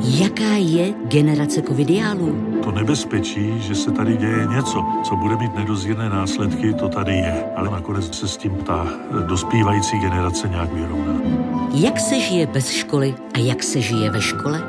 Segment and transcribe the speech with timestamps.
[0.00, 2.60] Jaká je generace covidiálů?
[2.64, 7.44] To nebezpečí, že se tady děje něco, co bude mít nedozírné následky, to tady je.
[7.56, 8.86] Ale nakonec se s tím ta
[9.26, 11.20] dospívající generace nějak vyrovná.
[11.74, 14.62] Jak se žije bez školy a jak se žije ve škole?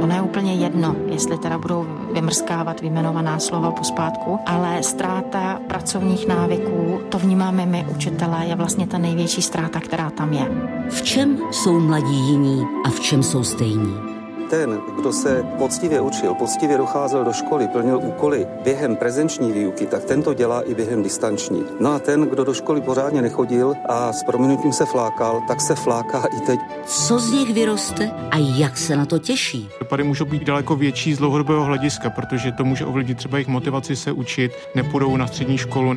[0.00, 7.00] Ono je úplně jedno, jestli teda budou vymrskávat vyjmenovaná slova pospátku, ale ztráta pracovních návyků,
[7.08, 10.50] to vnímáme my, učitelé, je vlastně ta největší ztráta, která tam je.
[10.90, 14.07] V čem jsou mladí jiní a v čem jsou stejní?
[14.50, 20.04] Ten, kdo se poctivě učil, poctivě docházel do školy, plnil úkoly během prezenční výuky, tak
[20.04, 21.64] ten to dělá i během distanční.
[21.80, 25.74] No a ten, kdo do školy pořádně nechodil a s prominutím se flákal, tak se
[25.74, 26.60] fláká i teď.
[26.86, 29.70] Co z nich vyroste a jak se na to těší?
[29.80, 33.96] Dopady můžou být daleko větší z dlouhodobého hlediska, protože to může ovlivnit třeba jejich motivaci
[33.96, 35.96] se učit, nepůjdou na střední školu.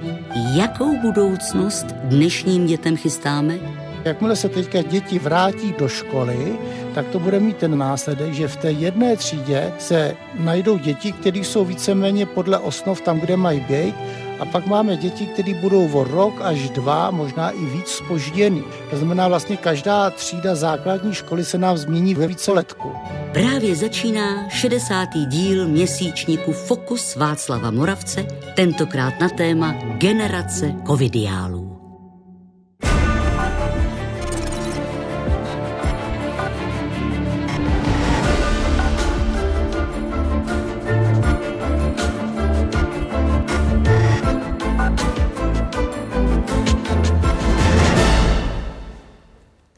[0.55, 3.59] Jakou budoucnost dnešním dětem chystáme?
[4.05, 6.57] Jakmile se teďka děti vrátí do školy,
[6.95, 11.39] tak to bude mít ten následek, že v té jedné třídě se najdou děti, které
[11.39, 13.95] jsou víceméně podle osnov tam, kde mají být,
[14.39, 18.63] a pak máme děti, které budou o rok až dva, možná i víc spožděný.
[18.89, 22.91] To znamená, vlastně každá třída základní školy se nám změní ve více letku.
[23.33, 25.09] Právě začíná 60.
[25.27, 31.70] díl měsíčníku Fokus Václava Moravce, tentokrát na téma generace covidiálů.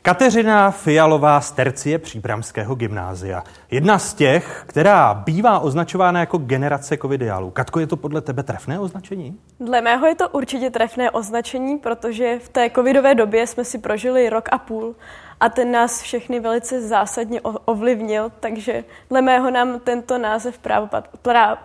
[0.05, 3.43] Kateřina Fialová z tercie Příbramského gymnázia.
[3.71, 7.51] Jedna z těch, která bývá označována jako generace covidiálů.
[7.51, 9.39] Katko, je to podle tebe trefné označení?
[9.59, 14.29] Dle mého je to určitě trefné označení, protože v té covidové době jsme si prožili
[14.29, 14.95] rok a půl
[15.39, 20.59] a ten nás všechny velice zásadně ovlivnil, takže dle mého nám tento název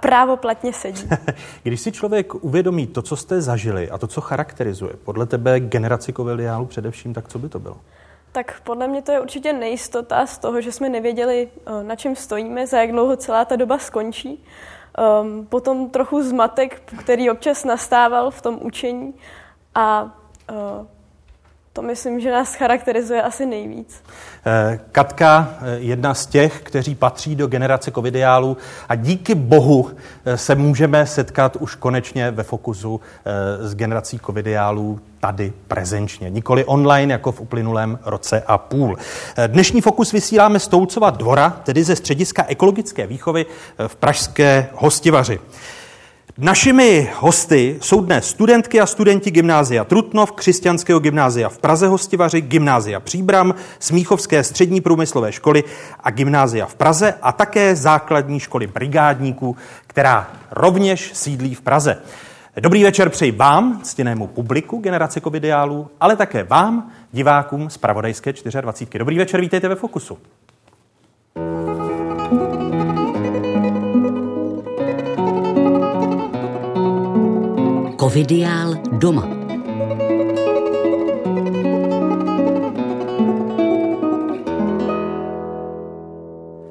[0.01, 1.09] právoplatně sedí.
[1.63, 6.13] Když si člověk uvědomí to, co jste zažili a to, co charakterizuje podle tebe generaci
[6.13, 7.77] covidiálů především, tak co by to bylo?
[8.33, 12.17] Tak podle mě to je určitě nejistota z toho, že jsme nevěděli, eh, na čem
[12.17, 14.45] stojíme, za jak dlouho celá ta doba skončí.
[15.23, 19.15] Um, potom trochu zmatek, který občas nastával v tom učení
[19.75, 20.17] a
[20.51, 20.87] uh,
[21.73, 24.03] to myslím, že nás charakterizuje asi nejvíc.
[24.47, 28.57] Eh, Katka, eh, jedna z těch, kteří patří do generace covidiálů
[28.89, 29.91] a díky bohu
[30.25, 33.01] eh, se můžeme setkat už konečně ve fokusu
[33.61, 38.97] s generací covidiálů tady prezenčně, nikoli online jako v uplynulém roce a půl.
[39.47, 43.47] Dnešní fokus vysíláme z Toucova dvora, tedy ze střediska ekologické výchovy
[43.87, 45.41] v Pražské hostivaři.
[46.41, 53.01] Našimi hosty jsou dnes studentky a studenti gymnázia Trutnov, křesťanského gymnázia v Praze Hostivaři, gymnázia
[53.01, 55.65] Příbram, Smíchovské střední průmyslové školy
[56.01, 59.57] a gymnázia v Praze a také základní školy brigádníků,
[59.87, 61.99] která rovněž sídlí v Praze.
[62.61, 68.99] Dobrý večer přeji vám, ctěnému publiku generace covidiálů, ale také vám, divákům z Pravodajské 24.
[68.99, 70.19] Dobrý večer, vítejte ve Fokusu.
[78.09, 79.29] Covidiál doma.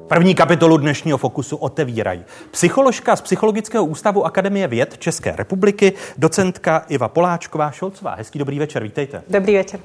[0.08, 7.08] První kapitolu dnešního fokusu otevírají psycholožka z Psychologického ústavu Akademie věd České republiky, docentka Iva
[7.08, 8.14] Poláčková Šolcová.
[8.14, 9.22] Hezký dobrý večer, vítejte.
[9.28, 9.80] Dobrý večer.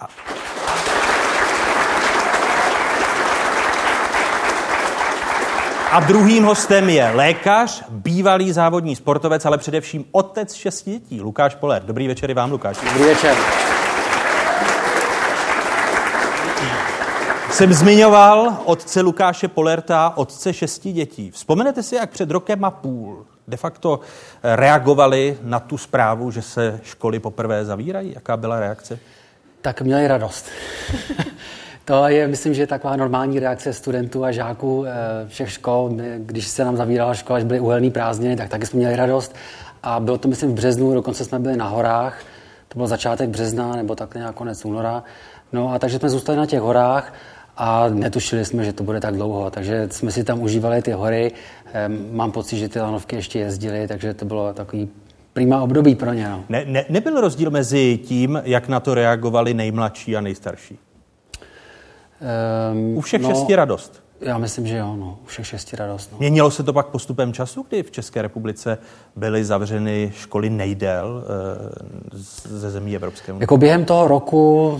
[0.00, 0.08] A...
[5.94, 11.82] A druhým hostem je lékař, bývalý závodní sportovec, ale především otec šesti dětí, Lukáš Poler.
[11.82, 12.76] Dobrý večer i vám, Lukáš.
[12.84, 13.36] Dobrý večer.
[17.50, 21.30] Jsem zmiňoval otce Lukáše Polerta, otce šesti dětí.
[21.30, 24.00] Vzpomenete si, jak před rokem a půl de facto
[24.42, 28.12] reagovali na tu zprávu, že se školy poprvé zavírají?
[28.14, 28.98] Jaká byla reakce?
[29.62, 30.46] Tak měli radost.
[31.84, 34.92] To je, myslím, že taková normální reakce studentů a žáků eh,
[35.28, 35.90] všech škol.
[36.18, 39.34] Když se nám zavírala škola, až byly uhelný prázdniny, tak taky jsme měli radost.
[39.82, 42.22] A bylo to, myslím, v březnu, dokonce jsme byli na horách.
[42.68, 45.04] To byl začátek března, nebo tak nějak konec února.
[45.52, 47.14] No a takže jsme zůstali na těch horách
[47.56, 49.50] a netušili jsme, že to bude tak dlouho.
[49.50, 51.32] Takže jsme si tam užívali ty hory.
[52.10, 54.88] Mám pocit, že ty lanovky ještě jezdily, takže to bylo takový
[55.32, 56.28] prima období pro ně.
[56.28, 56.44] No.
[56.48, 60.78] Ne, ne, nebyl rozdíl mezi tím, jak na to reagovali nejmladší a nejstarší?
[62.72, 64.04] Um, U všech no, šesti radost.
[64.20, 66.12] Já myslím, že jo, no, u všech šesti radost.
[66.12, 66.18] No.
[66.18, 68.78] Měnilo se to pak postupem času, kdy v České republice
[69.16, 72.18] byly zavřeny školy nejdél e,
[72.48, 73.42] ze zemí Evropské unie?
[73.42, 74.78] Jako během toho roku,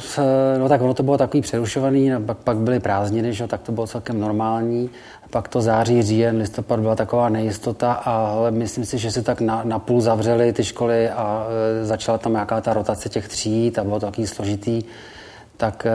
[0.58, 3.86] no tak ono to bylo takový přerušovaný, pak, pak byly prázdniny, že, tak to bylo
[3.86, 4.90] celkem normální.
[5.30, 9.60] Pak to září, říjen, listopad byla taková nejistota, ale myslím si, že se tak na,
[9.64, 11.46] na půl zavřely ty školy a
[11.82, 14.82] e, začala tam nějaká ta rotace těch tříd a bylo to takový složitý
[15.56, 15.86] tak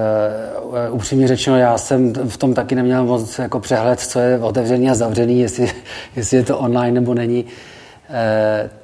[0.89, 4.89] uh, upřímně řečeno, já jsem v tom taky neměl moc jako přehled, co je otevřený
[4.89, 5.71] a zavřený, jestli,
[6.15, 7.44] jestli je to online nebo není.
[7.44, 7.50] Uh,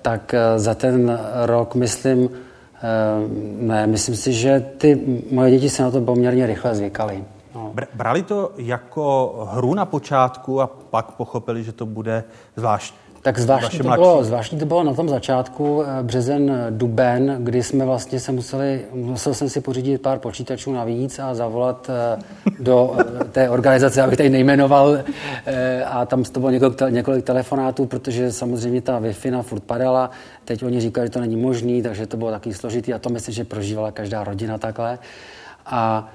[0.02, 2.30] tak uh, za ten rok myslím, uh,
[3.60, 7.24] ne, myslím si, že ty moje děti se na to poměrně rychle zvykaly.
[7.56, 7.74] No.
[7.94, 12.24] Brali to jako hru na počátku a pak pochopili, že to bude
[12.56, 12.94] zvlášť
[13.26, 17.64] tak zvláštní to, bylo, zvláštní to bylo na tom začátku, eh, březen, eh, duben, kdy
[17.64, 22.20] jsme vlastně se museli, musel jsem si pořídit pár počítačů navíc a zavolat eh,
[22.60, 22.98] do
[23.32, 24.98] té organizace, abych tady nejmenoval
[25.86, 30.12] a tam to bylo několik, několik telefonátů, protože samozřejmě ta Wi-Fi na furt padala,
[30.46, 33.36] teď oni říkali, že to není možný, takže to bylo taky složitý a to myslím,
[33.36, 35.00] že prožívala každá rodina takhle.
[35.66, 36.10] A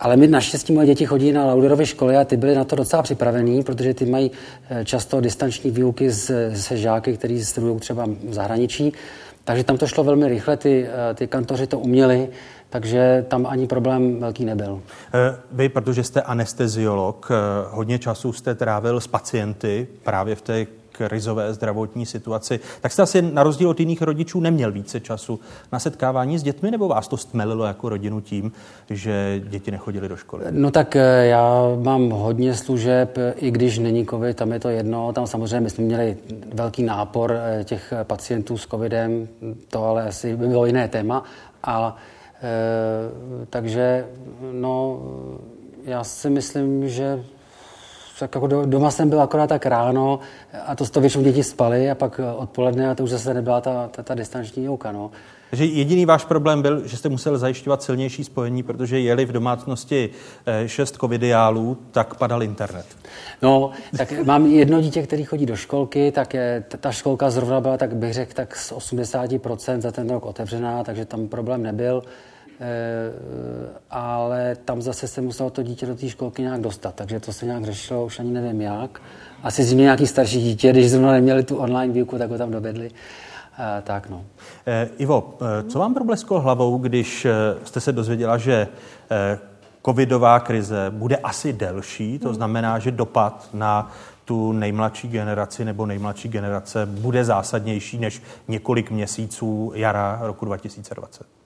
[0.00, 3.02] ale my naštěstí moje děti chodí na Lauderovy školy a ty byly na to docela
[3.02, 4.30] připravený, protože ty mají
[4.70, 8.92] eh, často distanční výuky se žáky, kteří studují třeba v zahraničí.
[9.44, 12.28] Takže tam to šlo velmi rychle, ty, eh, ty kantoři to uměli,
[12.70, 14.82] takže tam ani problém velký nebyl.
[15.52, 17.28] Vy, protože jste anesteziolog,
[17.70, 20.66] hodně času jste trávil s pacienty právě v té
[21.08, 25.40] krizové zdravotní situaci, tak jste asi na rozdíl od jiných rodičů neměl více času
[25.72, 28.52] na setkávání s dětmi, nebo vás to stmelilo jako rodinu tím,
[28.90, 30.44] že děti nechodily do školy?
[30.50, 35.12] No tak eh, já mám hodně služeb, i když není covid, tam je to jedno.
[35.12, 36.16] Tam samozřejmě my jsme měli
[36.54, 39.28] velký nápor eh, těch pacientů s covidem,
[39.68, 41.24] to ale asi by bylo jiné téma.
[41.62, 41.96] A
[42.42, 44.06] e, takže
[44.52, 45.00] no,
[45.84, 47.24] já si myslím, že
[48.20, 50.20] tak jako doma jsem byl akorát tak ráno
[50.66, 53.88] a to, to většinou děti spaly a pak odpoledne a to už zase nebyla ta,
[53.88, 54.92] ta, ta distanční jouka.
[54.92, 55.10] No.
[55.50, 60.10] Takže jediný váš problém byl, že jste musel zajišťovat silnější spojení, protože jeli v domácnosti
[60.46, 62.86] eh, šest covidiálů, tak padal internet.
[63.42, 67.76] No, tak mám jedno dítě, který chodí do školky, tak je, ta školka zrovna byla,
[67.76, 72.02] tak bych řekl, tak z 80% za ten rok otevřená, takže tam problém nebyl.
[72.60, 73.12] Eh,
[73.90, 77.46] ale tam zase se muselo to dítě do té školky nějak dostat, takže to se
[77.46, 79.02] nějak řešilo, už ani nevím jak.
[79.42, 82.90] Asi zřejmě nějaký starší dítě, když zrovna neměli tu online výuku, tak ho tam dovedli.
[83.78, 84.24] E, tak no.
[84.66, 87.26] E, Ivo, co vám problesklo hlavou, když
[87.64, 88.68] jste se dozvěděla, že
[89.86, 92.34] covidová krize bude asi delší, to hmm.
[92.34, 93.92] znamená, že dopad na
[94.24, 101.39] tu nejmladší generaci nebo nejmladší generace bude zásadnější než několik měsíců jara roku 2020?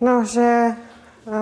[0.00, 0.66] No, že
[1.26, 1.34] uh,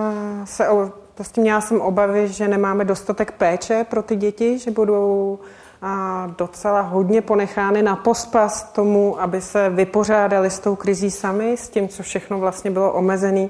[0.45, 0.67] se
[1.15, 5.39] prostě měla jsem obavy, že nemáme dostatek péče pro ty děti, že budou
[5.81, 11.69] a docela hodně ponechány na pospas tomu, aby se vypořádali s tou krizí sami, s
[11.69, 13.47] tím, co všechno vlastně bylo omezené,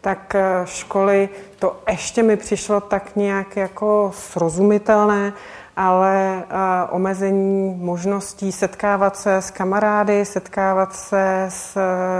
[0.00, 5.32] tak eh, školy, to ještě mi přišlo tak nějak jako srozumitelné,
[5.76, 11.78] ale uh, omezení možností setkávat se s kamarády, setkávat se s,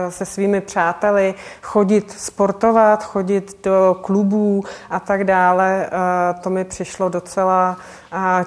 [0.09, 7.09] se svými přáteli, chodit sportovat, chodit do klubů a tak dále, uh, to mi přišlo
[7.09, 7.77] docela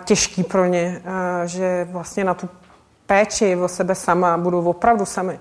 [0.06, 1.02] těžký pro ně,
[1.46, 2.50] že vlastně na tu
[3.06, 5.40] péči o sebe sama budou opravdu sami.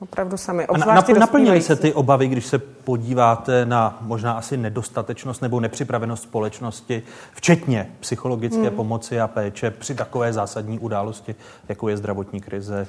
[0.00, 0.66] Opravdu sami.
[0.66, 7.02] A naplnily se ty obavy, když se podíváte na možná asi nedostatečnost nebo nepřipravenost společnosti,
[7.32, 8.76] včetně psychologické hmm.
[8.76, 11.34] pomoci a péče při takové zásadní události,
[11.68, 12.86] jako je zdravotní krize,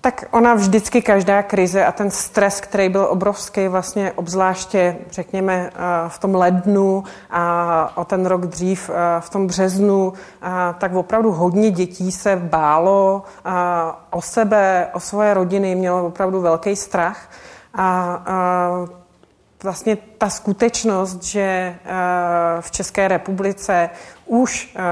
[0.00, 5.78] tak ona vždycky každá krize a ten stres, který byl obrovský, vlastně obzvláště, řekněme, eh,
[6.08, 11.32] v tom lednu a o ten rok dřív eh, v tom březnu, eh, tak opravdu
[11.32, 13.22] hodně dětí se bálo
[14.10, 17.30] o sebe, o svoje rodiny, mělo opravdu velký strach.
[17.74, 18.22] A
[19.62, 21.74] vlastně ta skutečnost, že
[22.60, 23.90] v České republice
[24.30, 24.82] už uh,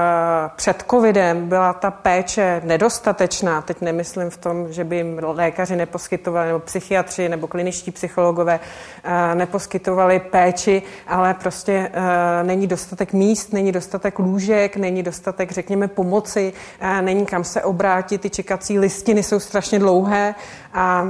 [0.55, 6.47] před covidem byla ta péče nedostatečná, teď nemyslím v tom, že by jim lékaři neposkytovali,
[6.47, 13.71] nebo psychiatři, nebo kliničtí psychologové uh, neposkytovali péči, ale prostě uh, není dostatek míst, není
[13.71, 16.53] dostatek lůžek, není dostatek, řekněme, pomoci,
[17.01, 20.35] není kam se obrátit, ty čekací listiny jsou strašně dlouhé
[20.73, 21.07] a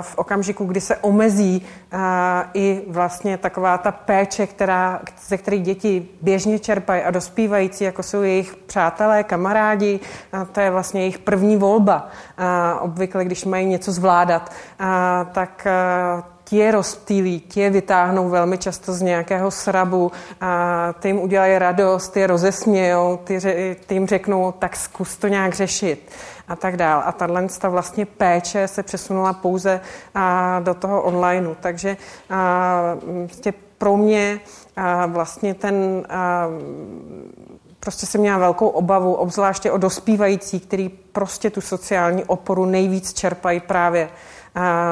[0.00, 1.66] v okamžiku, kdy se omezí
[2.54, 8.02] i vlastně taková ta péče, která, ze které děti běžně čerpají a dospívají, dospívající, jako
[8.02, 10.00] jsou jejich přátelé, kamarádi,
[10.52, 12.08] to je vlastně jejich první volba.
[12.80, 14.52] Obvykle, když mají něco zvládat,
[15.32, 15.66] tak
[16.44, 21.58] ti je rozptýlí, ti je vytáhnou velmi často z nějakého srabu, a ty jim udělají
[21.58, 23.40] radost, ty je rozesmějou, ty,
[23.86, 26.10] ty jim řeknou, tak zkus to nějak řešit
[26.48, 27.02] a tak dál.
[27.06, 29.80] A tahle vlastně péče se přesunula pouze
[30.14, 31.54] a, do toho onlineu.
[31.60, 31.96] Takže
[32.30, 32.82] a,
[33.26, 34.40] vlastně pro mě
[34.76, 36.46] a, vlastně ten a,
[37.80, 43.60] prostě jsem měla velkou obavu, obzvláště o dospívající, který prostě tu sociální oporu nejvíc čerpají
[43.60, 44.08] právě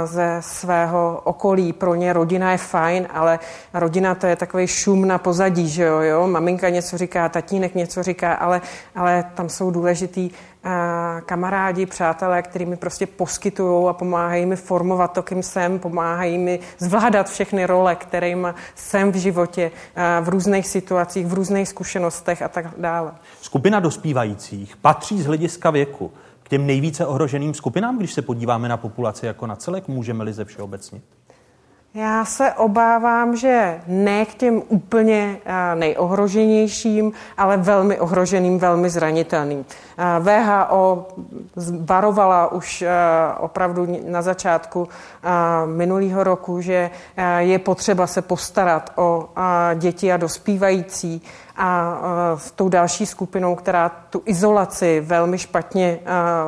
[0.05, 1.73] ze svého okolí.
[1.73, 3.39] Pro ně rodina je fajn, ale
[3.75, 6.27] rodina to je takový šum na pozadí, že jo, jo?
[6.27, 8.61] Maminka něco říká, tatínek něco říká, ale,
[8.95, 10.31] ale tam jsou důležitý
[11.27, 16.61] kamarádi, přátelé, který mi prostě poskytují a pomáhají mi formovat to, kým jsem, pomáhají mi
[16.79, 19.71] zvládat všechny role, kterým jsem v životě,
[20.21, 23.13] v různých situacích, v různých zkušenostech a tak dále.
[23.41, 26.13] Skupina dospívajících patří z hlediska věku
[26.47, 30.45] k těm nejvíce ohroženým skupinám, když se podíváme na populaci jako na celek, můžeme-li ze
[30.45, 31.05] všeobecnit?
[31.97, 35.38] Já se obávám, že ne k těm úplně
[35.75, 39.65] nejohroženějším, ale velmi ohroženým, velmi zranitelným.
[40.21, 41.09] VHO
[41.81, 42.85] varovala už
[43.38, 44.88] opravdu na začátku
[45.67, 46.91] minulého roku, že
[47.38, 49.29] je potřeba se postarat o
[49.75, 51.23] děti a dospívající
[51.59, 52.00] a
[52.37, 55.99] s tou další skupinou, která tu izolaci velmi špatně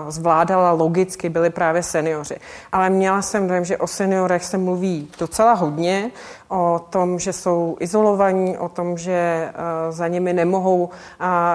[0.09, 2.37] zvládala logicky, byli právě seniori.
[2.73, 6.11] Ale měla jsem dojem, že o seniorech se mluví docela hodně,
[6.49, 9.49] o tom, že jsou izolovaní, o tom, že
[9.91, 10.89] za nimi nemohou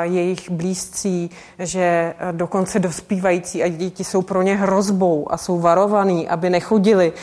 [0.01, 6.49] jejich blízcí, že dokonce dospívající a děti jsou pro ně hrozbou a jsou varovaní, aby
[6.49, 7.13] nechodili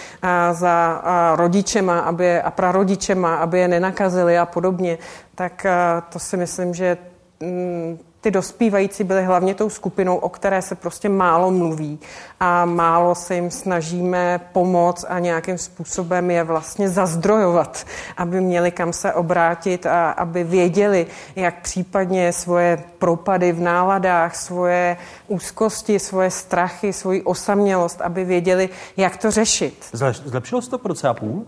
[0.53, 1.03] za
[1.37, 4.99] rodičema aby, a prarodičema, aby je nenakazili a podobně.
[5.35, 5.73] Tak eh,
[6.13, 6.97] to si myslím, že
[7.41, 11.99] mm, ty dospívající byly hlavně tou skupinou, o které se prostě málo mluví
[12.41, 17.87] a málo se jim snažíme pomoct a nějakým způsobem je vlastně zazdrojovat,
[18.17, 24.97] aby měli kam se obrátit a aby věděli, jak případně svoje propady v náladách, svoje
[25.29, 29.85] úzkosti, svoje strachy, svoji osamělost, aby věděli, jak to řešit.
[30.25, 31.47] Zlepšilo se to pro půl?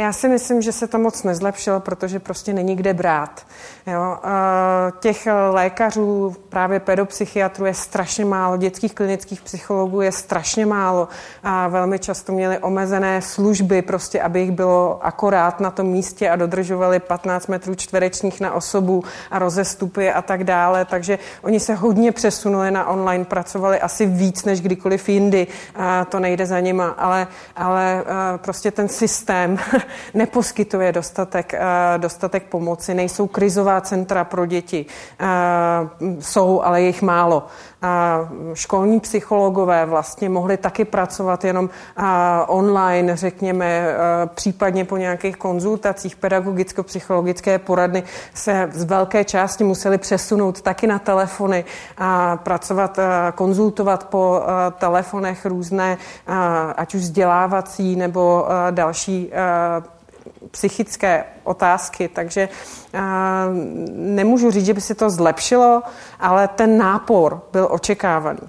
[0.00, 3.46] Já si myslím, že se to moc nezlepšilo, protože prostě není kde brát.
[3.86, 4.18] Jo?
[5.00, 11.08] Těch lékařů, právě pedopsychiatrů je strašně málo, dětských klinických psychologů je strašně málo
[11.42, 16.36] a velmi často měli omezené služby, prostě aby jich bylo akorát na tom místě a
[16.36, 20.84] dodržovali 15 metrů čtverečních na osobu a rozestupy a tak dále.
[20.84, 25.46] Takže oni se hodně přesunuli na online, pracovali asi víc než kdykoliv jindy.
[25.74, 27.26] A to nejde za nima, ale,
[27.56, 28.04] ale
[28.36, 29.58] prostě ten systém
[30.14, 31.54] neposkytuje dostatek,
[31.96, 34.86] dostatek pomoci, nejsou krizová centra pro děti.
[36.20, 37.46] Jsou, ale jich málo.
[38.54, 41.70] Školní psychologové vlastně mohli taky pracovat jenom
[42.46, 43.94] online, řekněme,
[44.34, 48.02] případně po nějakých konzultacích pedagogicko-psychologické poradny
[48.34, 51.64] se z velké části museli přesunout taky na telefony
[51.98, 52.98] a pracovat,
[53.34, 54.42] konzultovat po
[54.78, 55.98] telefonech různé,
[56.76, 59.30] ať už vzdělávací nebo další
[60.50, 62.48] psychické otázky, takže
[63.94, 65.82] nemůžu říct, že by se to zlepšilo,
[66.20, 68.40] ale ten nápor byl očekávaný.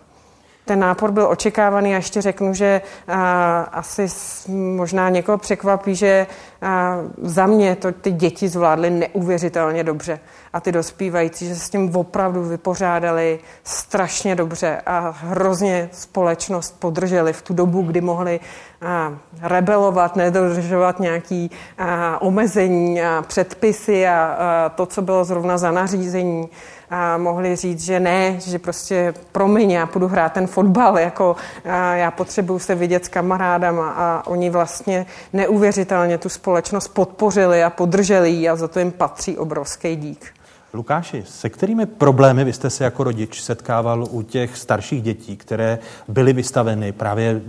[0.70, 4.08] Ten nápor byl očekávaný a ještě řeknu, že a, asi
[4.50, 6.28] možná někoho překvapí, že
[6.62, 10.20] a, za mě to ty děti zvládly neuvěřitelně dobře.
[10.54, 17.34] A ty dospívající, že se s tím opravdu vypořádali strašně dobře a hrozně společnost podrželi
[17.34, 18.40] v tu dobu, kdy mohli
[18.82, 21.52] a, rebelovat, nedodržovat nějaký
[22.20, 26.50] omezení a předpisy a, a to, co bylo zrovna za nařízení
[26.90, 31.36] a mohli říct, že ne, že prostě promiň, já půjdu hrát ten fotbal, jako
[31.94, 38.30] já potřebuju se vidět s kamarádama a oni vlastně neuvěřitelně tu společnost podpořili a podrželi
[38.30, 40.26] ji a za to jim patří obrovský dík.
[40.74, 45.80] Lukáši, se kterými problémy vy jste se jako rodič setkával u těch starších dětí, které
[46.08, 47.42] byly vystaveny právě,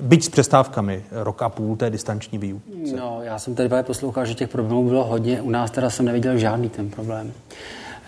[0.00, 2.70] byť s přestávkami, rok a půl té distanční výuky?
[2.96, 5.42] No, já jsem tady poslouchal, že těch problémů bylo hodně.
[5.42, 7.32] U nás teda jsem neviděl žádný ten problém.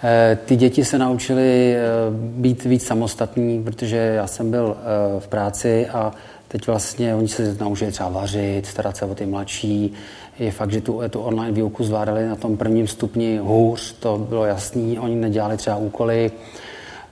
[0.02, 5.28] Eh, ty děti se naučily eh, být víc samostatní, protože já jsem byl eh, v
[5.28, 6.12] práci a
[6.48, 9.92] teď vlastně oni se naučili třeba vařit, starat se o ty mladší.
[10.38, 14.44] Je fakt, že tu, tu online výuku zvládali na tom prvním stupni hůř, to bylo
[14.44, 14.98] jasný.
[14.98, 16.30] Oni nedělali třeba úkoly,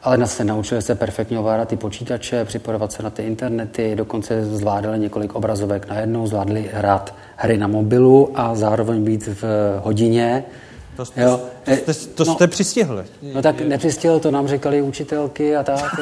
[0.03, 4.99] ale se naučili se perfektně ovládat ty počítače, připojovat se na ty internety, dokonce zvládali
[4.99, 9.45] několik obrazovek najednou, zvládli hrát hry na mobilu a zároveň být v
[9.83, 10.45] hodině
[10.97, 11.41] to jste, jo.
[11.85, 13.05] To jste, to jste no, přistihli.
[13.35, 16.01] No tak nepřistihl, to nám říkali učitelky a tak.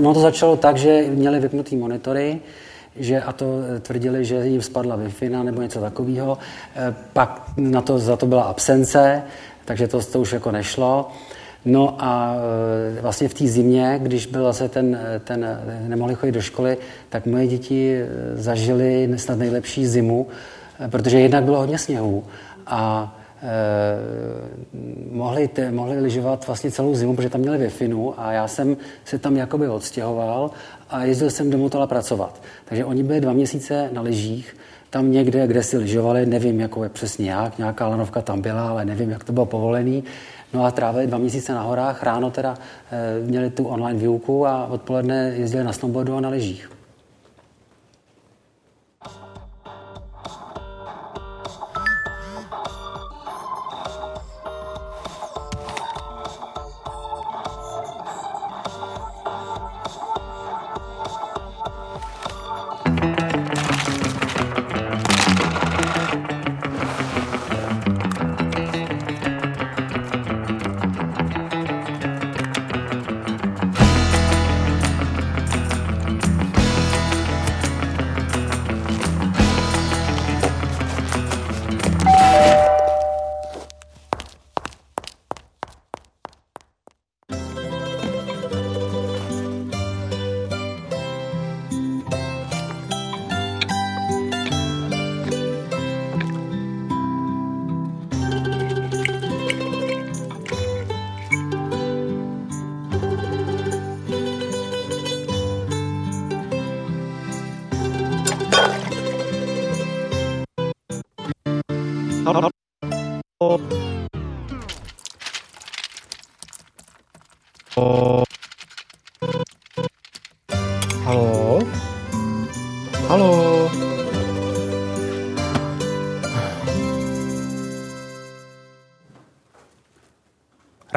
[0.00, 2.40] No to začalo tak, že měli vypnutý monitory,
[2.96, 3.46] že a to
[3.80, 6.38] tvrdili, že jim spadla wi nebo něco takového.
[7.12, 9.22] Pak na to, za to byla absence,
[9.64, 11.10] takže to, to už jako nešlo.
[11.64, 12.36] No a
[12.98, 16.78] e, vlastně v té zimě, když byl zase ten, ten, nemohli chodit do školy,
[17.08, 20.26] tak moje děti e, zažili snad nejlepší zimu,
[20.84, 22.24] e, protože jednak bylo hodně sněhu
[22.66, 23.14] a
[25.10, 29.18] mohli, te, mohli lyžovat vlastně celou zimu, protože tam měli wi a já jsem se
[29.18, 30.50] tam jakoby odstěhoval
[30.90, 32.42] a jezdil jsem do Motola pracovat.
[32.64, 34.56] Takže oni byli dva měsíce na lyžích,
[34.90, 38.84] tam někde, kde si lyžovali, nevím, jako je přesně jak, nějaká lanovka tam byla, ale
[38.84, 40.04] nevím, jak to bylo povolený.
[40.54, 42.58] No a trávili dva měsíce na horách, ráno teda
[42.90, 46.79] e, měli tu online výuku a odpoledne jezdili na snowboardu a na lyžích.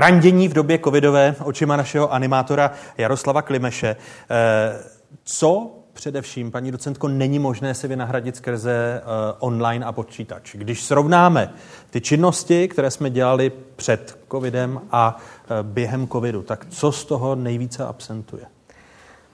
[0.03, 3.95] Randění v době covidové očima našeho animátora Jaroslava Klimeše.
[4.29, 4.83] Eh,
[5.23, 10.55] co především, paní docentko, není možné si vynahradit skrze uh, online a počítač.
[10.55, 11.53] Když srovnáme
[11.89, 17.35] ty činnosti, které jsme dělali před covidem a uh, během covidu, tak co z toho
[17.35, 18.43] nejvíce absentuje?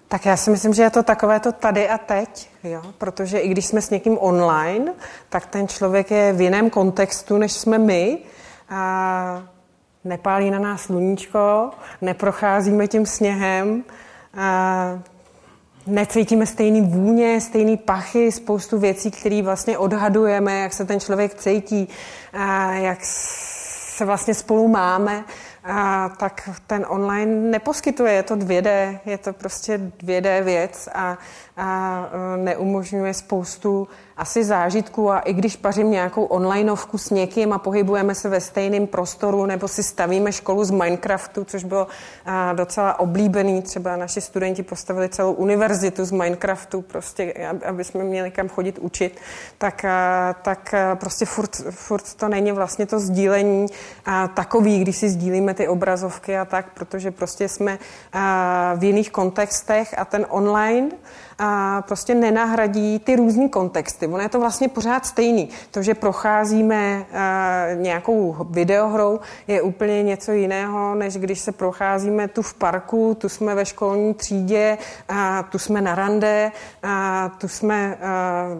[0.07, 2.81] Tak já si myslím, že je to takové to tady a teď, jo?
[2.97, 4.93] protože i když jsme s někým online,
[5.29, 8.17] tak ten člověk je v jiném kontextu, než jsme my.
[8.69, 9.43] A
[10.03, 13.83] nepálí na nás sluníčko, neprocházíme tím sněhem,
[15.87, 21.87] necítíme stejný vůně, stejný pachy, spoustu věcí, které vlastně odhadujeme, jak se ten člověk cítí,
[22.71, 25.23] jak se vlastně spolu máme,
[26.17, 28.13] tak ten online neposkytuje.
[28.13, 31.17] Je to 2D, je to prostě 2D věc a,
[31.59, 35.11] a neumožňuje spoustu asi zážitků.
[35.11, 39.67] A i když pařím nějakou onlineovku s někým a pohybujeme se ve stejném prostoru nebo
[39.67, 41.87] si stavíme školu z Minecraftu, což bylo
[42.53, 47.33] docela oblíbený, třeba naši studenti postavili celou univerzitu z Minecraftu, prostě,
[47.65, 49.19] aby jsme měli kam chodit učit,
[49.57, 49.85] tak,
[50.41, 53.67] tak prostě furt, furt to není vlastně to sdílení
[54.33, 57.79] takový, když si sdílíme ty obrazovky a tak, protože prostě jsme
[58.75, 60.89] v jiných kontextech a ten online
[61.39, 64.07] a prostě nenahradí ty různé kontexty.
[64.07, 65.49] Ono je to vlastně pořád stejný.
[65.71, 67.05] To, že procházíme
[67.75, 73.55] nějakou videohrou, je úplně něco jiného, než když se procházíme tu v parku, tu jsme
[73.55, 74.77] ve školní třídě,
[75.09, 76.51] a tu jsme na rande,
[76.83, 77.97] a tu jsme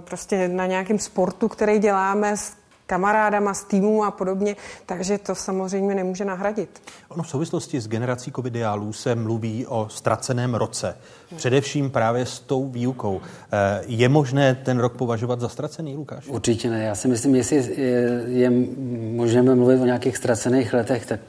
[0.03, 2.58] prostě na nějakém sportu, který děláme s
[2.89, 6.82] kamarádama z týmu a podobně, takže to samozřejmě nemůže nahradit.
[7.10, 10.97] Ono v souvislosti s generací covidiálů se mluví o ztraceném roce,
[11.36, 13.21] především právě s tou výukou.
[13.52, 16.28] Eh, je možné ten rok považovat za ztracený, Lukáš?
[16.28, 16.84] Určitě ne.
[16.84, 18.49] Já si myslím, jestli je, je
[19.19, 21.19] můžeme mluvit o nějakých ztracených letech, tak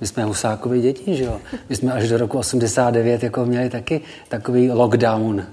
[0.00, 1.40] my jsme Husákovi děti, že jo?
[1.68, 5.46] My jsme až do roku 89 jako měli taky takový lockdown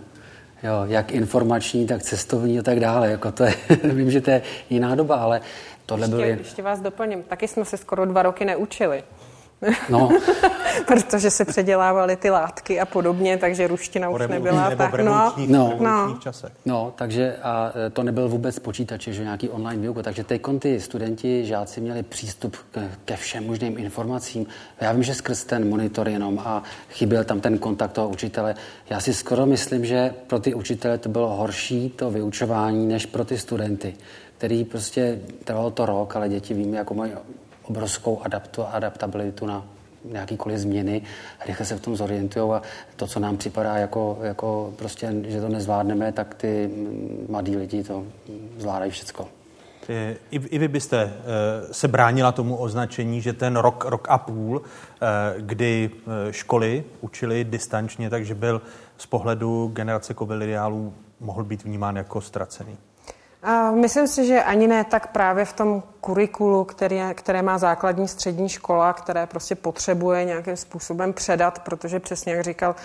[0.66, 3.12] jo, jak informační, tak cestovní a tak dále.
[3.12, 5.42] Jako to je, vím, že to je jiná doba, ale
[5.86, 6.26] tohle ještě, byl.
[6.26, 9.04] Ještě vás doplním, taky jsme se skoro dva roky neučili.
[9.90, 10.10] No.
[10.88, 14.70] Protože se předělávaly ty látky a podobně, takže ruština už nebyla.
[14.70, 16.20] Nebo tak, v no, no, no.
[16.66, 20.02] No, takže a e, to nebyl vůbec počítače, že nějaký online výuku.
[20.02, 24.46] Takže teď ty studenti, žáci měli přístup ke, ke všem možným informacím.
[24.82, 28.56] Já vím, že skrz ten monitor jenom a chyběl tam ten kontakt toho učitele.
[28.90, 33.26] Já si skoro myslím, že pro ty učitele to bylo horší to vyučování, než pro
[33.26, 33.96] ty studenty,
[34.38, 37.12] který prostě trvalo to rok, ale děti víme, jako mají
[37.70, 39.66] obrovskou adaptu, adaptabilitu na
[40.06, 41.02] nějakýkoliv změny,
[41.46, 42.62] rychle se v tom zorientují a
[42.96, 46.70] to, co nám připadá jako, jako prostě, že to nezvládneme, tak ty
[47.30, 48.04] mladí lidi to
[48.58, 49.28] zvládají všecko.
[49.90, 51.12] I, I vy byste uh,
[51.72, 54.66] se bránila tomu označení, že ten rok, rok a půl, uh,
[55.38, 58.62] kdy uh, školy učili distančně, takže byl
[58.98, 62.78] z pohledu generace covidiálů mohl být vnímán jako ztracený.
[63.44, 68.08] A myslím si, že ani ne tak právě v tom kurikulu, které, které má základní
[68.08, 72.76] střední škola, které prostě potřebuje nějakým způsobem předat, protože přesně jak říkal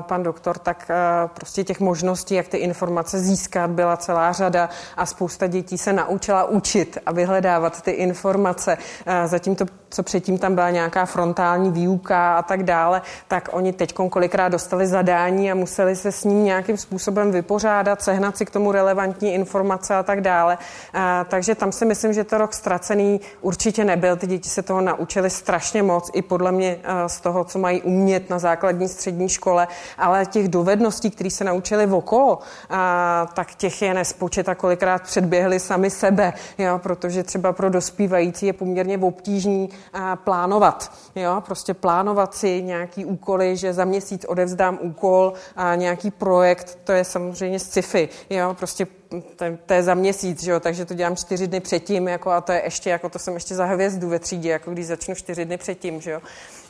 [0.00, 0.90] pan doktor, tak
[1.34, 6.44] prostě těch možností, jak ty informace získat, byla celá řada a spousta dětí se naučila
[6.44, 8.76] učit a vyhledávat ty informace.
[8.76, 13.72] Uh, zatím to, co předtím tam byla nějaká frontální výuka a tak dále, tak oni
[13.72, 18.50] teď kolikrát dostali zadání a museli se s ním nějakým způsobem vypořádat, sehnat si k
[18.50, 20.58] tomu relevantní informace a tak dále.
[20.94, 24.16] Uh, takže tam si myslím, že to rok ztracený určitě nebyl.
[24.16, 27.82] Ty děti se toho naučili strašně moc, i podle mě eh, z toho, co mají
[27.82, 29.68] umět na základní střední škole,
[29.98, 32.38] ale těch dovedností, které se naučili okolo,
[33.34, 38.52] tak těch je nespočet a kolikrát předběhli sami sebe, jo, protože třeba pro dospívající je
[38.52, 39.68] poměrně obtížný
[40.24, 40.92] plánovat.
[41.16, 46.92] Jo, prostě plánovat si nějaký úkoly, že za měsíc odevzdám úkol a nějaký projekt, to
[46.92, 48.08] je samozřejmě sci-fi.
[48.30, 48.86] Jo, prostě
[49.20, 52.40] to, to je za měsíc, že jo, takže to dělám čtyři dny předtím, jako, a
[52.40, 55.44] to je ještě, jako to jsem ještě za hvězdu ve třídě, jako když začnu čtyři
[55.44, 56.20] dny předtím, že jo.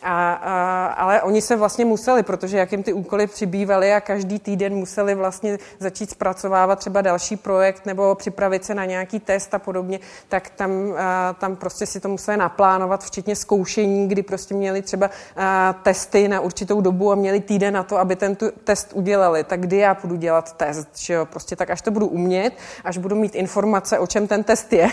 [0.03, 4.39] A, a, ale oni se vlastně museli, protože jak jim ty úkoly přibývaly a každý
[4.39, 9.59] týden museli vlastně začít zpracovávat třeba další projekt nebo připravit se na nějaký test a
[9.59, 14.83] podobně, tak tam, a, tam prostě si to museli naplánovat, včetně zkoušení, kdy prostě měli
[14.83, 18.91] třeba a, testy na určitou dobu a měli týden na to, aby ten tu test
[18.93, 19.45] udělali.
[19.45, 21.27] Tak kdy já budu dělat test, že jo?
[21.27, 22.53] Prostě tak až to budu umět,
[22.85, 24.89] až budu mít informace, o čem ten test je,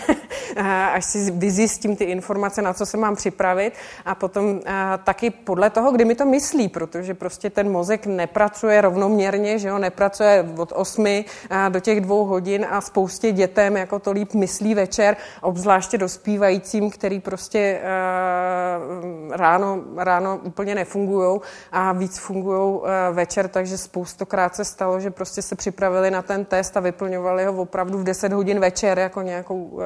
[0.92, 5.70] až si vyzjistím ty informace, na co se mám připravit a potom a, taky podle
[5.70, 10.72] toho, kdy mi to myslí, protože prostě ten mozek nepracuje rovnoměrně, že jo, nepracuje od
[10.76, 11.24] 8
[11.68, 17.20] do těch dvou hodin a spoustě dětem jako to líp myslí večer, obzvláště dospívajícím, který
[17.20, 21.40] prostě uh, ráno, ráno úplně nefungují
[21.72, 26.44] a víc fungují uh, večer, takže spoustokrát se stalo, že prostě se připravili na ten
[26.44, 29.80] test a vyplňovali ho opravdu v 10 hodin večer jako nějakou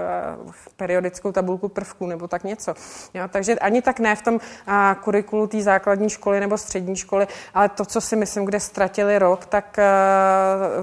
[0.77, 2.74] periodickou tabulku prvků nebo tak něco.
[3.14, 4.40] Jo, takže ani tak ne v tom
[5.05, 9.47] kurikulu té základní školy nebo střední školy, ale to, co si myslím, kde ztratili rok,
[9.47, 9.85] tak eh,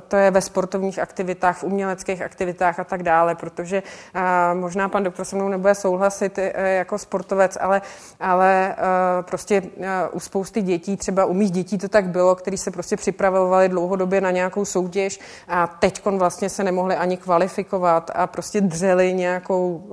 [0.08, 4.22] to je ve sportovních aktivitách, v uměleckých aktivitách a tak dále, protože eh,
[4.54, 7.82] možná pan doktor se mnou nebude souhlasit eh, jako sportovec, ale,
[8.20, 8.76] ale
[9.22, 9.64] prostě
[10.12, 14.22] u spousty dětí, třeba u mých dětí to tak bylo, který se prostě připravovali dlouhodobě
[14.22, 19.84] na nějakou soutěž a teď vlastně se nemohli ani kvalifikovat a prostě dřeli nějakou,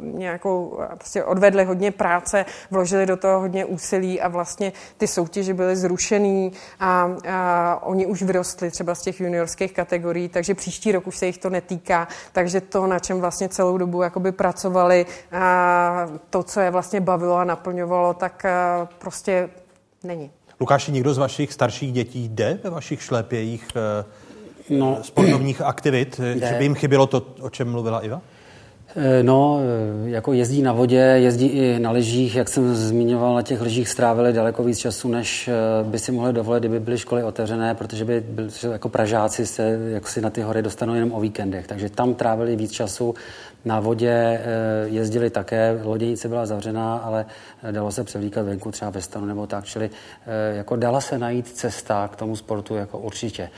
[0.00, 5.76] nějakou prostě odvedli hodně práce, vložili do toho hodně úsilí a vlastně ty soutěže byly
[5.76, 11.16] zrušený a, a oni už vyrostli třeba z těch juniorských kategorií, takže příští rok už
[11.16, 16.42] se jich to netýká, takže to, na čem vlastně celou dobu jakoby pracovali, a to,
[16.42, 18.46] co je vlastně bavilo a naplňovalo, tak
[18.98, 19.48] prostě
[20.04, 20.30] není.
[20.60, 24.04] Lukáši, někdo z vašich starších dětí jde ve vašich šlépějích eh,
[24.70, 26.48] no, sportovních aktivit, jde.
[26.48, 28.20] že by jim chybělo to, o čem mluvila Iva?
[28.96, 29.60] Eh, no,
[30.06, 33.88] eh, jako jezdí na vodě, jezdí i na lyžích, jak jsem zmiňoval, na těch lyžích
[33.88, 38.04] strávili daleko víc času, než eh, by si mohli dovolit, kdyby byly školy otevřené, protože
[38.04, 41.90] by byli jako Pražáci se jak si na ty hory dostanou jenom o víkendech, takže
[41.90, 43.14] tam trávili víc času.
[43.64, 44.40] Na vodě
[44.84, 47.26] jezdili také, loděnice byla zavřená, ale
[47.70, 49.90] dalo se převlíkat venku třeba ve stanu nebo tak, čili
[50.52, 53.50] jako dala se najít cesta k tomu sportu jako určitě.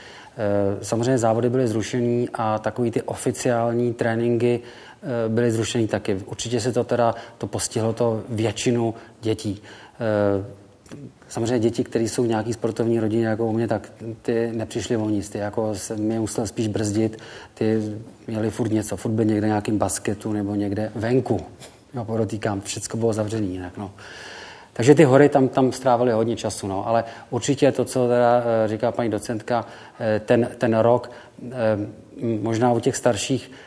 [0.81, 4.61] Samozřejmě závody byly zrušený a takový ty oficiální tréninky
[5.27, 6.15] byly zrušeny taky.
[6.25, 9.61] Určitě se to teda, to postihlo to většinu dětí.
[9.99, 10.45] Eh,
[11.27, 13.91] samozřejmě děti, které jsou v nějaký sportovní rodině jako u mě, tak
[14.21, 15.29] ty nepřišly o nic.
[15.29, 17.17] Ty jako mě musel spíš brzdit.
[17.53, 17.81] Ty
[18.27, 21.39] měli furt něco, furt byl někde nějakým basketu nebo někde venku.
[21.93, 23.77] Jo, podotýkám, všechno bylo zavřené jinak.
[23.77, 23.91] No.
[24.73, 26.87] Takže ty hory tam, tam strávily hodně času, no.
[26.87, 29.65] ale určitě to, co teda eh, říká paní docentka,
[30.25, 31.11] ten, ten rok,
[32.41, 33.66] možná u těch starších, Eh,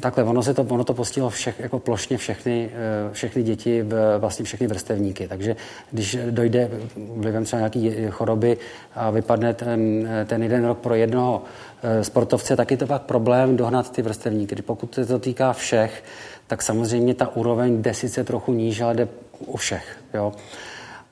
[0.00, 3.84] takhle, ono, se to, ono to postihlo všech, jako plošně všechny, eh, všechny děti,
[4.18, 5.28] vlastně všechny vrstevníky.
[5.28, 5.56] Takže
[5.90, 8.56] když dojde vlivem třeba nějaký choroby
[8.94, 11.42] a vypadne ten, ten jeden rok pro jednoho
[11.82, 14.62] eh, sportovce, tak je to pak problém dohnat ty vrstevníky.
[14.62, 16.04] Pokud se to týká všech,
[16.46, 19.08] tak samozřejmě ta úroveň jde sice trochu níž, ale jde
[19.46, 19.98] u všech.
[20.14, 20.32] Jo.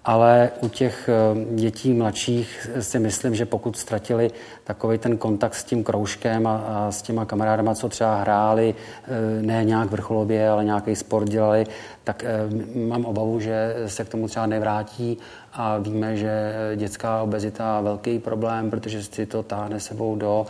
[0.04, 4.30] Ale u těch eh, dětí mladších si myslím, že pokud ztratili
[4.64, 9.42] takový ten kontakt s tím kroužkem a, a s těma kamarádama, co třeba hráli, eh,
[9.42, 11.66] ne nějak vrcholově, ale nějaký sport dělali,
[12.04, 15.18] tak eh, mám obavu, že se k tomu třeba nevrátí
[15.52, 20.46] a víme, že dětská obezita je velký problém, protože si to táhne sebou do,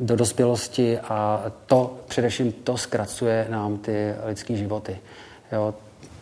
[0.00, 4.98] do dospělosti a to především to zkracuje nám ty lidské životy.
[5.52, 5.74] Jo,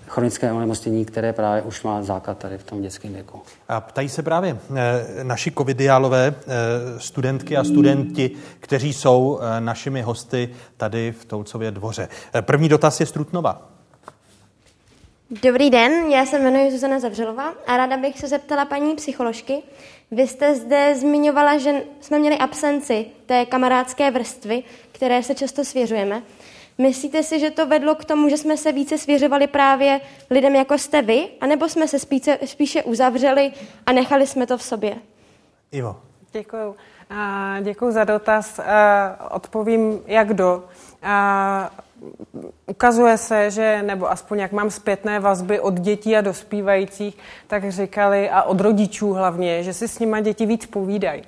[0.07, 3.43] chronické onemocnění, které právě už má základ tady v tom dětském věku.
[3.69, 10.03] A ptají se právě eh, naši covidiálové eh, studentky a studenti, kteří jsou eh, našimi
[10.03, 12.09] hosty tady v Toucově dvoře.
[12.41, 13.69] První dotaz je Strutnova.
[15.43, 19.63] Dobrý den, já se jmenuji Zuzana Zavřelová a ráda bych se zeptala paní psycholožky.
[20.11, 26.23] Vy jste zde zmiňovala, že jsme měli absenci té kamarádské vrstvy, které se často svěřujeme.
[26.79, 30.79] Myslíte si, že to vedlo k tomu, že jsme se více svěřovali právě lidem, jako
[30.79, 33.53] jste vy, anebo jsme se spíše, spíše uzavřeli
[33.87, 34.97] a nechali jsme to v sobě?
[35.73, 35.97] Ivo.
[36.33, 36.77] Děkuju.
[37.63, 38.61] Děkuji za dotaz.
[39.31, 40.65] Odpovím, jak do.
[42.67, 48.31] Ukazuje se, že, nebo aspoň jak mám zpětné vazby od dětí a dospívajících, tak říkali,
[48.31, 51.23] a od rodičů hlavně, že si s nima děti víc povídají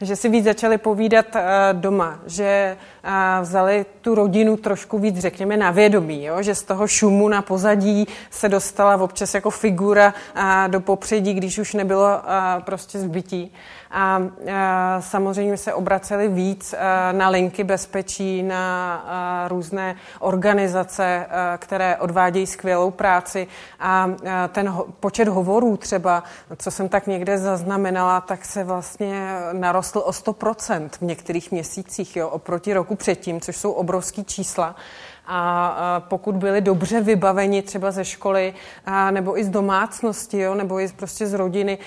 [0.00, 1.26] že si víc začali povídat
[1.72, 2.76] doma, že
[3.08, 6.42] uh, vzali tu rodinu trošku víc, řekněme, na vědomí, jo?
[6.42, 11.58] že z toho šumu na pozadí se dostala občas jako figura uh, do popředí, když
[11.58, 13.52] už nebylo uh, prostě zbytí.
[13.90, 14.22] A
[15.00, 16.74] samozřejmě se obraceli víc
[17.12, 21.26] na linky bezpečí, na různé organizace,
[21.58, 23.46] které odvádějí skvělou práci.
[23.80, 24.10] A
[24.48, 26.22] ten počet hovorů třeba,
[26.56, 32.28] co jsem tak někde zaznamenala, tak se vlastně narostl o 100% v některých měsících jo,
[32.28, 34.76] oproti roku předtím, což jsou obrovský čísla
[35.30, 38.54] a pokud byli dobře vybaveni třeba ze školy
[39.10, 41.78] nebo i z domácnosti, jo, nebo i prostě z rodiny,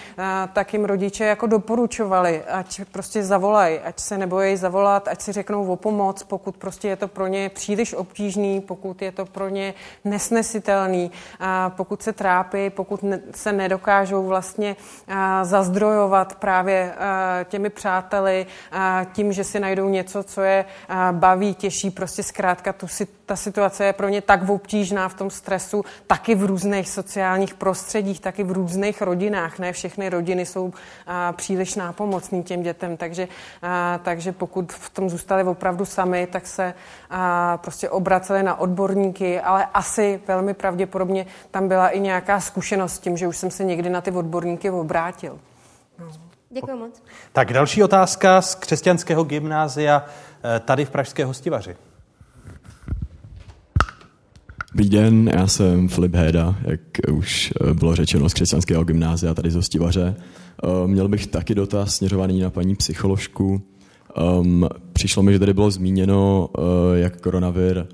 [0.53, 5.67] tak jim rodiče jako doporučovali, ať prostě zavolají, ať se nebojí zavolat, ať si řeknou
[5.71, 9.73] o pomoc, pokud prostě je to pro ně příliš obtížný, pokud je to pro ně
[10.05, 11.11] nesnesitelný,
[11.69, 13.03] pokud se trápí, pokud
[13.35, 14.75] se nedokážou vlastně
[15.43, 16.93] zazdrojovat právě
[17.43, 18.45] těmi přáteli,
[19.13, 20.65] tím, že si najdou něco, co je
[21.11, 25.29] baví, těší, prostě zkrátka tu si ta situace je pro ně tak obtížná v tom
[25.29, 29.59] stresu, taky v různých sociálních prostředích, taky v různých rodinách.
[29.59, 30.73] Ne všechny rodiny jsou
[31.07, 33.27] a, příliš nápomocní těm dětem, takže,
[33.61, 36.73] a, takže pokud v tom zůstali opravdu sami, tak se
[37.09, 42.99] a, prostě obraceli na odborníky, ale asi velmi pravděpodobně tam byla i nějaká zkušenost s
[42.99, 45.39] tím, že už jsem se někdy na ty odborníky obrátil.
[46.49, 47.03] Děkuji moc.
[47.31, 51.90] Tak další otázka z křesťanského gymnázia eh, tady v Pražské hostivaři.
[54.73, 56.79] Dobrý den, já jsem Filip Héda, jak
[57.11, 60.15] už eh, bylo řečeno z křesťanského gymnázia tady z Hostivaře.
[60.63, 63.61] Eh, měl bych taky dotaz směřovaný na paní psycholožku.
[64.39, 67.87] Um, přišlo mi, že tady bylo zmíněno, uh, jak koronavir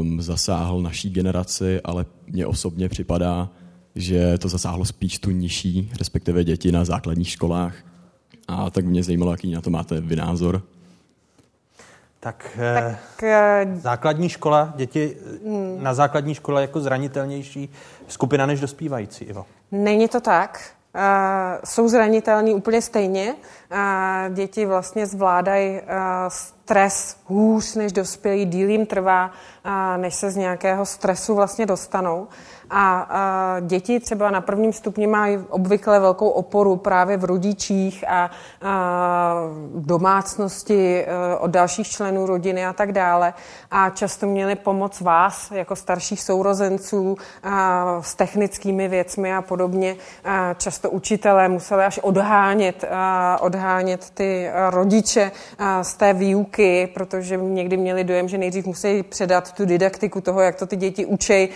[0.00, 3.50] um, zasáhl naší generaci, ale mně osobně připadá,
[3.94, 7.74] že to zasáhlo spíš tu nižší, respektive děti na základních školách.
[8.48, 10.62] A tak mě zajímalo, jaký na to máte vy názor.
[12.26, 15.78] Tak, tak eh, základní škola, děti hmm.
[15.82, 17.72] na základní škole jako zranitelnější
[18.08, 19.46] skupina než dospívající, Ivo.
[19.72, 20.60] Není to tak.
[20.94, 21.02] Uh,
[21.64, 23.34] jsou zranitelní úplně stejně.
[23.34, 25.80] Uh, děti vlastně zvládají uh,
[26.28, 29.30] stres hůř než dospělí, díl jim trvá,
[29.96, 32.28] než se z nějakého stresu vlastně dostanou.
[32.70, 38.30] A, a děti třeba na prvním stupni mají obvykle velkou oporu právě v rodičích a,
[38.62, 39.34] a
[39.74, 43.34] domácnosti a, e, od dalších členů rodiny a tak dále.
[43.70, 49.96] A často měli pomoc vás jako starších sourozenců a, s technickými věcmi a podobně.
[50.24, 57.36] A často učitelé museli až odhánět, a, odhánět ty rodiče a, z té výuky, protože
[57.36, 61.48] někdy měli dojem, že nejdřív musí předat tu didaktiku toho, jak to ty děti učí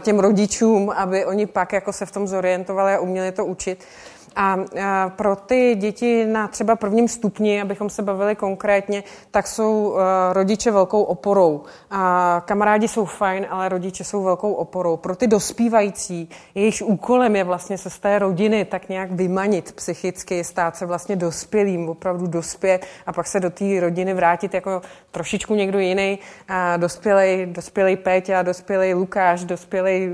[0.00, 3.84] těm rodičům rodičům, aby oni pak jako se v tom zorientovali a uměli to učit.
[4.36, 4.56] A,
[5.08, 10.70] pro ty děti na třeba prvním stupni, abychom se bavili konkrétně, tak jsou e, rodiče
[10.70, 11.62] velkou oporou.
[11.90, 14.96] A kamarádi jsou fajn, ale rodiče jsou velkou oporou.
[14.96, 20.44] Pro ty dospívající, jejichž úkolem je vlastně se z té rodiny tak nějak vymanit psychicky,
[20.44, 25.54] stát se vlastně dospělým, opravdu dospět a pak se do té rodiny vrátit jako trošičku
[25.54, 26.18] někdo jiný,
[26.76, 30.10] dospělej, dospělej Péťa, dospělej Lukáš, dospělej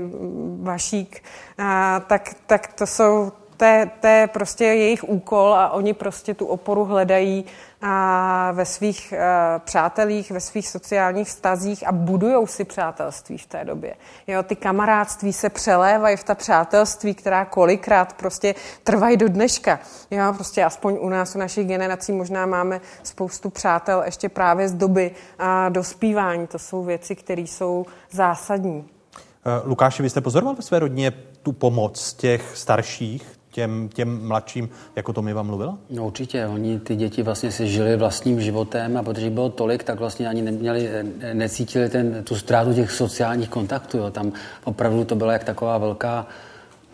[0.61, 1.23] Vašík,
[1.57, 6.33] a tak, tak to jsou To je, to je prostě jejich úkol a oni prostě
[6.33, 7.45] tu oporu hledají
[7.81, 9.19] a ve svých uh,
[9.59, 13.95] přátelích, ve svých sociálních vztazích a budujou si přátelství v té době.
[14.27, 19.79] Jo, ty kamarádství se přelévají v ta přátelství, která kolikrát prostě trvají do dneška.
[20.11, 24.73] Jo, prostě aspoň u nás, u našich generací možná máme spoustu přátel ještě právě z
[24.73, 26.47] doby a dospívání.
[26.47, 28.79] To jsou věci, které jsou zásadní.
[28.79, 31.11] Uh, Lukáši, vy jste pozoroval ve své rodině
[31.43, 35.77] tu pomoc těch starších, těm, těm mladším, jako to mi vám mluvila?
[35.89, 39.99] No určitě, oni ty děti vlastně si žili vlastním životem a protože bylo tolik, tak
[39.99, 40.89] vlastně ani neměli,
[41.33, 43.97] necítili ten, tu ztrátu těch sociálních kontaktů.
[43.97, 44.11] Jo.
[44.11, 44.31] Tam
[44.63, 46.27] opravdu to byla jak taková velká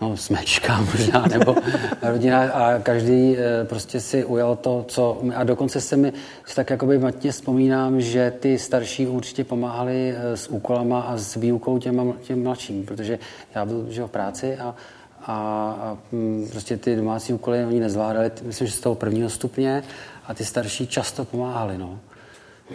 [0.02, 1.56] no, smečka možná, nebo
[2.02, 5.22] rodina a každý eh, prostě si ujal to, co...
[5.36, 6.14] A dokonce se mi
[6.56, 11.80] tak jakoby matně vzpomínám, že ty starší určitě pomáhali eh, s úkolama a s výukou
[11.80, 13.20] těm, těm mladším, protože
[13.56, 14.76] já byl že v práci a
[15.24, 15.34] a,
[15.82, 19.84] a mm, prostě ty domácí úkoly oni nezvládali, myslím, že z toho prvního stupně
[20.26, 21.78] a ty starší často pomáhali.
[21.78, 22.00] No.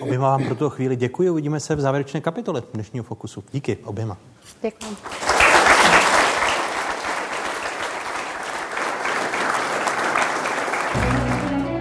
[0.01, 3.45] Oběma vám pro tuto chvíli děkuji, uvidíme se v závěrečné kapitole dnešního Fokusu.
[3.53, 4.17] Díky oběma.
[4.63, 4.97] Děkuji.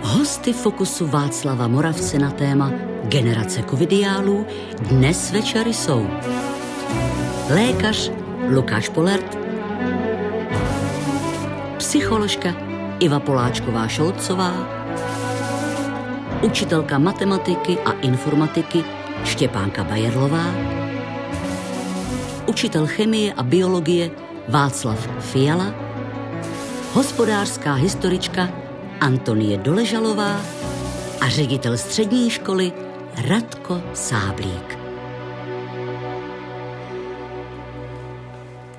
[0.01, 2.71] Hosty Fokusu Václava Moravce na téma
[3.03, 4.45] Generace covidiálů
[4.79, 6.07] dnes večery jsou
[7.49, 8.11] lékař
[8.49, 9.46] Lukáš Polert,
[11.77, 12.53] psycholožka
[12.99, 14.53] Iva Poláčková Šolcová,
[16.41, 18.83] učitelka matematiky a informatiky
[19.23, 20.45] Štěpánka Bajerlová,
[22.47, 24.11] učitel chemie a biologie
[24.49, 25.73] Václav Fiala,
[26.93, 28.49] hospodářská historička
[29.01, 30.41] Antonie Doležalová
[31.21, 32.71] a ředitel střední školy
[33.27, 34.86] Radko Sáblík.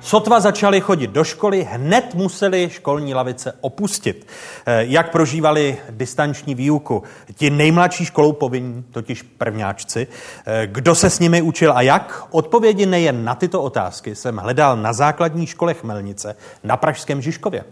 [0.09, 4.27] Sotva začali chodit do školy, hned museli školní lavice opustit.
[4.65, 7.03] Eh, jak prožívali distanční výuku?
[7.35, 10.07] Ti nejmladší školou povinní, totiž prvňáčci.
[10.45, 12.23] Eh, kdo se s nimi učil a jak?
[12.31, 17.63] Odpovědi nejen na tyto otázky jsem hledal na základní škole Chmelnice na Pražském Žižkově.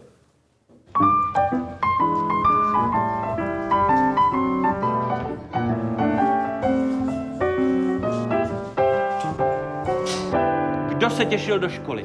[11.07, 12.03] Kdo se těšil do školy?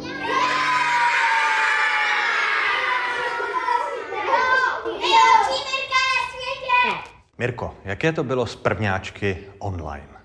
[7.38, 10.21] Mirko, jaké to bylo s prvňáčky online?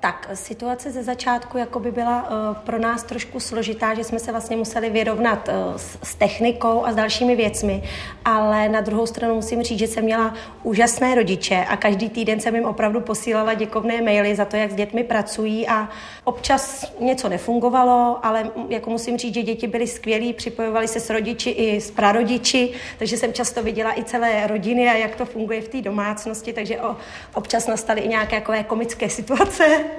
[0.00, 4.30] Tak situace ze začátku jako by byla uh, pro nás trošku složitá, že jsme se
[4.30, 7.82] vlastně museli vyrovnat uh, s, s technikou a s dalšími věcmi,
[8.24, 12.54] ale na druhou stranu musím říct, že jsem měla úžasné rodiče a každý týden jsem
[12.54, 15.88] jim opravdu posílala děkovné maily za to, jak s dětmi pracují a
[16.24, 21.50] občas něco nefungovalo, ale jako musím říct, že děti byly skvělí, připojovali se s rodiči
[21.50, 25.68] i s prarodiči, takže jsem často viděla i celé rodiny a jak to funguje v
[25.68, 26.96] té domácnosti, takže o,
[27.34, 29.89] občas nastaly i nějaké takové komické situace,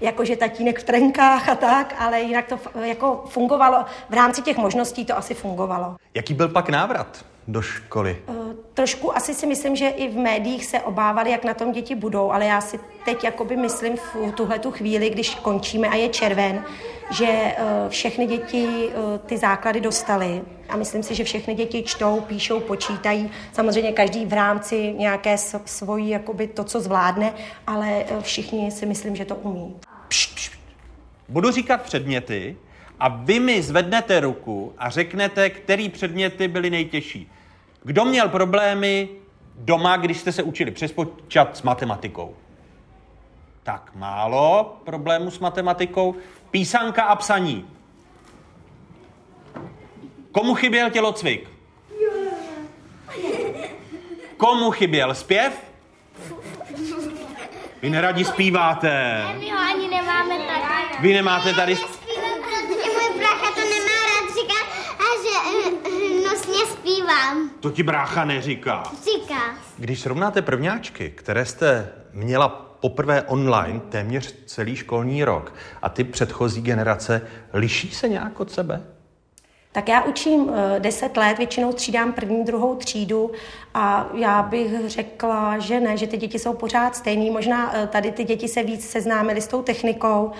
[0.00, 5.04] jakože tatínek v trenkách a tak, ale jinak to jako fungovalo, v rámci těch možností
[5.04, 5.96] to asi fungovalo.
[6.14, 8.22] Jaký byl pak návrat do školy?
[8.26, 8.36] Uh,
[8.74, 12.32] trošku asi si myslím, že i v médiích se obávali, jak na tom děti budou,
[12.32, 16.64] ale já si teď jakoby myslím v tuhle tu chvíli, když končíme a je červen,
[17.10, 22.20] že uh, všechny děti uh, ty základy dostaly a myslím si, že všechny děti čtou,
[22.20, 23.30] píšou, počítají.
[23.52, 27.34] Samozřejmě každý v rámci nějaké svojí, jakoby to, co zvládne,
[27.66, 29.76] ale všichni si myslím, že to umí.
[30.08, 30.52] Pšt, pšt.
[31.28, 32.56] Budu říkat předměty
[33.00, 37.30] a vy mi zvednete ruku a řeknete, který předměty byly nejtěžší.
[37.82, 39.08] Kdo měl problémy
[39.56, 42.36] doma, když jste se učili přespočat s matematikou?
[43.62, 46.14] Tak málo problémů s matematikou.
[46.50, 47.66] Písanka a psaní.
[50.32, 51.48] Komu chyběl tělocvik?
[54.36, 55.70] Komu chyběl zpěv?
[57.82, 59.24] Vy neradi zpíváte.
[59.38, 61.00] My ho ani nemáme tady.
[61.00, 61.74] Vy nemáte tady...
[61.74, 64.66] Můj brácha to nemá rád říkat
[64.98, 67.50] a že eh, nosně zpívám.
[67.60, 68.82] To ti brácha neříká.
[69.04, 69.54] Říká.
[69.78, 72.48] Když srovnáte prvňáčky, které jste měla
[72.80, 78.82] poprvé online téměř celý školní rok a ty předchozí generace, liší se nějak od sebe?
[79.72, 83.30] Tak já učím 10 let, většinou střídám první, druhou třídu
[83.74, 87.30] a já bych řekla, že ne, že ty děti jsou pořád stejný.
[87.30, 90.32] Možná eh, tady ty děti se víc seznámily s tou technikou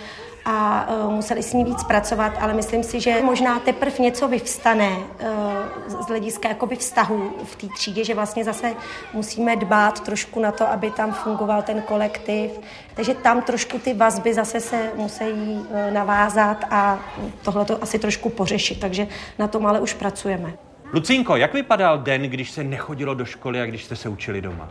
[0.44, 4.88] a uh, museli s ní víc pracovat, ale myslím si, že možná teprve něco vyvstane
[4.88, 8.72] uh, z hlediska jakoby vztahu v té třídě, že vlastně zase
[9.12, 12.60] musíme dbát trošku na to, aby tam fungoval ten kolektiv.
[12.94, 16.98] Takže tam trošku ty vazby zase se musí uh, navázat a
[17.42, 18.80] tohle to asi trošku pořešit.
[18.80, 19.06] Takže
[19.38, 20.52] na tom ale už pracujeme.
[20.92, 24.68] Lucinko, jak vypadal den, když se nechodilo do školy a když jste se učili doma?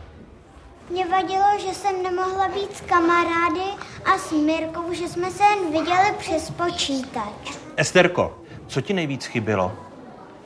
[0.90, 3.64] Mě vadilo, že jsem nemohla být s kamarády
[4.04, 7.58] a s Mirkou, že jsme se jen viděli přes počítač.
[7.76, 9.72] Esterko, co ti nejvíc chybělo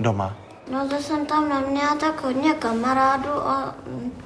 [0.01, 0.37] doma?
[0.71, 4.23] No, že jsem tam neměla tak hodně kamarádů a mm,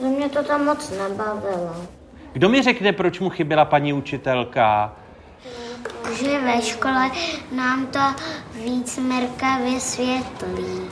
[0.00, 1.76] že mě to tam moc nebavilo.
[2.32, 4.96] Kdo mi řekne, proč mu chyběla paní učitelka?
[6.22, 7.10] Že ve škole
[7.52, 8.00] nám to
[8.54, 10.90] víc Mirka vysvětlí.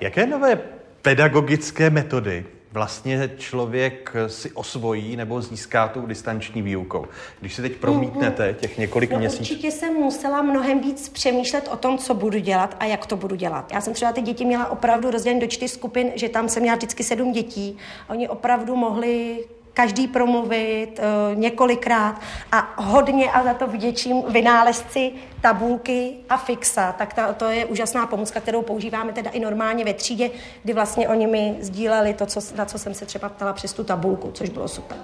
[0.00, 0.56] Jaké nové
[1.02, 2.46] pedagogické metody
[2.76, 7.06] vlastně člověk si osvojí nebo získá tou distanční výukou?
[7.40, 9.42] Když se teď promítnete těch několik no, měsíců.
[9.42, 13.36] Určitě jsem musela mnohem víc přemýšlet o tom, co budu dělat a jak to budu
[13.36, 13.72] dělat.
[13.72, 16.76] Já jsem třeba ty děti měla opravdu rozdělené do čtyř skupin, že tam jsem měla
[16.76, 17.76] vždycky sedm dětí.
[18.08, 19.44] Oni opravdu mohli
[19.76, 22.14] každý promluvit uh, několikrát
[22.52, 26.92] a hodně a za to vděčím vynálezci tabulky a fixa.
[26.92, 30.30] Tak ta, to je úžasná pomůcka, kterou používáme teda i normálně ve třídě,
[30.62, 33.84] kdy vlastně oni mi sdíleli to, co, na co jsem se třeba ptala přes tu
[33.84, 34.96] tabulku, což bylo super.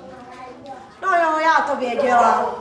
[1.03, 2.55] No jo, já to věděla.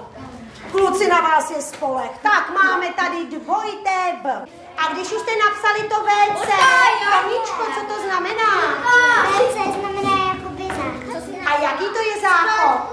[0.71, 2.11] Kluci na vás je spolech.
[2.23, 4.45] Tak máme tady dvojité B.
[4.77, 6.49] A když už jste napsali to VC,
[7.11, 8.51] Toničko, co to znamená?
[9.31, 11.23] VC znamená jakoby záchod.
[11.45, 12.91] A jaký to je záchod?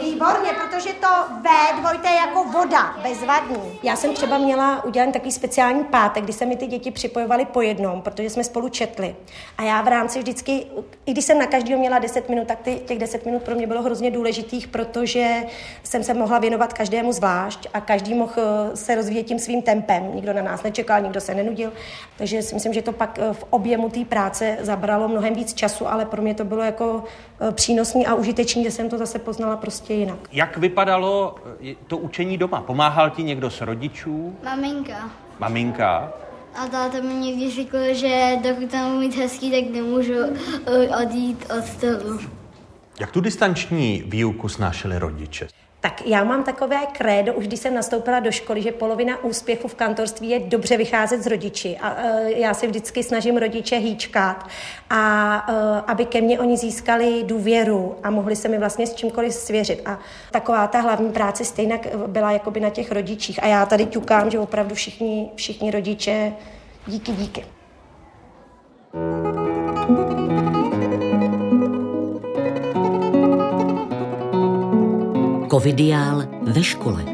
[0.00, 1.08] Výborně, protože to
[1.42, 3.78] V dvojité je jako voda, bezvadný.
[3.82, 7.60] Já jsem třeba měla udělat takový speciální pátek, kdy se mi ty děti připojovaly po
[7.60, 9.16] jednom, protože jsme spolu četli.
[9.58, 10.66] A já v rámci vždycky,
[11.06, 13.66] i když jsem na každého měla 10 minut, tak ty, těch 10 minut pro mě
[13.66, 15.42] bylo hrozně důležitých, protože
[15.82, 20.10] jsem se mohla věnovat každému zvlášť a každý mohl eh, se rozvíjet tím svým tempem.
[20.18, 21.72] Nikdo na nás nečekal, nikdo se nenudil.
[22.16, 25.88] Takže si myslím, že to pak eh, v objemu té práce zabralo mnohem víc času,
[25.88, 27.04] ale pro mě to bylo jako
[27.40, 30.18] eh, přínosný a užitečný, že jsem to zase poznala prostě jinak.
[30.32, 32.60] Jak vypadalo eh, to učení doma?
[32.60, 34.36] Pomáhal ti někdo z rodičů?
[34.44, 35.10] Maminka.
[35.38, 36.12] Maminka?
[36.54, 40.14] A táta mi někdy řekl, že dokud tam mít hezký, tak nemůžu
[41.02, 42.20] odjít od stolu.
[43.00, 45.48] Jak tu distanční výuku snášeli rodiče?
[45.80, 49.74] Tak já mám takové krédo, už když jsem nastoupila do školy, že polovina úspěchu v
[49.74, 51.76] kantorství je dobře vycházet z rodiči.
[51.80, 54.48] A uh, já se vždycky snažím rodiče hýčkat,
[54.90, 55.54] a uh,
[55.86, 59.82] aby ke mně oni získali důvěru a mohli se mi vlastně s čímkoliv svěřit.
[59.86, 59.98] A
[60.30, 63.42] taková ta hlavní práce stejně byla jakoby na těch rodičích.
[63.42, 66.32] A já tady ťukám, že opravdu všichni, všichni rodiče
[66.86, 67.57] díky, díky.
[75.50, 77.04] Covidiál ve škole.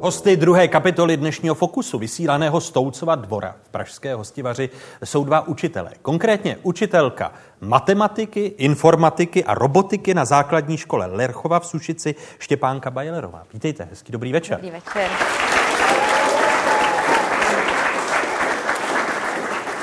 [0.00, 4.70] Hosty druhé kapitoly dnešního Fokusu, vysílaného z Toucova dvora v Pražské hostivaři,
[5.04, 5.90] jsou dva učitelé.
[6.02, 13.42] Konkrétně učitelka matematiky, informatiky a robotiky na základní škole Lerchova v Sušici Štěpánka Bajlerová.
[13.54, 14.56] Vítejte, hezký dobrý večer.
[14.56, 15.10] Dobrý večer.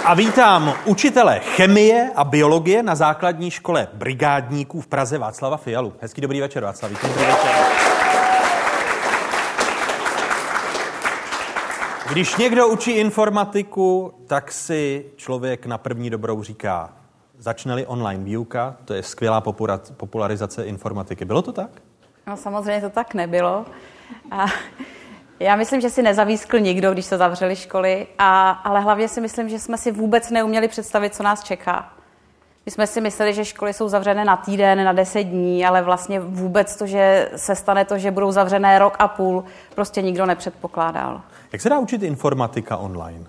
[0.10, 5.94] A vítám učitele chemie a biologie na základní škole brigádníků v Praze Václava Fialu.
[6.02, 6.92] Hezký dobrý večer, Václav.
[6.92, 7.52] Dobrý večer.
[12.12, 16.94] Když někdo učí informatiku, tak si člověk na první dobrou říká,
[17.38, 19.42] začne-li online výuka, to je skvělá
[19.98, 21.26] popularizace informatiky.
[21.26, 21.70] Bylo to tak?
[22.28, 23.66] No samozřejmě to tak nebylo.
[24.32, 24.46] A
[25.40, 29.50] já myslím, že si nezavískl nikdo, když se zavřeli školy, a, ale hlavně si myslím,
[29.50, 31.94] že jsme si vůbec neuměli představit, co nás čeká.
[32.66, 36.20] My jsme si mysleli, že školy jsou zavřené na týden, na deset dní, ale vlastně
[36.20, 39.44] vůbec to, že se stane to, že budou zavřené rok a půl,
[39.76, 41.22] prostě nikdo nepředpokládal.
[41.52, 43.26] Jak se dá učit informatika online?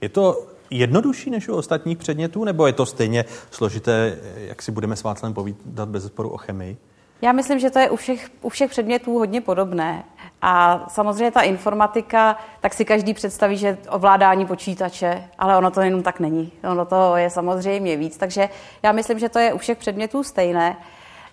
[0.00, 4.96] Je to jednodušší než u ostatních předmětů, nebo je to stejně složité, jak si budeme
[4.96, 6.76] s Václavem povídat bez sporu o chemii?
[7.22, 10.04] Já myslím, že to je u všech, u všech předmětů hodně podobné.
[10.42, 16.02] A samozřejmě ta informatika, tak si každý představí, že ovládání počítače, ale ono to jenom
[16.02, 16.52] tak není.
[16.70, 18.16] Ono to je samozřejmě víc.
[18.16, 18.48] Takže
[18.82, 20.76] já myslím, že to je u všech předmětů stejné.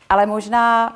[0.09, 0.93] Ale možná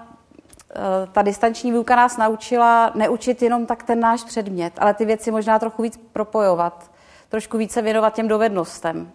[0.69, 0.79] eh,
[1.11, 5.59] ta distanční výuka nás naučila neučit jenom tak ten náš předmět, ale ty věci možná
[5.59, 6.91] trochu víc propojovat,
[7.29, 9.11] trošku více věnovat těm dovednostem.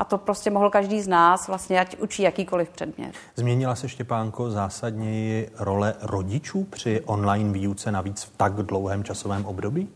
[0.00, 3.12] A to prostě mohl každý z nás, vlastně ať učí jakýkoliv předmět.
[3.36, 9.88] Změnila se, Štěpánko, zásadněji role rodičů při online výuce navíc v tak dlouhém časovém období?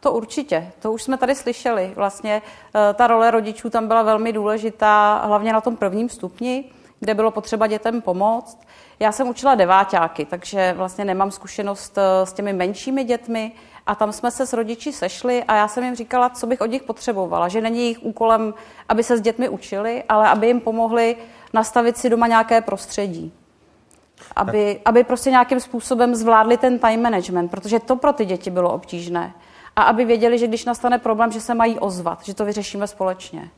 [0.00, 1.92] To určitě, to už jsme tady slyšeli.
[1.96, 2.42] Vlastně
[2.74, 6.64] eh, ta role rodičů tam byla velmi důležitá, hlavně na tom prvním stupni,
[7.00, 8.58] kde bylo potřeba dětem pomoct.
[9.00, 13.52] Já jsem učila deváťáky, takže vlastně nemám zkušenost eh, s těmi menšími dětmi,
[13.86, 16.70] a tam jsme se s rodiči sešli a já jsem jim říkala, co bych od
[16.70, 18.54] nich potřebovala, že není jejich úkolem,
[18.88, 21.16] aby se s dětmi učili, ale aby jim pomohli
[21.52, 23.32] nastavit si doma nějaké prostředí.
[24.36, 28.72] aby, aby prostě nějakým způsobem zvládli ten time management, protože to pro ty děti bylo
[28.72, 29.34] obtížné.
[29.76, 33.50] A aby věděli, že když nastane problém, že se mají ozvat, že to vyřešíme společně.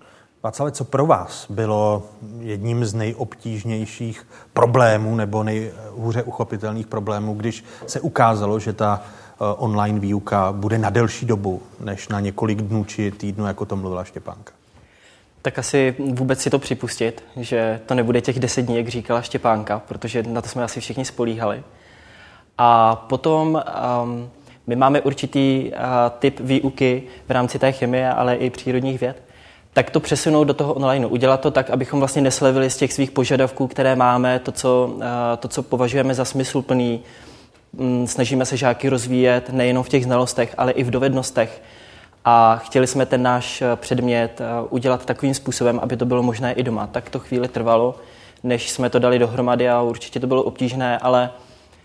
[0.43, 2.03] Václav, co pro vás bylo
[2.39, 9.03] jedním z nejobtížnějších problémů nebo nejhůře uchopitelných problémů, když se ukázalo, že ta
[9.39, 14.05] online výuka bude na delší dobu, než na několik dnů či týdnů, jako to mluvila
[14.05, 14.53] Štěpánka?
[15.43, 19.83] Tak asi vůbec si to připustit, že to nebude těch deset dní, jak říkala Štěpánka,
[19.89, 21.63] protože na to jsme asi všichni spolíhali.
[22.59, 23.63] A potom
[24.03, 24.31] um,
[24.67, 25.79] my máme určitý uh,
[26.19, 29.23] typ výuky v rámci té chemie, ale i přírodních věd,
[29.73, 33.11] tak to přesunout do toho online, udělat to tak, abychom vlastně neslevili z těch svých
[33.11, 35.03] požadavků, které máme, to, co, uh,
[35.39, 37.01] to, co považujeme za smysluplný.
[37.77, 41.63] Um, snažíme se žáky rozvíjet nejenom v těch znalostech, ale i v dovednostech
[42.25, 46.53] a chtěli jsme ten náš eh, předmět eh, udělat takovým způsobem, aby to bylo možné
[46.53, 46.87] i doma.
[46.87, 47.95] Tak to chvíli trvalo,
[48.43, 51.31] než jsme to dali dohromady a určitě to bylo obtížné, ale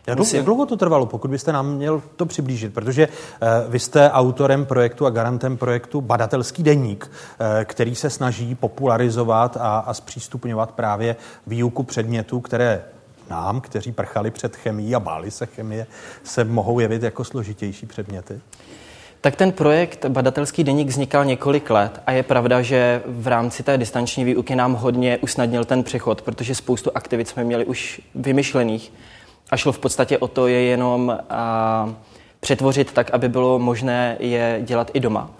[0.07, 2.73] jak dlouho, jak dlouho to trvalo, pokud byste nám měl to přiblížit?
[2.73, 8.55] Protože uh, vy jste autorem projektu a garantem projektu Badatelský deník, uh, který se snaží
[8.55, 11.15] popularizovat a, a zpřístupňovat právě
[11.47, 12.83] výuku předmětů, které
[13.29, 15.87] nám, kteří prchali před chemií a báli se chemie,
[16.23, 18.39] se mohou jevit jako složitější předměty.
[19.21, 23.77] Tak ten projekt Badatelský deník vznikal několik let a je pravda, že v rámci té
[23.77, 28.93] distanční výuky nám hodně usnadnil ten přechod, protože spoustu aktivit jsme měli už vymyšlených
[29.51, 31.93] a šlo v podstatě o to je jenom a,
[32.39, 35.31] přetvořit tak, aby bylo možné je dělat i doma.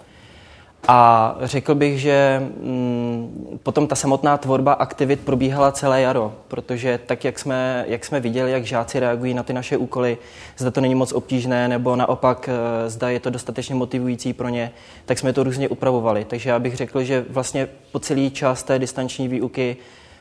[0.88, 7.24] A řekl bych, že mm, potom ta samotná tvorba aktivit probíhala celé jaro, protože tak,
[7.24, 10.18] jak jsme, jak jsme viděli, jak žáci reagují na ty naše úkoly,
[10.56, 14.70] zda to není moc obtížné, nebo naopak eh, zda je to dostatečně motivující pro ně,
[15.04, 16.24] tak jsme to různě upravovali.
[16.24, 19.76] Takže já bych řekl, že vlastně po celý čas té distanční výuky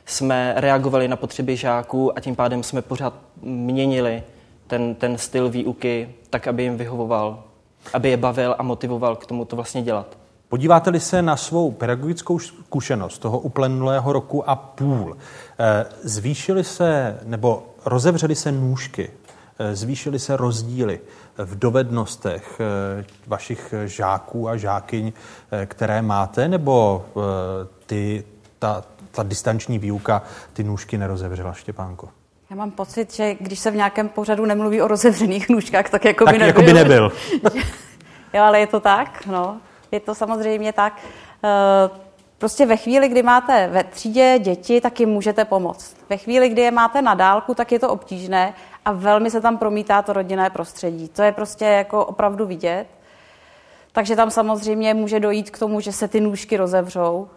[0.05, 4.23] jsme reagovali na potřeby žáků a tím pádem jsme pořád měnili
[4.67, 7.43] ten, ten styl výuky tak, aby jim vyhovoval,
[7.93, 10.17] aby je bavil a motivoval k tomu to vlastně dělat.
[10.49, 15.17] Podíváte-li se na svou pedagogickou zkušenost toho uplynulého roku a půl,
[15.59, 19.11] eh, zvýšily se nebo rozevřely se nůžky,
[19.59, 20.99] eh, zvýšily se rozdíly
[21.37, 25.13] v dovednostech eh, vašich žáků a žákyň,
[25.65, 27.05] které máte, nebo
[27.85, 28.23] ty,
[28.59, 30.21] ta, ta distanční výuka
[30.53, 32.09] ty nůžky nerozevřela, Štěpánko?
[32.49, 36.25] Já mám pocit, že když se v nějakém pořadu nemluví o rozevřených nůžkách, tak jako
[36.25, 36.47] tak by nebyl.
[36.47, 37.11] Jako by nebyl.
[38.33, 39.57] jo, ale je to tak, no.
[39.91, 40.93] Je to samozřejmě tak.
[41.43, 41.89] Eh,
[42.37, 45.95] prostě ve chvíli, kdy máte ve třídě děti, tak jim můžete pomoct.
[46.09, 48.53] Ve chvíli, kdy je máte na dálku, tak je to obtížné
[48.85, 51.07] a velmi se tam promítá to rodinné prostředí.
[51.09, 52.87] To je prostě jako opravdu vidět.
[53.91, 57.27] Takže tam samozřejmě může dojít k tomu, že se ty nůžky rozevřou,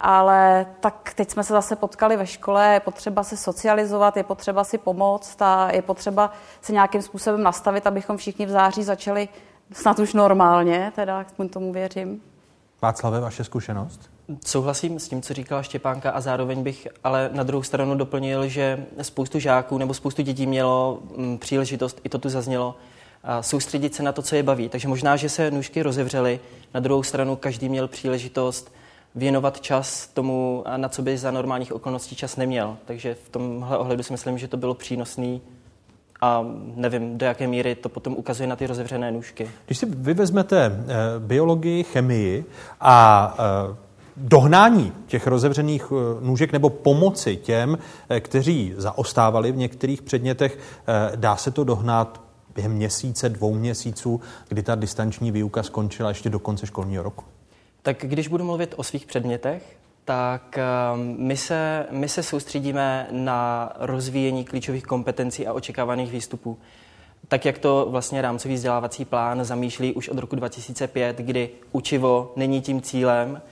[0.00, 4.64] ale tak teď jsme se zase potkali ve škole, je potřeba se socializovat, je potřeba
[4.64, 6.32] si pomoct a je potřeba
[6.62, 9.28] se nějakým způsobem nastavit, abychom všichni v září začali
[9.72, 12.20] snad už normálně, teda aspoň tomu věřím.
[12.82, 14.10] Václave, vaše zkušenost?
[14.46, 18.86] Souhlasím s tím, co říkala Štěpánka a zároveň bych ale na druhou stranu doplnil, že
[19.02, 22.76] spoustu žáků nebo spoustu dětí mělo mm, příležitost, i to tu zaznělo,
[23.40, 24.68] soustředit se na to, co je baví.
[24.68, 26.40] Takže možná, že se nůžky rozevřely,
[26.74, 28.72] na druhou stranu každý měl příležitost
[29.14, 32.76] věnovat čas tomu, na co by za normálních okolností čas neměl.
[32.84, 35.42] Takže v tomhle ohledu si myslím, že to bylo přínosný
[36.20, 36.44] a
[36.74, 39.50] nevím, do jaké míry to potom ukazuje na ty rozevřené nůžky.
[39.66, 42.44] Když si vy vezmete eh, biologii, chemii
[42.80, 43.76] a eh,
[44.16, 47.78] dohnání těch rozevřených eh, nůžek nebo pomoci těm,
[48.20, 50.58] kteří zaostávali v některých předmětech,
[51.16, 52.20] dá se to dohnat
[52.54, 57.24] během měsíce, dvou měsíců, kdy ta distanční výuka skončila ještě do konce školního roku?
[57.82, 59.77] Tak když budu mluvit o svých předmětech,
[60.08, 66.58] tak ehm, my se, my se soustředíme na rozvíjení klíčových kompetencí a očekávaných výstupů.
[67.28, 72.60] Tak, jak to vlastně rámcový vzdělávací plán zamýšlí už od roku 2005, kdy učivo není
[72.60, 73.42] tím cílem,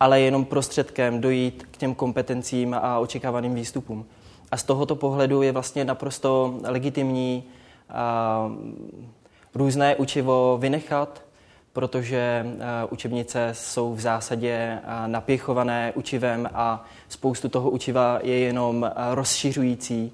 [0.00, 4.06] ale jenom prostředkem dojít k těm kompetencím a očekávaným výstupům.
[4.50, 7.44] A z tohoto pohledu je vlastně naprosto legitimní
[7.88, 9.12] a, ehm,
[9.54, 11.27] různé učivo vynechat,
[11.72, 18.84] protože eh, učebnice jsou v zásadě eh, napěchované učivem a spoustu toho učiva je jenom
[18.84, 20.12] eh, rozšiřující.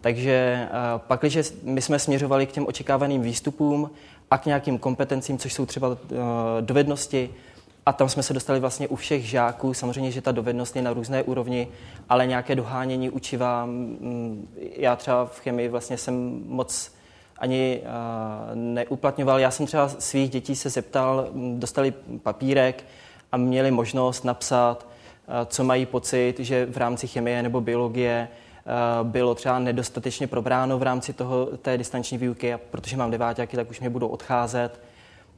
[0.00, 3.90] Takže pak, když my jsme směřovali k těm očekávaným výstupům
[4.30, 5.96] a k nějakým kompetencím, což jsou třeba
[6.60, 7.30] dovednosti,
[7.86, 9.74] a tam jsme se dostali vlastně u všech žáků.
[9.74, 11.68] Samozřejmě, že ta dovednost je na různé úrovni,
[12.08, 13.66] ale nějaké dohánění učiva.
[13.66, 16.92] Mm, já třeba v chemii vlastně jsem moc
[17.38, 17.90] ani uh,
[18.54, 19.40] neuplatňoval.
[19.40, 22.84] Já jsem třeba svých dětí se zeptal, dostali papírek
[23.32, 28.28] a měli možnost napsat, uh, co mají pocit, že v rámci chemie nebo biologie
[29.02, 33.70] bylo třeba nedostatečně probráno v rámci toho, té distanční výuky, a protože mám deváťáky, tak
[33.70, 34.80] už mě budou odcházet.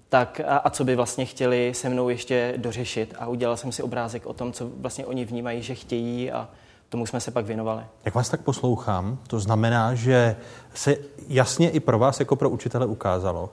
[0.08, 3.14] Tak a, a co by vlastně chtěli se mnou ještě dořešit.
[3.18, 6.48] A udělal jsem si obrázek o tom, co vlastně oni vnímají, že chtějí a
[6.88, 7.82] tomu jsme se pak věnovali.
[8.04, 10.36] Jak vás tak poslouchám, to znamená, že
[10.74, 10.96] se
[11.28, 13.52] jasně i pro vás jako pro učitele ukázalo,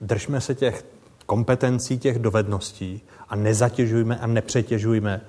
[0.00, 0.84] držme se těch
[1.26, 5.20] kompetencí, těch dovedností a nezatěžujme a nepřetěžujme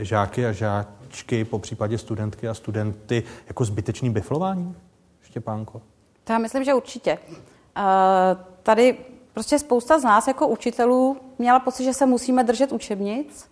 [0.00, 4.76] eh, žáky a žáčky, po případě studentky a studenty, jako zbytečným biflováním?
[5.22, 5.82] Štěpánko?
[6.24, 7.18] To já myslím, že určitě.
[7.76, 7.82] Uh,
[8.62, 8.98] tady
[9.34, 13.51] prostě spousta z nás jako učitelů měla pocit, že se musíme držet učebnic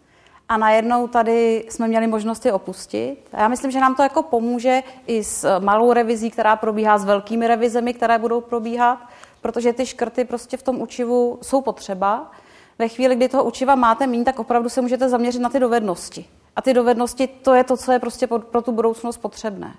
[0.50, 3.28] a najednou tady jsme měli možnost je opustit.
[3.32, 7.04] A já myslím, že nám to jako pomůže i s malou revizí, která probíhá, s
[7.04, 8.98] velkými revizemi, které budou probíhat,
[9.40, 12.30] protože ty škrty prostě v tom učivu jsou potřeba.
[12.78, 16.24] Ve chvíli, kdy toho učiva máte méně, tak opravdu se můžete zaměřit na ty dovednosti.
[16.56, 19.74] A ty dovednosti, to je to, co je prostě pro tu budoucnost potřebné.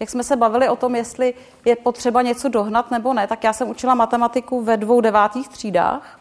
[0.00, 1.34] Jak jsme se bavili o tom, jestli
[1.64, 6.20] je potřeba něco dohnat nebo ne, tak já jsem učila matematiku ve dvou devátých třídách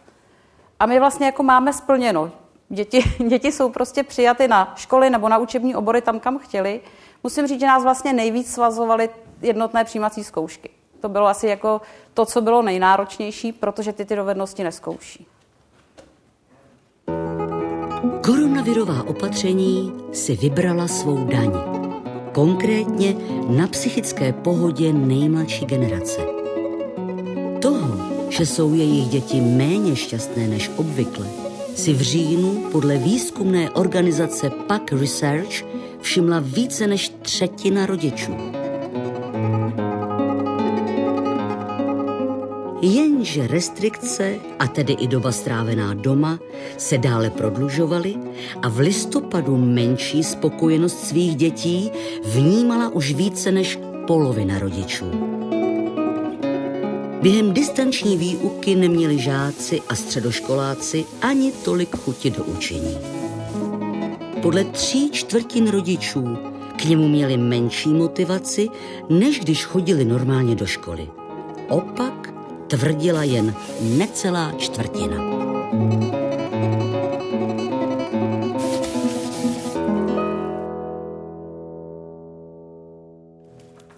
[0.80, 2.32] a my vlastně jako máme splněno.
[2.70, 6.82] Děti, děti jsou prostě přijaty na školy nebo na učební obory tam, kam chtěli.
[7.24, 9.10] Musím říct, že nás vlastně nejvíc svazovaly
[9.42, 10.70] jednotné přijímací zkoušky.
[11.00, 11.82] To bylo asi jako
[12.14, 15.28] to, co bylo nejnáročnější, protože ty ty dovednosti neskouší.
[18.26, 21.52] Koronavirová opatření si vybrala svou daň.
[22.34, 23.16] Konkrétně
[23.48, 26.22] na psychické pohodě nejmladší generace.
[27.62, 27.98] Toho,
[28.30, 31.28] že jsou jejich děti méně šťastné než obvykle,
[31.78, 35.66] si v říjnu podle výzkumné organizace PAC Research
[36.02, 38.36] všimla více než třetina rodičů.
[42.82, 46.40] Jenže restrikce, a tedy i doba strávená doma,
[46.78, 48.16] se dále prodlužovaly
[48.62, 51.92] a v listopadu menší spokojenost svých dětí
[52.26, 55.06] vnímala už více než polovina rodičů.
[57.22, 62.98] Během distanční výuky neměli žáci a středoškoláci ani tolik chuti do učení.
[64.42, 66.38] Podle tří čtvrtin rodičů
[66.76, 68.70] k němu měli menší motivaci,
[69.10, 71.10] než když chodili normálně do školy.
[71.70, 72.34] Opak
[72.68, 75.18] tvrdila jen necelá čtvrtina.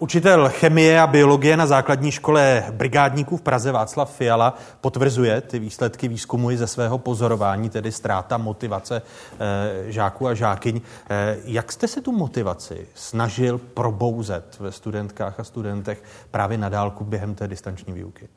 [0.00, 6.08] Učitel chemie a biologie na základní škole brigádníků v Praze Václav Fiala potvrzuje ty výsledky
[6.08, 9.02] výzkumu i ze svého pozorování, tedy ztráta motivace
[9.40, 10.80] e, žáků a žákyň.
[11.10, 17.04] E, jak jste se tu motivaci snažil probouzet ve studentkách a studentech právě na dálku
[17.04, 18.28] během té distanční výuky?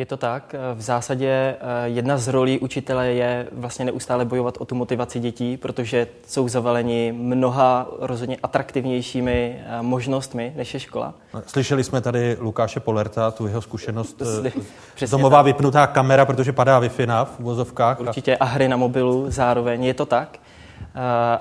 [0.00, 0.54] Je to tak.
[0.74, 5.56] V zásadě eh, jedna z rolí učitele je vlastně neustále bojovat o tu motivaci dětí,
[5.56, 11.14] protože jsou zavaleni mnoha rozhodně atraktivnějšími eh, možnostmi než je škola.
[11.46, 14.22] Slyšeli jsme tady Lukáše Polerta, tu jeho zkušenost.
[14.46, 14.52] Eh,
[14.94, 15.46] Přesně domová tak.
[15.46, 18.00] vypnutá kamera, protože padá Wi-Fi v vozovkách.
[18.00, 19.84] Určitě a hry na mobilu zároveň.
[19.84, 20.38] Je to tak.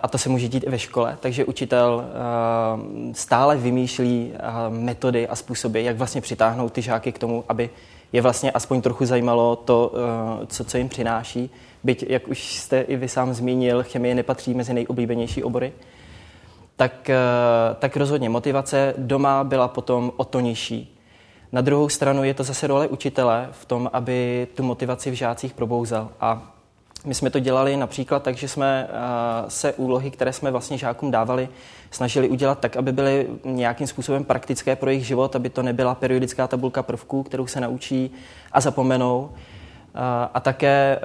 [0.01, 2.03] A to se může dít i ve škole, takže učitel
[3.13, 4.33] stále vymýšlí
[4.69, 7.69] metody a způsoby, jak vlastně přitáhnout ty žáky k tomu, aby
[8.13, 11.49] je vlastně aspoň trochu zajímalo to, eh, co, co jim přináší.
[11.83, 15.73] Byť, jak už jste i vy sám zmínil, chemie nepatří mezi nejoblíbenější obory.
[16.75, 17.15] Tak, eh,
[17.79, 20.95] tak rozhodně motivace doma byla potom o to nižší.
[21.51, 25.53] Na druhou stranu je to zase role učitele v tom, aby tu motivaci v žácích
[25.53, 26.09] probouzal.
[26.21, 26.58] A
[27.05, 28.93] my jsme to dělali například tak, že jsme eh,
[29.47, 31.49] se úlohy, které jsme vlastně žákům dávali,
[31.91, 36.47] snažili udělat tak, aby byly nějakým způsobem praktické pro jejich život, aby to nebyla periodická
[36.47, 38.11] tabulka prvků, kterou se naučí
[38.51, 39.29] a zapomenou.
[39.33, 39.99] Eh,
[40.33, 40.99] a také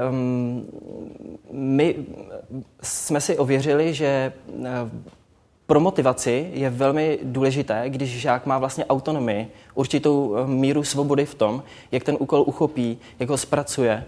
[1.52, 1.96] my
[2.82, 4.32] jsme si ověřili, že
[4.64, 4.70] eh,
[5.66, 11.62] pro motivaci je velmi důležité, když žák má vlastně autonomii, určitou míru svobody v tom,
[11.92, 14.04] jak ten úkol uchopí, jak ho zpracuje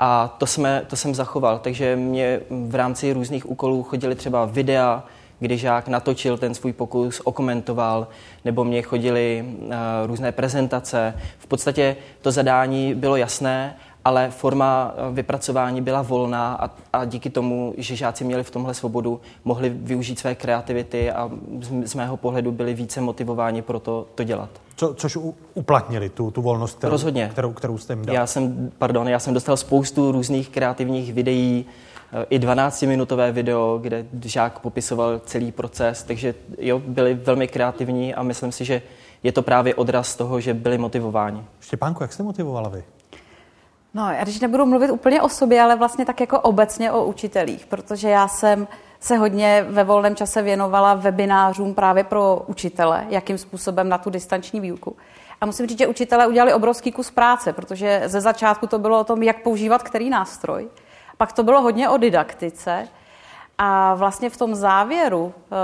[0.00, 5.04] a to, jsme, to jsem zachoval, takže mě v rámci různých úkolů chodili třeba videa,
[5.40, 8.08] kdy žák natočil ten svůj pokus, okomentoval,
[8.44, 9.72] nebo mě chodili uh,
[10.06, 11.14] různé prezentace.
[11.38, 17.74] V podstatě to zadání bylo jasné ale forma vypracování byla volná a, a díky tomu,
[17.76, 21.30] že žáci měli v tomhle svobodu, mohli využít své kreativity a
[21.60, 24.50] z, z mého pohledu byli více motivováni pro to, to dělat.
[24.76, 27.28] Co, což u, uplatnili, tu, tu volnost, kterou, Rozhodně.
[27.32, 28.14] Kterou, kterou jste jim dal?
[28.14, 31.66] Já jsem, pardon, já jsem dostal spoustu různých kreativních videí,
[32.12, 38.22] eh, i 12-minutové video, kde žák popisoval celý proces, takže jo, byli velmi kreativní a
[38.22, 38.82] myslím si, že
[39.22, 41.44] je to právě odraz toho, že byli motivováni.
[41.60, 42.84] Štěpánko, jak jste motivovala vy?
[43.94, 47.66] No, já když nebudu mluvit úplně o sobě, ale vlastně tak jako obecně o učitelích,
[47.66, 48.68] protože já jsem
[49.00, 54.60] se hodně ve volném čase věnovala webinářům právě pro učitele, jakým způsobem na tu distanční
[54.60, 54.96] výuku.
[55.40, 59.04] A musím říct, že učitelé udělali obrovský kus práce, protože ze začátku to bylo o
[59.04, 60.68] tom, jak používat který nástroj.
[61.16, 62.88] Pak to bylo hodně o didaktice.
[63.58, 65.54] A vlastně v tom závěru, eh,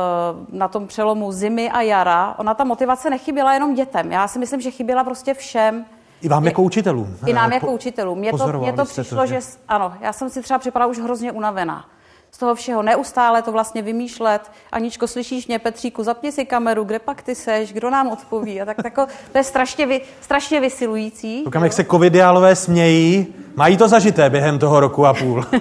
[0.52, 4.12] na tom přelomu zimy a jara, ona ta motivace nechyběla jenom dětem.
[4.12, 5.86] Já si myslím, že chyběla prostě všem.
[6.22, 7.16] I vám jako učitelům.
[7.26, 8.18] I nám Eh, jako po- učitelům.
[8.18, 9.40] Mně to, mně to přišlo, že...
[9.40, 11.84] že ano, já jsem si třeba připadala už hrozně unavená.
[12.30, 14.50] Z toho všeho neustále to vlastně vymýšlet.
[14.72, 18.60] Aničko, slyšíš mě, Petříku, zapni si kameru, kde pak ty seš, kdo nám odpoví.
[18.60, 21.44] A tak, tako, to je strašně, vy, strašně vysilující.
[21.44, 23.26] Koukám, jak se covidiálové smějí.
[23.56, 25.44] Mají to zažité během toho roku a půl.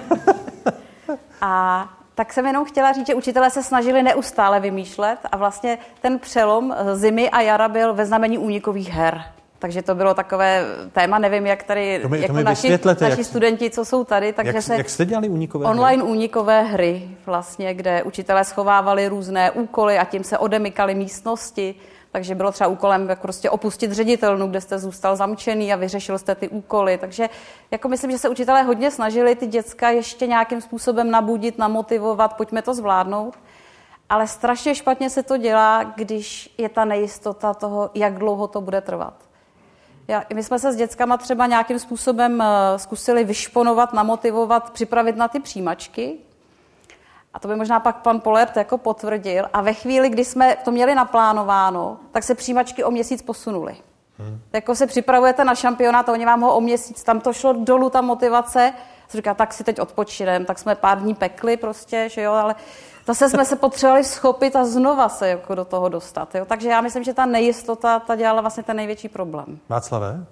[1.40, 6.18] A tak jsem jenom chtěla říct, že učitelé se snažili neustále vymýšlet a vlastně ten
[6.18, 9.24] přelom zimy a jara byl ve znamení únikových her.
[9.58, 13.04] Takže to bylo takové téma, nevím, jak tady To mi- to jako mi naši, naši
[13.18, 15.70] jak- studenti, co jsou tady, takže jak, se jak jste dělali únikové hry?
[15.70, 21.74] online únikové hry, vlastně, kde učitelé schovávali různé úkoly a tím se odemykali místnosti.
[22.12, 26.34] Takže bylo třeba úkolem jak prostě opustit ředitelnu, kde jste zůstal zamčený a vyřešil jste
[26.34, 26.98] ty úkoly.
[26.98, 27.28] Takže
[27.70, 32.62] jako myslím, že se učitelé hodně snažili ty děcka ještě nějakým způsobem nabudit, namotivovat, pojďme
[32.62, 33.34] to zvládnout.
[34.08, 38.80] Ale strašně špatně se to dělá, když je ta nejistota toho, jak dlouho to bude
[38.80, 39.14] trvat.
[40.08, 45.28] Já, my jsme se s dětskama třeba nějakým způsobem eh, zkusili vyšponovat, namotivovat, připravit na
[45.28, 46.16] ty přijímačky.
[47.34, 49.46] A to by možná pak pan Polert jako potvrdil.
[49.52, 53.76] A ve chvíli, kdy jsme to měli naplánováno, tak se přijímačky o měsíc posunuly.
[54.18, 54.40] Hmm.
[54.52, 57.90] Jako se připravujete na šampionát a oni vám ho o měsíc, tam to šlo dolů,
[57.90, 58.72] ta motivace.
[59.08, 62.54] Jsem říká, tak si teď odpočinem, tak jsme pár dní pekli prostě, že jo, ale
[63.06, 66.34] zase jsme se potřebovali schopit a znova se jako do toho dostat.
[66.34, 66.44] Jo.
[66.44, 69.58] Takže já myslím, že ta nejistota, ta dělala vlastně ten největší problém.
[69.68, 70.26] Václave?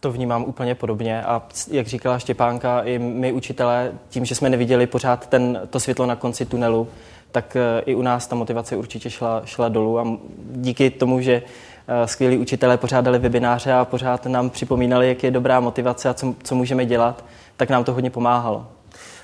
[0.00, 4.86] To vnímám úplně podobně a jak říkala Štěpánka, i my učitelé, tím, že jsme neviděli
[4.86, 6.88] pořád ten, to světlo na konci tunelu,
[7.32, 10.06] tak eh, i u nás ta motivace určitě šla, šla dolů a
[10.50, 11.42] díky tomu, že
[11.88, 16.34] eh, skvělí učitelé pořádali webináře a pořád nám připomínali, jak je dobrá motivace a co,
[16.42, 17.24] co můžeme dělat,
[17.56, 18.66] tak nám to hodně pomáhalo.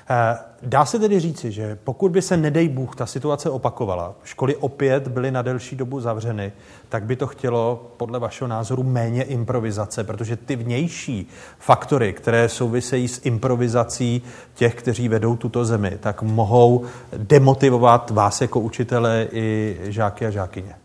[0.09, 4.55] Eh, Dá se tedy říci, že pokud by se, nedej Bůh, ta situace opakovala, školy
[4.55, 6.53] opět byly na delší dobu zavřeny,
[6.89, 11.29] tak by to chtělo podle vašeho názoru méně improvizace, protože ty vnější
[11.59, 14.21] faktory, které souvisejí s improvizací
[14.53, 16.85] těch, kteří vedou tuto zemi, tak mohou
[17.17, 20.75] demotivovat vás jako učitele i žáky a žákyně.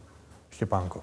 [0.51, 1.01] Štěpánko.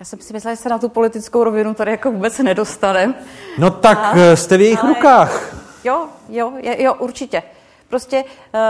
[0.00, 3.14] Já jsem si myslela, že se na tu politickou rovinu tady jako vůbec nedostaneme.
[3.58, 5.55] No tak A- a, jste v jejich ale- rukách.
[5.86, 7.42] Jo, jo, jo, určitě.
[7.88, 8.60] Prostě uh,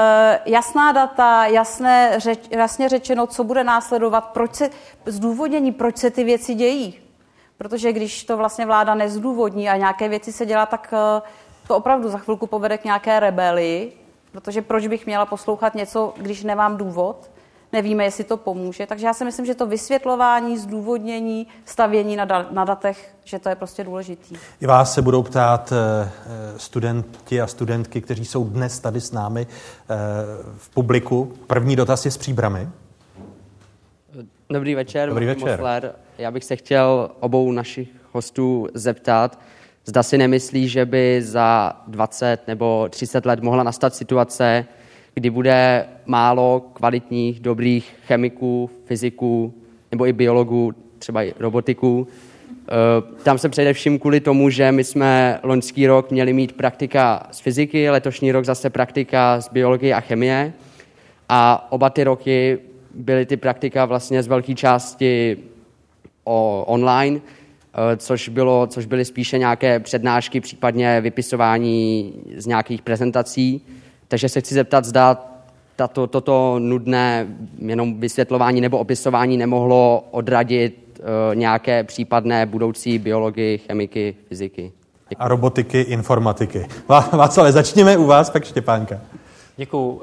[0.45, 4.71] jasná data, jasné, řeč, jasně řečeno, co bude následovat, proč se,
[5.07, 7.01] zdůvodnění, proč se ty věci dějí.
[7.59, 11.29] Protože když to vlastně vláda nezdůvodní a nějaké věci se dělá, tak uh,
[11.69, 13.93] to opravdu za chvilku povede k nějaké rebelii,
[14.33, 17.31] protože proč bych měla poslouchat něco, když nemám důvod,
[17.77, 18.87] nevíme, jestli to pomůže.
[18.87, 23.49] Takže já si myslím, že to vysvětlování, zdůvodnění, stavění na, da, na datech, že to
[23.49, 24.37] je prostě důležitý.
[24.61, 29.13] I vás se budou ptát eh, eh, studenti a studentky, kteří jsou dnes tady s
[29.13, 29.95] námi eh,
[30.57, 31.33] v publiku.
[31.47, 32.69] První dotaz je s příbramy.
[34.51, 35.51] Dobrý večer, Dobrý večer.
[35.51, 35.95] Mosler.
[36.19, 39.39] Já bych se chtěl obou našich hostů zeptat,
[39.85, 44.67] zda si nemyslí, že by za 20 nebo 30 let mohla nastat situace,
[45.21, 49.55] kdy bude málo kvalitních, dobrých chemiků, fyziků
[49.91, 52.09] nebo i biologů, třeba i robotiků.
[52.69, 57.41] Eh, Tam se především kvůli tomu, že my jsme loňský rok měli mít praktika z
[57.41, 60.53] fyziky, letošní rok zase praktika z biologie a chemie.
[61.29, 62.59] A oba ty roky
[62.95, 65.37] byly ty praktika vlastně z velké části
[66.25, 73.63] online, eh, což, bylo, což byly spíše nějaké přednášky, případně vypisování z nějakých prezentací.
[74.09, 75.19] Takže se chci zeptat, zda
[75.77, 77.27] tato, toto nudné
[77.59, 84.73] jenom vysvětlování nebo opisování nemohlo odradit eh, nějaké případné budoucí biologii, chemiky, fyziky.
[85.19, 86.67] A robotiky, informatiky.
[86.89, 89.01] Vá- Václave, začněme u vás, pak Štěpánka.
[89.57, 89.89] Děkuju.
[89.91, 90.03] Um,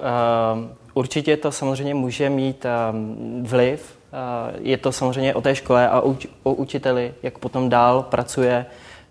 [0.96, 3.96] Určitě to samozřejmě může mít um, vliv.
[4.14, 8.04] Uh, Je to samozřejmě o té škole a o, uč- o učiteli, jak potom dál
[8.04, 8.66] pracuje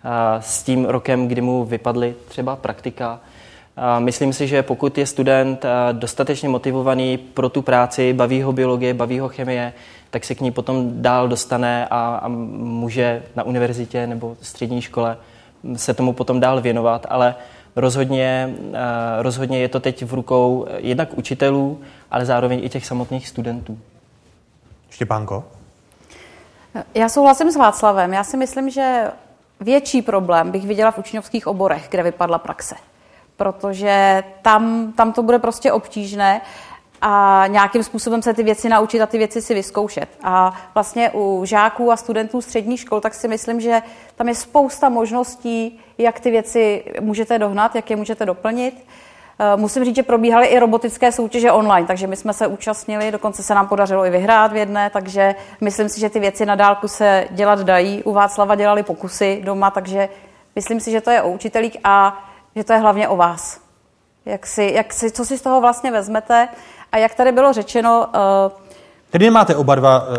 [0.05, 3.21] uh, s tím rokem, kdy mu vypadly třeba praktika.
[3.99, 8.95] Myslím si, že pokud je student uh, dostatečně motivovaný pro tu práci, baví ho biologie,
[8.95, 9.73] baví ho chemie,
[10.11, 15.17] tak se k ní potom dál dostane a, a může na univerzitě nebo střední škole
[15.77, 17.35] se tomu potom dál věnovat, ale
[17.77, 23.29] rozhodně, eh, rozhodně je to teď v rukou jednak učitelů, ale zároveň i těch samotných
[23.29, 23.79] studentů.
[24.91, 25.45] Štěpánko?
[26.95, 28.13] Já souhlasím s Václavem.
[28.13, 29.11] Já si myslím, že
[29.61, 32.75] větší problém bych viděla v učňovských oborech, kde vypadla praxe.
[33.37, 36.41] Protože tam, tam to bude prostě obtížné.
[37.05, 40.09] a nějakým způsobem se ty věci naučit a ty věci si vyzkoušet.
[40.23, 43.83] A vlastně u žáků a studentů středních škol, tak si myslím, že
[44.17, 48.87] tam je spousta možností, jak ty věci můžete dohnat, jak je můžete doplnit.
[49.39, 53.43] Eh, musím říct, že probíhaly i robotické soutěže online, takže my jsme se účastnili, dokonce
[53.43, 56.89] se nám podařilo i vyhrát v jedné, takže myslím si, že ty věci na dálku
[56.89, 58.03] se dělat dají.
[58.03, 60.09] U Václava dělali pokusy doma, takže
[60.57, 62.25] myslím si, že to je o učitelích a
[62.57, 63.61] že to je hlavně o vás.
[64.25, 66.49] Jak si, jak si, co si z toho vlastně vezmete
[66.93, 68.07] a jak tady bylo řečeno...
[68.47, 68.63] Uh,
[69.11, 70.19] Tedy máte oba dva eh,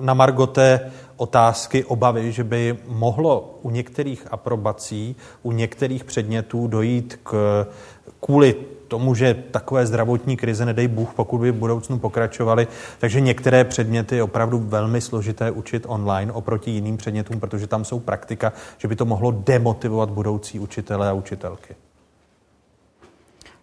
[0.00, 7.66] na Margote otázky, obavy, že by mohlo u některých aprobací, u některých předmětů dojít k
[8.20, 8.54] kvůli
[8.88, 12.66] tomu, že takové zdravotní krize, nedej Bůh, pokud by v budoucnu pokračovaly,
[12.98, 18.00] takže některé předměty je opravdu velmi složité učit online oproti jiným předmětům, protože tam jsou
[18.00, 21.74] praktika, že by to mohlo demotivovat budoucí učitele a učitelky.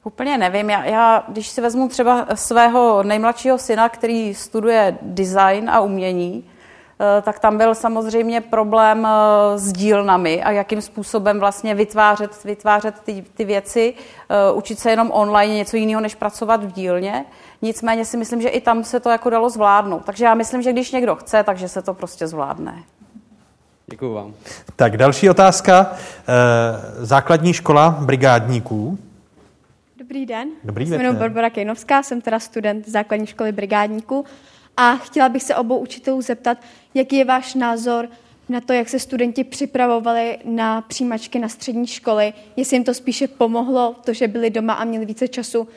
[0.04, 0.70] Úplně nevím.
[0.70, 6.44] Já, já, když si vezmu třeba svého nejmladšího syna, který studuje design a umění,
[7.22, 13.26] tak tam byl samozřejmě problém eh, s dílnami a jakým způsobem vlastně vytvářet, vytvářet ty,
[13.34, 13.94] ty věci,
[14.30, 17.26] eh, učit se jenom online něco jiného, než pracovat v dílně.
[17.62, 20.06] Nicméně si myslím, že i tam se to jako dalo zvládnout.
[20.06, 22.84] Takže já myslím, že když někdo chce, takže se to prostě zvládne.
[23.88, 24.34] Děkuji vám.
[24.76, 25.92] Tak další otázka.
[27.00, 28.98] Základní škola brigádníků.
[29.98, 30.50] Dobrý den.
[30.64, 31.02] Dobrý den.
[31.02, 34.26] Jmenuji Barbara Kejnovská, jsem teda student základní školy brigádníků
[34.82, 36.58] a chtěla bych se obou učitelů zeptat,
[36.94, 38.08] jaký je váš názor
[38.50, 43.28] na to, jak se studenti připravovali na přijímačky na střední školy, jestli jim to spíše
[43.28, 45.68] pomohlo, to, že byli doma a měli více času,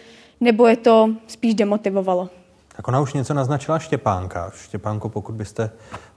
[0.41, 2.29] nebo je to spíš demotivovalo.
[2.77, 4.51] Tak ona už něco naznačila Štěpánka.
[4.57, 5.71] Štěpánko, pokud byste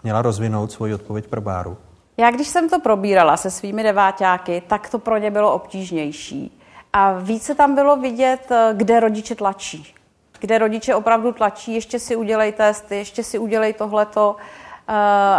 [0.03, 1.77] měla rozvinout svoji odpověď pro Báru.
[2.17, 6.59] Já když jsem to probírala se svými deváťáky, tak to pro ně bylo obtížnější.
[6.93, 9.96] A více tam bylo vidět, kde rodiče tlačí
[10.39, 14.93] kde rodiče opravdu tlačí, ještě si udělej test, ještě si udělej tohleto eh,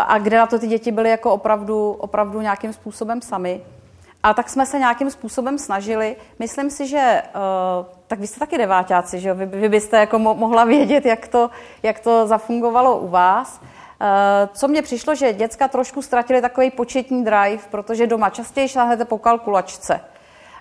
[0.07, 3.61] a kde na to ty děti byly jako opravdu, opravdu nějakým způsobem sami.
[4.23, 6.17] A tak jsme se nějakým způsobem snažili.
[6.39, 9.35] Myslím si, že uh, tak vy jste taky deváťáci, že jo?
[9.35, 11.51] Vy, vy byste jako mo- mohla vědět, jak to,
[11.83, 13.61] jak to zafungovalo u vás.
[13.61, 13.67] Uh,
[14.53, 19.19] co mně přišlo, že děcka trošku ztratili takový početní drive, protože doma častěji šláhnete po
[19.19, 20.01] kalkulačce.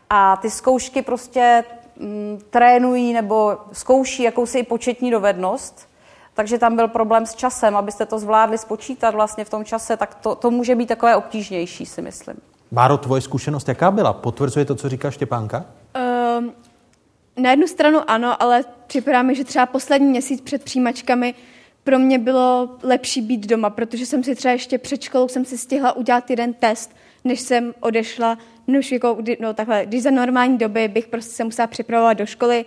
[0.10, 1.64] A ty zkoušky prostě
[2.00, 5.90] Mm, trénují nebo zkouší jakousi početní dovednost,
[6.34, 10.16] takže tam byl problém s časem, abyste to zvládli spočítat vlastně v tom čase, tak
[10.16, 12.38] to, to může být takové obtížnější, si myslím.
[12.72, 14.14] Báro, tvoje zkušenost jaká byla?
[14.14, 15.66] Potvrzuje to, co říká Štěpánka?
[16.40, 16.54] Um,
[17.38, 21.36] na jednu stranu ano, ale připadá mi, že třeba poslední měsíc před přijímačkami
[21.84, 25.58] pro mě bylo lepší být doma, protože jsem si třeba ještě před školou jsem si
[25.58, 26.92] stihla udělat jeden test,
[27.28, 31.68] než jsem odešla no jako, no takhle, když za normální doby bych prostě se musela
[31.68, 32.66] připravovat do školy,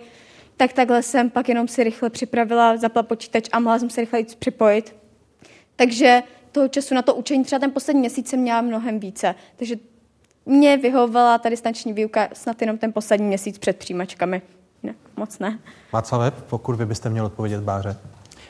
[0.57, 4.19] tak takhle jsem pak jenom si rychle připravila, zapla počítač a mohla jsem se rychle
[4.19, 4.95] jít připojit.
[5.75, 9.35] Takže toho času na to učení třeba ten poslední měsíc jsem měla mnohem více.
[9.55, 9.75] Takže
[10.45, 14.41] mě vyhovovala ta distanční výuka snad jenom ten poslední měsíc před přijímačkami.
[14.83, 15.59] Ne, moc ne.
[15.91, 17.97] Václav, pokud vy byste měl odpovědět Báře.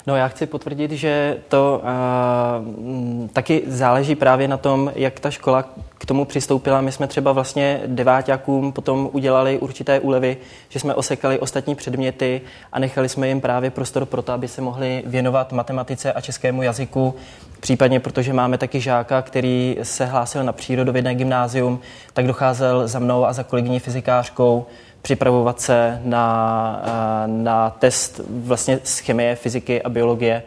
[0.08, 5.66] No já chci potvrdit, že to uh, taky záleží právě na tom, jak ta škola
[5.98, 6.82] k tomu přistoupila.
[6.82, 10.38] My jsme třeba vlastně deváťákům potom udělali určité úlevy,
[10.70, 12.42] že jsme osekali ostatní předměty
[12.72, 16.62] a nechali jsme jim právě prostor pro to, aby se mohli věnovat matematice a českému
[16.62, 17.16] jazyku.
[17.60, 21.80] Případně, protože máme taky žáka, který se hlásil na přírodovědné gymnázium,
[22.14, 24.66] tak docházel za mnou a za kolegyní fyzikářkou
[25.02, 30.44] připravovat se na, eh, na test vlastně z chemie, fyziky a biologie.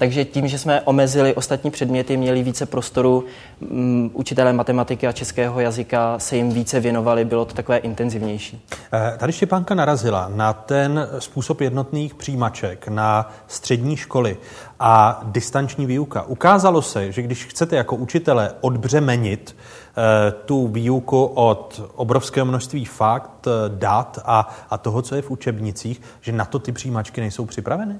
[0.00, 3.24] Takže tím, že jsme omezili ostatní předměty, měli více prostoru,
[3.60, 8.66] um, učitelé matematiky a českého jazyka se jim více věnovali, bylo to takové intenzivnější.
[8.92, 14.36] Eh, tady Štěpánka narazila na ten způsob jednotných přijímaček na střední školy
[14.80, 16.22] a distanční výuka.
[16.22, 19.56] Ukázalo se, že když chcete jako učitele odbřemenit
[20.44, 26.02] tu výuku od obrovského množství fakt, eh, dat a, a toho, co je v učebnicích,
[26.20, 27.98] že na to ty přijímačky nejsou připraveny?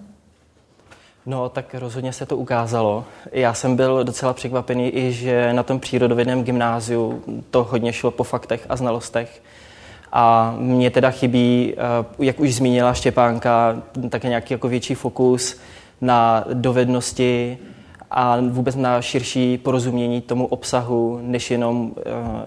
[1.26, 3.04] No, tak rozhodně se to ukázalo.
[3.32, 8.24] Já jsem byl docela překvapený i, že na tom přírodovědném gymnáziu to hodně šlo po
[8.24, 9.42] faktech a znalostech.
[10.12, 11.78] A mně teda chybí, eh,
[12.18, 15.60] jak už zmínila Štěpánka, také nějaký jako větší fokus
[16.00, 17.58] na dovednosti,
[18.10, 21.92] a vůbec na širší porozumění tomu obsahu, než jenom uh,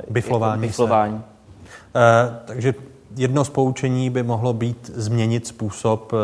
[0.09, 0.61] biflování.
[0.61, 1.13] Jako biflování.
[1.15, 1.21] Uh,
[2.45, 2.73] takže
[3.17, 6.19] jedno z poučení by mohlo být změnit způsob uh,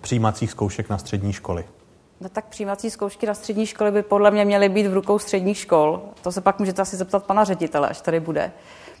[0.00, 1.64] přijímacích zkoušek na střední školy.
[2.20, 5.58] No tak přijímací zkoušky na střední školy by podle mě měly být v rukou středních
[5.58, 6.00] škol.
[6.22, 8.52] To se pak můžete asi zeptat pana ředitele, až tady bude.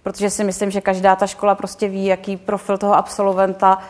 [0.02, 3.82] Protože si myslím, že každá ta škola prostě ví, jaký profil toho absolventa uh,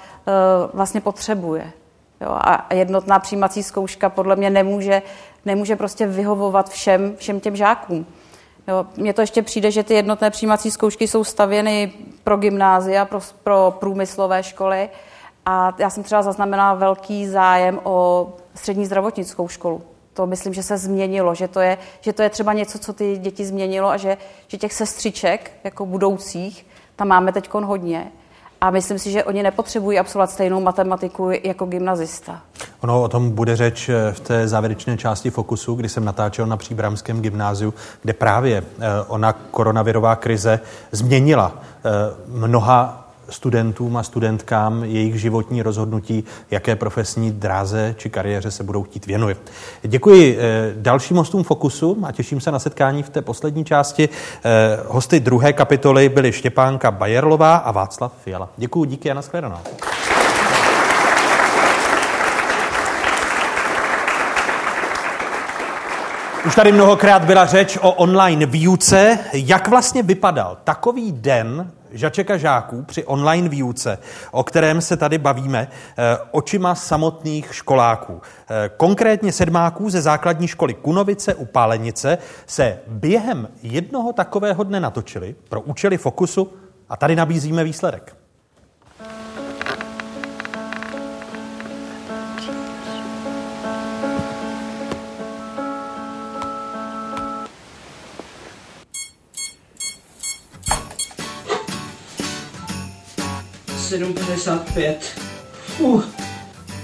[0.74, 1.72] vlastně potřebuje.
[2.20, 5.02] Jo, a jednotná přijímací zkouška podle mě nemůže,
[5.44, 8.06] nemůže prostě vyhovovat všem, všem těm žákům.
[8.68, 11.92] Jo, mně to ještě přijde, že ty jednotné přijímací zkoušky jsou stavěny
[12.24, 14.88] pro gymnázia, pro, pro průmyslové školy
[15.46, 19.82] a já jsem třeba zaznamenala velký zájem o střední zdravotnickou školu.
[20.14, 23.18] To myslím, že se změnilo, že to je, že to je třeba něco, co ty
[23.18, 24.16] děti změnilo a že,
[24.48, 26.66] že těch sestřiček jako budoucích
[26.96, 28.12] tam máme teď hodně.
[28.60, 32.40] A myslím si, že oni nepotřebují absolvovat stejnou matematiku jako gymnazista.
[32.80, 36.56] Ono o tom bude řeč eh, v té závěrečné části Fokusu, kdy jsem natáčel na
[36.56, 40.60] Příbramském gymnáziu, kde právě eh, ona koronavirová krize
[40.92, 41.90] změnila eh,
[42.26, 49.06] mnoha studentům a studentkám jejich životní rozhodnutí, jaké profesní dráze či kariéře se budou chtít
[49.06, 49.36] věnovat.
[49.82, 54.08] Děkuji eh, dalším hostům Fokusu a těším se na setkání v té poslední části.
[54.44, 58.48] Eh, hosty druhé kapitoly byly Štěpánka Bajerlová a Václav Fiala.
[58.56, 59.58] Děkuji, díky a nashledanou.
[66.46, 69.18] Už tady mnohokrát byla řeč o online výuce.
[69.32, 73.98] Jak vlastně vypadal takový den žačeka žáků při online výuce,
[74.30, 78.22] o kterém se tady bavíme, eh, očima samotných školáků.
[78.50, 85.34] Eh, konkrétně sedmáků ze základní školy Kunovice u Pálenice se během jednoho takového dne natočili
[85.48, 86.52] pro účely fokusu
[86.88, 88.17] a tady nabízíme výsledek.
[103.88, 104.96] 7.55.
[105.78, 106.04] Uh.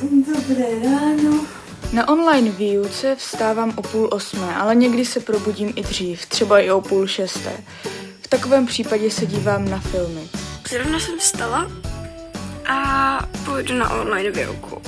[0.03, 1.47] Dobré ráno.
[1.93, 6.71] Na online výuce vstávám o půl osmé, ale někdy se probudím i dřív, třeba i
[6.71, 7.53] o půl šesté.
[8.23, 10.29] V takovém případě se dívám na filmy.
[10.69, 11.71] Zrovna jsem vstala
[12.69, 14.83] a půjdu na online výuku.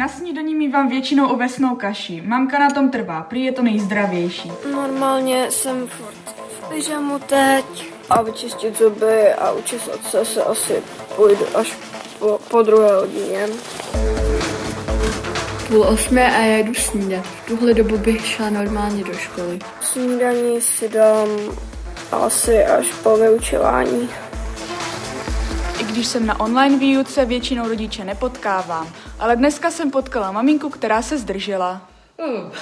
[0.00, 2.22] Na snídaní mývám většinou ovesnou kaši.
[2.26, 4.52] Mamka na tom trvá, prý je to nejzdravější.
[4.72, 10.82] Normálně jsem furt v pyžamu teď a vyčistit zuby a učesat se se asi
[11.16, 11.76] půjdu až
[12.18, 13.46] po, po druhé hodině.
[15.68, 17.26] Půl osmé a já jdu snídat.
[17.26, 19.58] V tuhle dobu bych šla normálně do školy.
[19.80, 21.28] Snídaní si dám
[22.12, 24.08] asi až po vyučování.
[25.80, 28.88] I když jsem na online výuce, většinou rodiče nepotkávám.
[29.20, 31.88] Ale dneska jsem potkala maminku, která se zdržela.
[32.16, 32.52] Uh.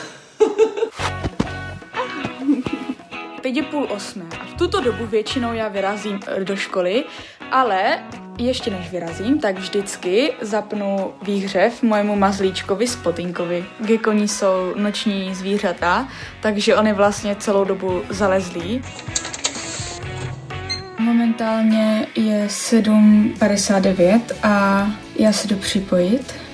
[3.42, 7.04] Teď je půl osmé a v tuto dobu většinou já vyrazím eh, do školy,
[7.50, 8.04] ale
[8.38, 13.64] ještě než vyrazím, tak vždycky zapnu výhřev mojemu mazlíčkovi Spotinkovi.
[13.80, 16.08] Gekoni jsou noční zvířata,
[16.40, 18.82] takže oni vlastně celou dobu zalezlí.
[20.98, 24.86] Momentálně je 7.59 a
[25.16, 26.47] já se jdu připojit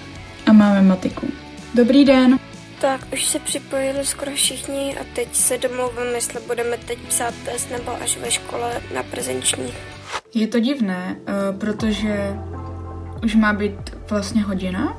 [0.46, 1.26] a máme matiku.
[1.74, 2.38] Dobrý den.
[2.80, 7.70] Tak už se připojili skoro všichni a teď se domluvím, jestli budeme teď psát test
[7.70, 9.72] nebo až ve škole na prezenční.
[10.34, 12.34] Je to divné, eh, protože
[13.24, 14.98] už má být vlastně hodina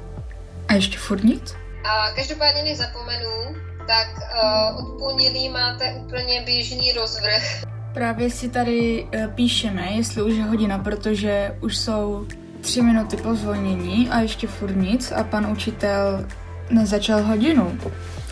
[0.68, 1.56] a ještě furt nic.
[1.84, 3.56] A každopádně než zapomenu,
[3.88, 7.64] tak uh, od pondělí máte úplně běžný rozvrh.
[7.94, 12.28] Právě si tady uh, píšeme, jestli už je hodina, protože už jsou
[12.66, 16.26] tři minuty po zvolnění a ještě furt nic a pan učitel
[16.70, 17.80] nezačal hodinu.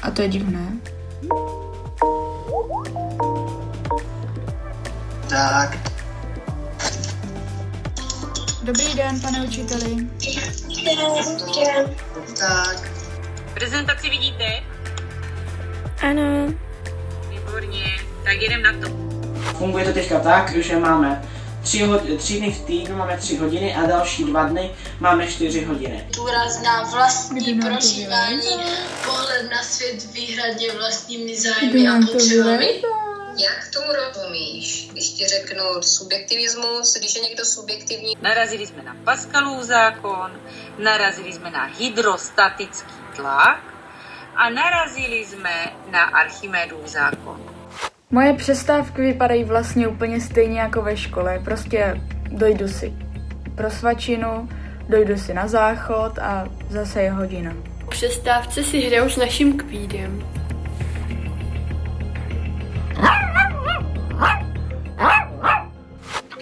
[0.01, 0.67] A to je divné.
[5.29, 5.77] Tak.
[8.63, 9.95] Dobrý den, pane učiteli.
[10.61, 11.95] Dobrý den.
[12.39, 12.91] Tak.
[13.53, 14.45] Prezentaci vidíte?
[16.01, 16.53] Ano.
[17.29, 17.85] Výborně,
[18.23, 18.93] tak jdem na to.
[19.57, 21.21] Funguje to teďka tak, že máme
[21.63, 25.65] tři, ho- tři dny v týdnu máme tři hodiny a další dva dny máme čtyři
[25.65, 26.07] hodiny.
[26.15, 28.49] Důraz na vlastní prožívání,
[29.05, 32.81] pohled na svět výhradně vlastními zájmy a potřebami.
[33.37, 38.13] Jak tomu rozumíš, když ti řeknu subjektivismus, když je někdo subjektivní?
[38.21, 40.31] Narazili jsme na Pascalův zákon,
[40.77, 43.63] narazili jsme na hydrostatický tlak
[44.35, 47.52] a narazili jsme na Archimedův zákon.
[48.13, 51.41] Moje přestávky vypadají vlastně úplně stejně jako ve škole.
[51.45, 52.93] Prostě dojdu si
[53.55, 54.49] pro svačinu,
[54.89, 57.53] dojdu si na záchod a zase je hodina.
[57.85, 60.23] Po přestávce si hraju s naším kvídem.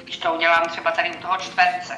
[0.03, 1.97] Když to udělám třeba tady u toho čtverce.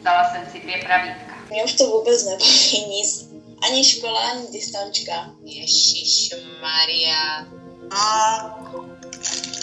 [0.00, 1.34] Vzala jsem si dvě pravítka.
[1.50, 3.29] Mě už to vůbec nebaví nic.
[3.62, 5.30] Ani škola, ani distančka.
[5.44, 6.30] Ježíš
[6.62, 7.46] Maria,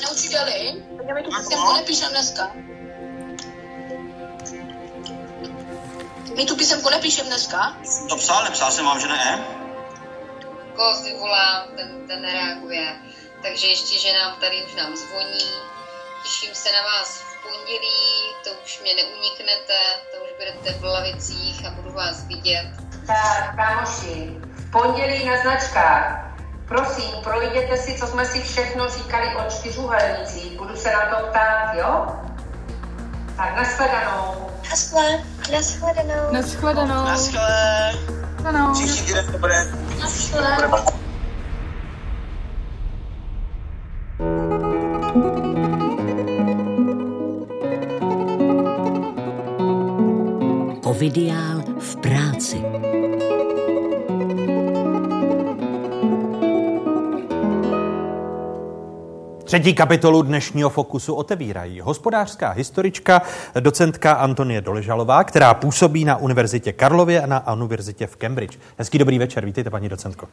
[0.01, 0.83] Neučiteli,
[1.13, 2.51] mi tu písemku nepíšem dneska.
[6.35, 7.77] My tu písemku nepíšem dneska.
[8.09, 9.47] To psal, nepsal jsem vám, že ne?
[10.75, 12.95] Kozy volám, ten, ten nereaguje.
[13.41, 15.45] Takže ještě, že nám tady už nám zvoní.
[16.23, 19.79] Těším se na vás v pondělí, to už mě neuniknete,
[20.11, 22.86] to už budete v lavicích a budu vás vidět.
[23.07, 26.27] Tak, kámoši, v pondělí na značkách.
[26.67, 30.57] Prosím, projděte si, co jsme si všechno říkali o čtyřuhelnících.
[30.57, 32.05] Budu se na to ptát, jo?
[33.37, 34.49] Tak nashledanou.
[34.69, 35.23] Naschle.
[35.53, 36.33] Naschledanou.
[36.33, 37.05] Naschledanou.
[37.05, 37.93] Naschle.
[38.35, 38.73] Naschledanou.
[38.73, 39.67] Příští týden to bude.
[39.99, 40.57] Naschle.
[50.83, 52.76] Ovidiál v práci.
[59.47, 63.21] Třetí kapitolu dnešního Fokusu otevírají hospodářská historička,
[63.59, 68.57] docentka Antonie Doležalová, která působí na Univerzitě Karlově a na Univerzitě v Cambridge.
[68.77, 70.27] Hezký dobrý večer, vítejte paní docentko.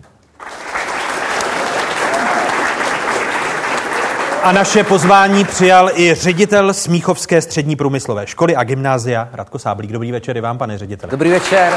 [4.43, 9.93] A naše pozvání přijal i ředitel Smíchovské střední průmyslové školy a gymnázia Radko Sáblík.
[9.93, 11.11] Dobrý večer i vám, pane řediteli.
[11.11, 11.73] Dobrý večer.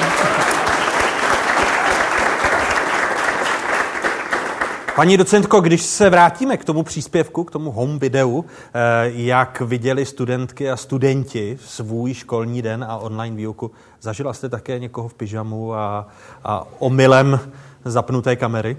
[4.98, 10.06] Paní docentko, když se vrátíme k tomu příspěvku, k tomu home videu, eh, jak viděli
[10.06, 13.72] studentky a studenti svůj školní den a online výuku,
[14.02, 16.08] zažila jste také někoho v pyžamu a,
[16.44, 17.40] a omylem
[17.86, 18.78] zapnuté kamery?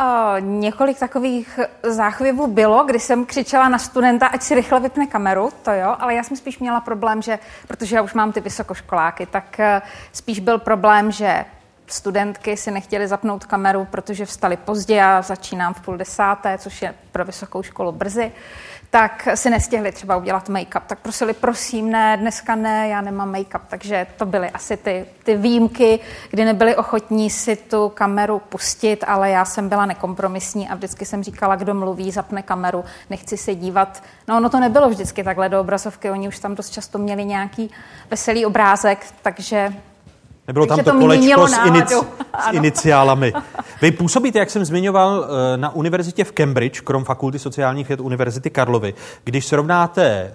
[0.00, 5.50] O, několik takových záchvěvů bylo, kdy jsem křičela na studenta, ať si rychle vypne kameru,
[5.62, 7.38] to jo, ale já jsem spíš měla problém, že,
[7.68, 9.82] protože já už mám ty vysokoškoláky, tak eh,
[10.12, 11.44] spíš byl problém, že
[11.86, 16.94] studentky si nechtěly zapnout kameru, protože vstali pozdě, já začínám v půl desáté, což je
[17.12, 18.32] pro vysokou školu brzy,
[18.94, 20.82] tak si nestihli třeba udělat make-up.
[20.86, 23.60] Tak prosili, prosím, ne, dneska ne, já nemám make-up.
[23.68, 29.30] Takže to byly asi ty, ty výjimky, kdy nebyli ochotní si tu kameru pustit, ale
[29.30, 34.02] já jsem byla nekompromisní a vždycky jsem říkala, kdo mluví, zapne kameru, nechci se dívat.
[34.28, 37.70] No ono to nebylo vždycky takhle do obrazovky, oni už tam dost často měli nějaký
[38.10, 39.72] veselý obrázek, takže
[40.46, 42.06] Nebylo tam Takže to to kolečko s, inic, náladu.
[42.50, 43.32] s iniciálami.
[43.82, 48.50] Vy působíte, jak jsem zmiňoval, eh, na univerzitě v Cambridge, krom Fakulty sociálních věd Univerzity
[48.50, 48.94] Karlovy.
[49.24, 50.32] Když srovnáte eh,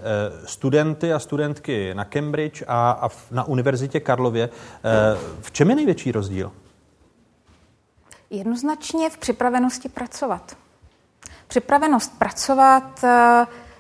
[0.48, 6.12] studenty a studentky na Cambridge a, a na Univerzitě Karlově, eh, v čem je největší
[6.12, 6.52] rozdíl?
[8.30, 10.58] Jednoznačně v připravenosti pracovat.
[11.48, 13.06] Připravenost pracovat,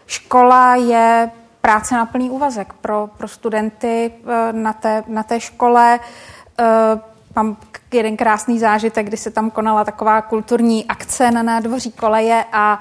[0.05, 5.99] škola je práce na plný úvazek pro, pro studenty eh, na té, na té škole.
[6.59, 7.57] Eh, Mám
[7.93, 12.79] jeden krásný zážitek, kdy se tam konala taková kulturní akce na nádvoří koleje a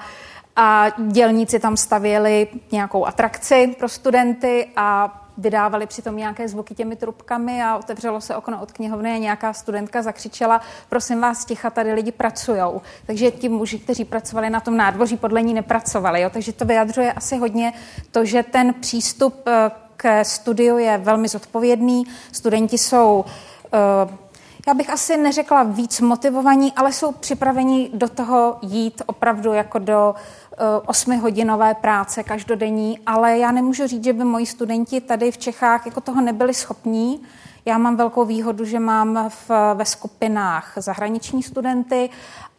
[0.61, 7.63] a dělníci tam stavěli nějakou atrakci pro studenty a vydávali přitom nějaké zvuky těmi trubkami
[7.63, 12.11] a otevřelo se okno od knihovny a nějaká studentka zakřičela, prosím vás, ticha, tady lidi
[12.11, 12.81] pracujou.
[13.05, 16.21] Takže ti muži, kteří pracovali na tom nádvoří, podle ní nepracovali.
[16.21, 16.29] Jo?
[16.29, 17.73] Takže to vyjadřuje asi hodně
[18.11, 22.03] to, že ten přístup eh, k studiu je velmi zodpovědný.
[22.31, 23.25] Studenti jsou
[23.73, 24.29] eh,
[24.67, 30.15] já bych asi neřekla víc motivovaní, ale jsou připraveni do toho jít opravdu jako do
[30.15, 30.21] uh,
[30.85, 36.01] osmihodinové práce každodenní, ale já nemůžu říct, že by moji studenti tady v Čechách jako
[36.01, 37.21] toho nebyli schopní.
[37.65, 42.09] Já mám velkou výhodu, že mám v, ve skupinách zahraniční studenty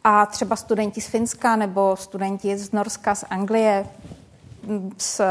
[0.03, 3.87] a třeba studenti z Finska nebo studenti z Norska, z Anglie,
[4.97, 5.21] z,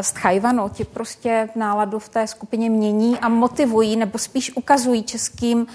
[0.00, 5.66] z Tchajvanu, ti prostě náladu v té skupině mění a motivují nebo spíš ukazují českým,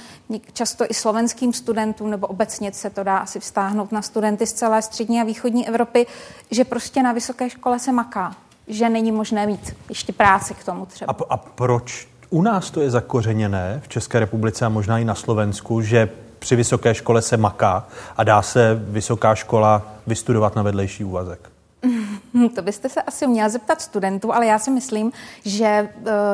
[0.53, 4.81] často i slovenským studentům, nebo obecně se to dá asi vztáhnout na studenty z celé
[4.81, 6.07] střední a východní Evropy,
[6.51, 8.35] že prostě na vysoké škole se maká,
[8.67, 11.13] že není možné mít ještě práci k tomu třeba.
[11.13, 15.15] A, a proč u nás to je zakořeněné v České republice a možná i na
[15.15, 16.09] Slovensku, že
[16.39, 21.49] při vysoké škole se maká a dá se vysoká škola vystudovat na vedlejší úvazek?
[22.55, 25.11] To byste se asi měla zeptat studentů, ale já si myslím,
[25.45, 25.89] že eh,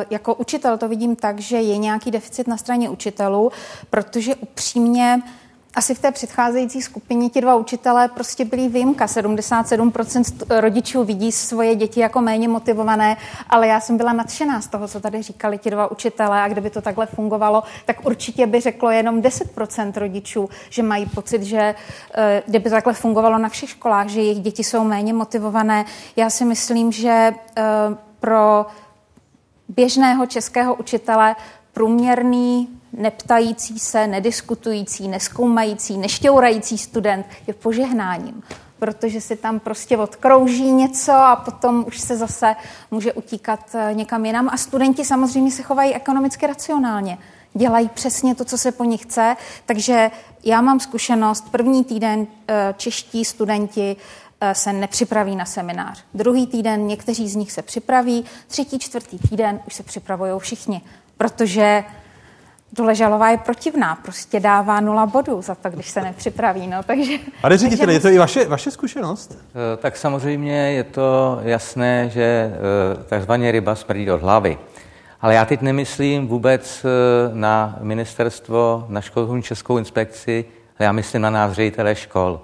[0.09, 3.51] jako učitel to vidím tak, že je nějaký deficit na straně učitelů,
[3.89, 5.22] protože upřímně
[5.76, 9.06] asi v té předcházející skupině ti dva učitelé prostě byli výjimka.
[9.06, 13.18] 77% st- rodičů vidí svoje děti jako méně motivované,
[13.49, 16.69] ale já jsem byla nadšená z toho, co tady říkali ti dva učitelé a kdyby
[16.69, 21.76] to takhle fungovalo, tak určitě by řeklo jenom 10% rodičů, že mají pocit, že
[22.14, 25.85] eh, kdyby takhle fungovalo na všech školách, že jejich děti jsou méně motivované.
[26.15, 27.64] Já si myslím, že eh,
[28.19, 28.65] pro
[29.69, 31.35] běžného českého učitele
[31.73, 38.43] průměrný neptající se, nediskutující, neskoumající, nešťourající student je požehnáním
[38.80, 42.55] protože si tam prostě odkrouží něco a potom už se zase
[42.91, 44.49] může utíkat eh, někam jinam.
[44.49, 47.17] A studenti samozřejmě se chovají ekonomicky racionálně.
[47.53, 49.35] Dělají přesně to, co se po nich chce.
[49.65, 50.11] Takže
[50.43, 53.95] já mám zkušenost, první týden eh, čeští studenti
[54.41, 56.03] eh, se nepřipraví na seminář.
[56.13, 60.81] Druhý týden někteří z nich se připraví, třetí, čtvrtý týden už se připravují všichni,
[61.17, 61.84] protože
[62.73, 66.67] Doležalová je protivná, prostě dává nula bodů za to, když se nepřipraví.
[66.67, 69.37] No, takže, Pane řediteli, je to i vaše, vaše zkušenost?
[69.37, 74.57] Eh, tak samozřejmě je to jasné, že eh, takzvaně ryba smrdí od hlavy.
[75.21, 80.45] Ale já teď nemyslím vůbec eh, na ministerstvo, na školní českou inspekci,
[80.79, 82.41] ale já myslím na nás ředitele škol.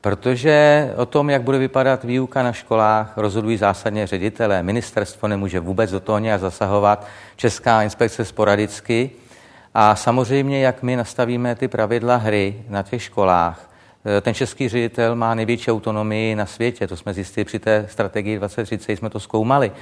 [0.00, 4.62] Protože o tom, jak bude vypadat výuka na školách, rozhodují zásadně ředitelé.
[4.62, 7.06] Ministerstvo nemůže vůbec do toho nějak zasahovat,
[7.36, 9.10] Česká inspekce sporadicky.
[9.80, 13.70] A samozřejmě, jak my nastavíme ty pravidla hry na těch školách,
[14.04, 18.36] eh, ten český ředitel má největší autonomii na světě, to jsme zjistili při té strategii
[18.36, 19.72] 2030, jsme to zkoumali,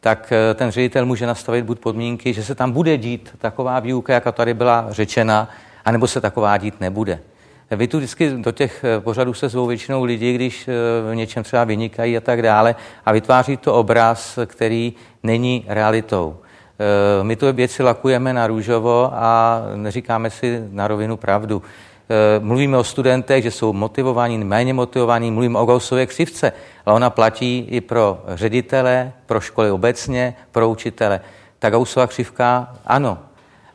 [0.00, 4.12] tak eh, ten ředitel může nastavit buď podmínky, že se tam bude dít taková výuka,
[4.12, 5.48] jaká tady byla řečena,
[5.84, 7.20] anebo se taková dít nebude.
[7.70, 10.68] Vy tu vždycky do těch eh, pořadů se zvou většinou lidi, když
[11.10, 12.74] v něčem třeba vynikají a tak dále
[13.06, 14.92] a vytváří to obraz, který
[15.22, 16.36] není realitou.
[16.80, 21.62] Eh, my tu věci lakujeme na růžovo a neříkáme si na rovinu pravdu.
[22.10, 26.52] Eh, mluvíme o studentech, že jsou motivovaní, méně motivovaní, mluvíme o Gaussově křivce,
[26.86, 31.20] ale ona platí i pro ředitele, pro školy obecně, pro učitele.
[31.58, 33.18] Ta Gaussova křivka, ano,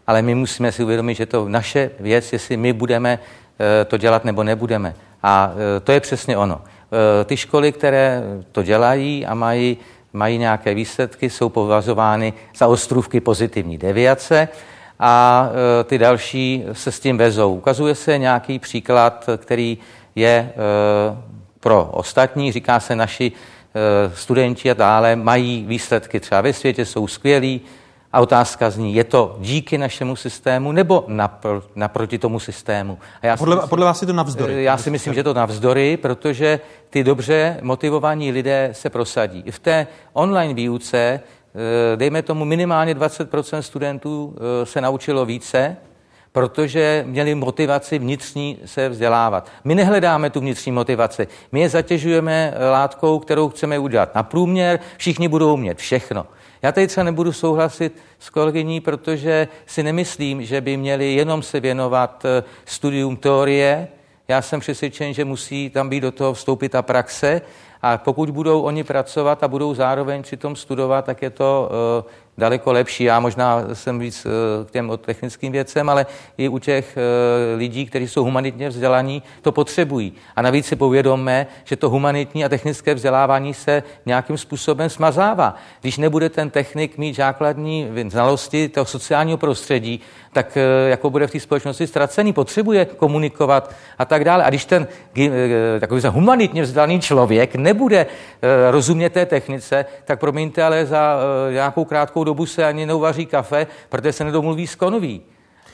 [0.07, 3.19] ale my musíme si uvědomit, že to naše věc, jestli my budeme
[3.59, 4.95] eh, to dělat nebo nebudeme.
[5.23, 5.53] A
[5.83, 6.61] to je přesně ono.
[7.25, 9.77] Ty školy, které to dělají a mají
[10.13, 14.47] mají nějaké výsledky, jsou považovány za ostrůvky pozitivní deviace
[14.99, 15.49] a
[15.79, 17.55] e, ty další se s tím vezou.
[17.55, 19.77] Ukazuje se nějaký příklad, který
[20.15, 20.53] je e,
[21.59, 27.07] pro ostatní, říká se naši e, studenti a dále, mají výsledky třeba ve světě, jsou
[27.07, 27.61] skvělí,
[28.13, 32.99] a otázka zní, je to díky našemu systému nebo napr- naproti tomu systému?
[33.21, 34.63] A já podle, myslím, podle vás je to navzdory?
[34.63, 36.59] Já si myslím, že je to navzdory, protože
[36.89, 39.43] ty dobře motivovaní lidé se prosadí.
[39.51, 45.77] V té online výuce, eh, dejme tomu minimálně 20% studentů eh, se naučilo více,
[46.31, 49.49] protože měli motivaci vnitřní se vzdělávat.
[49.63, 51.27] My nehledáme tu vnitřní motivaci.
[51.51, 56.25] My je zatěžujeme látkou, kterou chceme udělat na průměr, všichni budou umět všechno.
[56.63, 61.59] Já tady třeba nebudu souhlasit s kolegyní, protože si nemyslím, že by měli jenom se
[61.59, 63.87] věnovat eh, studium teorie.
[64.27, 67.41] Já jsem přesvědčen, že musí tam být do toho vstoupit ta praxe
[67.81, 71.69] a pokud budou oni pracovat a budou zároveň přitom studovat, tak je to
[72.03, 73.03] uh, daleko lepší.
[73.03, 74.31] Já možná jsem víc uh,
[74.65, 76.05] k těm technickým věcem, ale
[76.37, 80.13] i u těch uh, lidí, kteří jsou humanitně vzdělaní, to potřebují.
[80.35, 85.55] A navíc si povědomme, že to humanitní a technické vzdělávání se nějakým způsobem smazává.
[85.81, 90.01] Když nebude ten technik mít základní znalosti toho sociálního prostředí,
[90.33, 90.57] tak
[90.87, 94.43] jako bude v té společnosti ztracený, potřebuje komunikovat a tak dále.
[94.43, 94.87] A když ten
[95.79, 101.17] takový humanitně vzdělaný člověk ne nebude eh, rozumět té technice, tak promiňte, ale za
[101.49, 105.21] eh, nějakou krátkou dobu se ani neuvaří kafe, protože se nedomluví s konví.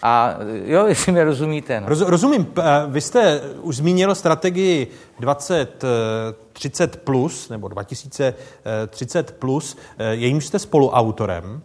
[0.02, 1.82] A eh, jo, jestli mi rozumíte.
[1.82, 1.90] No.
[1.90, 2.48] Roz, rozumím.
[2.88, 4.88] Vy jste už zmínil strategii
[5.20, 9.78] 2030 plus, nebo 2030 plus,
[10.12, 11.62] jejímž jste spoluautorem.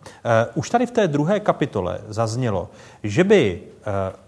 [0.55, 2.69] Už tady v té druhé kapitole zaznělo,
[3.03, 3.63] že by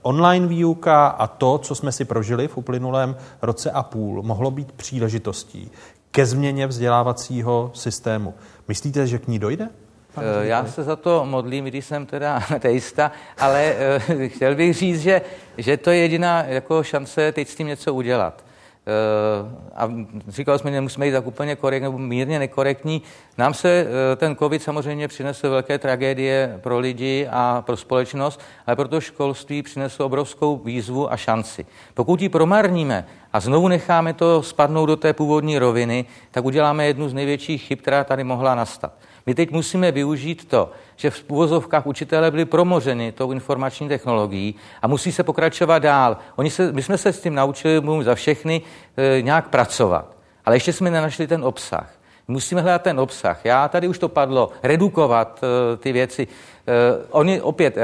[0.02, 4.72] online výuka a to, co jsme si prožili v uplynulém roce a půl, mohlo být
[4.72, 5.70] příležitostí
[6.16, 8.34] ke změně vzdělávacího systému.
[8.68, 9.68] Myslíte, že k ní dojde?
[10.18, 13.74] Eh, já se za to modlím, když jsem teda teista, ale
[14.08, 15.20] uh, chtěl bych říct, že,
[15.58, 18.44] že to je jediná jako šance teď s tím něco udělat.
[19.42, 19.90] Uh, a
[20.28, 23.02] říkal jsme, nemusíme jít tak úplně korektní nebo mírně nekorektní.
[23.38, 23.86] Nám se
[24.16, 29.62] ten covid samozřejmě přinesl velké tragédie pro lidi a pro společnost, ale pro to školství
[29.62, 31.66] přinesl obrovskou výzvu a šanci.
[31.94, 37.08] Pokud ji promarníme a znovu necháme to spadnout do té původní roviny, tak uděláme jednu
[37.08, 38.92] z největších chyb, která tady mohla nastat.
[39.26, 44.86] My teď musíme využít to, že v úvozovkách učitelé byli promořeni tou informační technologií a
[44.88, 46.16] musí se pokračovat dál.
[46.36, 48.62] Oni se, my jsme se s tím naučili, mluvím za všechny,
[48.96, 50.16] e, nějak pracovat.
[50.44, 51.96] Ale ještě jsme nenašli ten obsah.
[52.28, 53.44] Musíme hledat ten obsah.
[53.44, 56.26] Já tady už to padlo, redukovat uh, ty věci.
[56.26, 57.78] Uh, oni opět,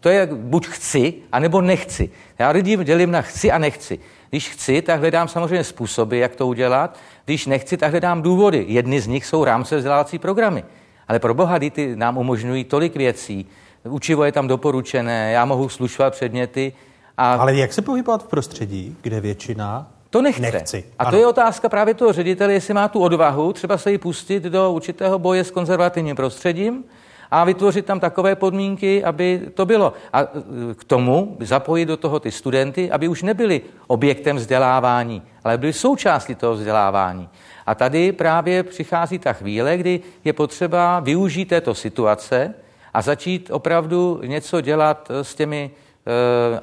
[0.00, 2.10] to je buď chci, anebo nechci.
[2.38, 3.98] Já lidi dělím na chci a nechci.
[4.30, 6.98] Když chci, tak hledám samozřejmě způsoby, jak to udělat.
[7.30, 8.64] Když nechci, tak hledám důvody.
[8.68, 10.64] Jedny z nich jsou rámce vzdělávací programy.
[11.08, 13.46] Ale pro boha, ty nám umožňují tolik věcí,
[13.84, 16.72] učivo je tam doporučené, já mohu slušovat předměty.
[17.18, 17.34] A...
[17.34, 20.40] Ale jak se pohybovat v prostředí, kde většina to nechce.
[20.40, 20.84] nechci.
[20.98, 21.10] A Ano.
[21.10, 24.72] to je otázka právě toho ředitele, jestli má tu odvahu třeba se jí pustit do
[24.72, 26.84] určitého boje s konzervativním prostředím
[27.30, 29.92] a vytvořit tam takové podmínky, aby to bylo.
[30.12, 30.26] A e,
[30.74, 36.34] k tomu zapojit do toho ty studenty, aby už nebyli objektem vzdělávání, ale byli součástí
[36.34, 37.28] toho vzdělávání.
[37.66, 42.54] A tady právě přichází ta chvíle, kdy je potřeba využít této situace
[42.94, 45.70] a začít opravdu něco dělat s těmi
[46.06, 46.60] e,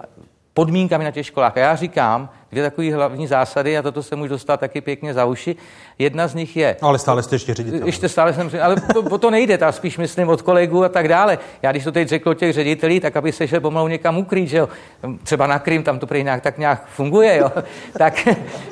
[0.53, 1.57] podmínkami na těch školách.
[1.57, 5.25] A já říkám dvě takové hlavní zásady, a toto se můžu dostat taky pěkně za
[5.25, 5.55] uši.
[5.99, 6.75] Jedna z nich je...
[6.81, 7.87] No, ale stále jste ještě ředitel.
[7.87, 11.07] Ještě stále jsem, ale to, o to nejde, ta spíš myslím od kolegů a tak
[11.07, 11.39] dále.
[11.61, 14.49] Já když to teď řekl o těch ředitelí, tak aby se šel pomalu někam ukrýt,
[14.49, 14.69] že jo.
[15.23, 17.51] Třeba na Krym, tam to prý nějak, tak nějak funguje, jo.
[17.97, 18.27] tak,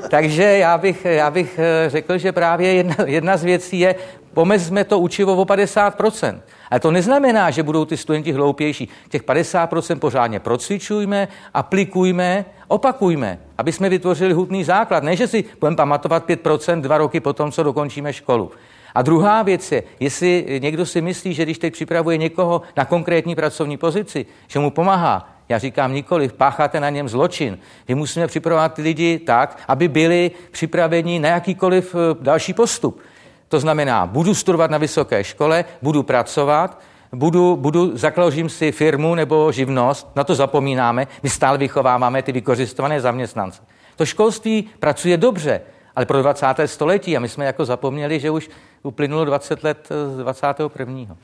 [0.10, 3.96] takže já bych, já bych eh, řekl, že právě jedna, jedna z věcí je,
[4.34, 6.40] pomezme to učivo o 50%.
[6.72, 8.90] Ale to neznamená, že budou ty studenti hloupější.
[9.10, 15.04] Těch 50% pořádně procvičujme, aplikujme, opakujme, aby jsme vytvořili hutný základ.
[15.04, 18.52] Ne, že si budeme pamatovat 5% dva roky potom, co dokončíme školu.
[18.96, 23.36] A druhá věc je, jestli někdo si myslí, že když teď připravuje někoho na konkrétní
[23.36, 27.60] pracovní pozici, že mu pomáhá, já říkám nikoli, pácháte na něm zločin.
[27.88, 33.02] My musíme připravovat ty lidi tak, aby byli připraveni na jakýkoliv eh, další postup.
[33.48, 36.82] To znamená, budu studovat na vysoké škole, budu pracovat,
[37.16, 43.02] budu, budu, zakložím si firmu nebo živnost, na to zapomínáme, my stále vychováváme ty vykořistované
[43.02, 43.62] zaměstnance.
[43.96, 45.62] To školství pracuje dobře,
[45.96, 46.46] ale pro 20.
[46.66, 48.50] století a my jsme jako zapomněli, že už
[48.84, 51.18] uplynulo 20 let z 21.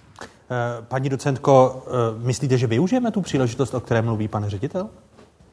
[0.51, 1.91] Eh, Paní docentko, eh,
[2.25, 4.89] myslíte, že využijeme tu příležitost, o které mluví pan ředitel?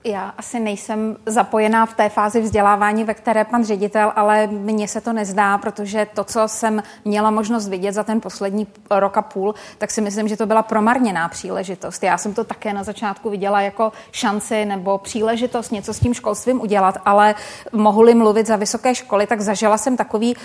[0.05, 5.01] Já asi nejsem zapojená v té fázi vzdělávání, ve které pan ředitel, ale mně se
[5.01, 9.55] to nezdá, protože to, co jsem měla možnost vidět za ten poslední rok a půl,
[9.79, 12.03] tak si myslím, že to byla promarněná příležitost.
[12.03, 16.61] Já jsem to také na začátku viděla jako šanci nebo příležitost něco s tím školstvím
[16.61, 17.35] udělat, ale
[17.73, 20.43] mohu-li mluvit za vysoké školy, tak zažila jsem takový uh,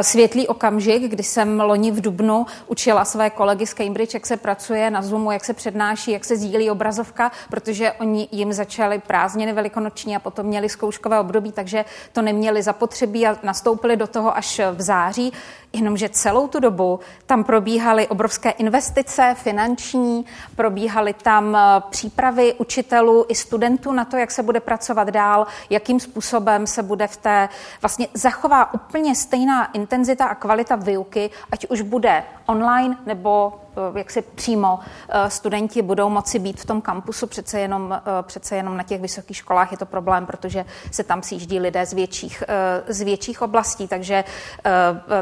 [0.00, 4.90] světlý okamžik, kdy jsem loni v Dubnu učila své kolegy z Cambridge, jak se pracuje
[4.90, 10.16] na Zoomu, jak se přednáší, jak se sdílí obrazovka, protože oni jim začali prázdniny velikonoční
[10.16, 14.82] a potom měli zkouškové období, takže to neměli zapotřebí a nastoupili do toho až v
[14.82, 15.32] září.
[15.72, 20.24] Jenomže celou tu dobu tam probíhaly obrovské investice finanční,
[20.56, 26.00] probíhaly tam eh, přípravy učitelů i studentů na to, jak se bude pracovat dál, jakým
[26.00, 27.48] způsobem se bude v té
[27.82, 33.52] vlastně zachová úplně stejná intenzita a kvalita výuky, ať už bude online nebo
[33.94, 34.78] jak si přímo
[35.08, 39.36] eh, studenti budou moci být v tom kampusu, přece jenom, přece jenom na těch vysokých
[39.36, 42.42] školách je to problém, protože se tam sjíždí lidé z větších,
[42.88, 44.24] z větších oblastí, takže,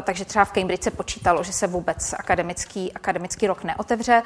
[0.03, 4.23] takže třeba v Cambridge se počítalo, že se vůbec akademický, akademický rok neotevře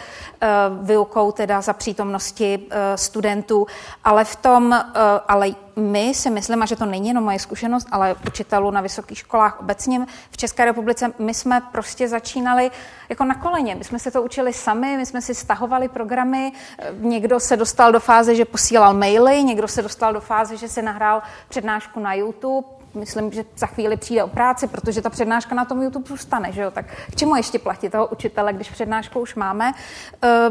[0.81, 3.68] výukou teda za přítomnosti studentů,
[4.03, 4.85] ale v tom,
[5.27, 5.47] ale
[5.80, 9.60] my si myslím, a že to není jenom moje zkušenost, ale učitelů na vysokých školách
[9.60, 12.72] obecně v České republice, my jsme prostě začínali
[13.10, 13.76] jako na koleně.
[13.76, 16.51] My jsme se to učili sami, my jsme si stahovali programy,
[16.93, 20.81] někdo se dostal do fáze, že posílal maily, někdo se dostal do fáze, že se
[20.81, 25.65] nahrál přednášku na YouTube, myslím, že za chvíli přijde o práci, protože ta přednáška na
[25.65, 26.71] tom YouTube zůstane, že jo?
[26.71, 29.71] Tak k čemu ještě platit toho učitele, když přednášku už máme?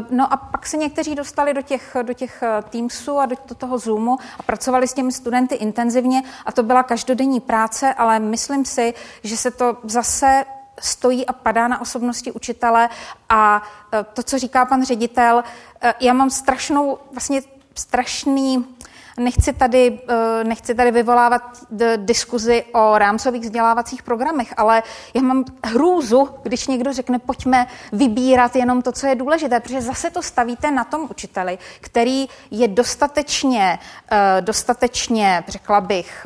[0.09, 3.77] No a pak se někteří dostali do těch, do těch Teamsů a do, do toho
[3.77, 8.93] Zoomu a pracovali s těmi studenty intenzivně a to byla každodenní práce, ale myslím si,
[9.23, 10.45] že se to zase
[10.79, 12.89] stojí a padá na osobnosti učitele
[13.29, 13.63] a
[14.13, 15.43] to, co říká pan ředitel,
[15.99, 17.41] já mám strašnou, vlastně
[17.75, 18.65] strašný
[19.19, 19.99] Nechci tady,
[20.43, 21.41] nechci tady vyvolávat
[21.95, 24.83] diskuzi o rámcových vzdělávacích programech, ale
[25.13, 30.09] já mám hrůzu, když někdo řekne, pojďme vybírat jenom to, co je důležité, protože zase
[30.09, 33.79] to stavíte na tom učiteli, který je dostatečně,
[34.41, 36.25] dostatečně, řekla bych,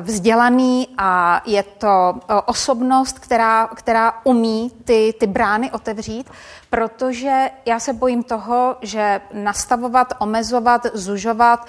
[0.00, 2.14] vzdělaný a je to
[2.46, 6.30] osobnost, která, která umí ty, ty brány otevřít,
[6.70, 11.66] protože já se bojím toho, že nastavovat, omezovat, zužovat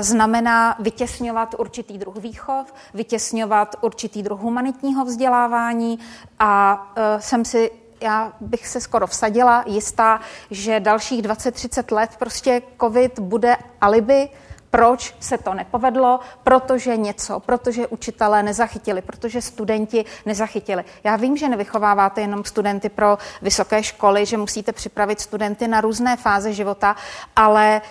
[0.00, 5.98] znamená vytěsňovat určitý druh výchov, vytěsňovat určitý druh humanitního vzdělávání
[6.38, 6.82] a
[7.18, 7.70] jsem si
[8.00, 10.20] já bych se skoro vsadila, jistá,
[10.50, 14.28] že dalších 20-30 let prostě covid bude alibi,
[14.70, 16.20] proč se to nepovedlo?
[16.44, 20.84] Protože něco, protože učitelé nezachytili, protože studenti nezachytili.
[21.04, 26.16] Já vím, že nevychováváte jenom studenty pro vysoké školy, že musíte připravit studenty na různé
[26.16, 26.96] fáze života,
[27.36, 27.82] ale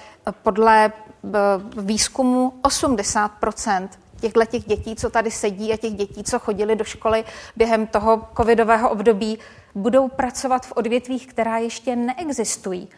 [0.43, 0.91] podle
[1.77, 3.31] výzkumu 80
[4.19, 7.23] těchto těch dětí, co tady sedí a těch dětí, co chodili do školy
[7.55, 9.39] během toho covidového období,
[9.75, 12.89] budou pracovat v odvětvích, která ještě neexistují.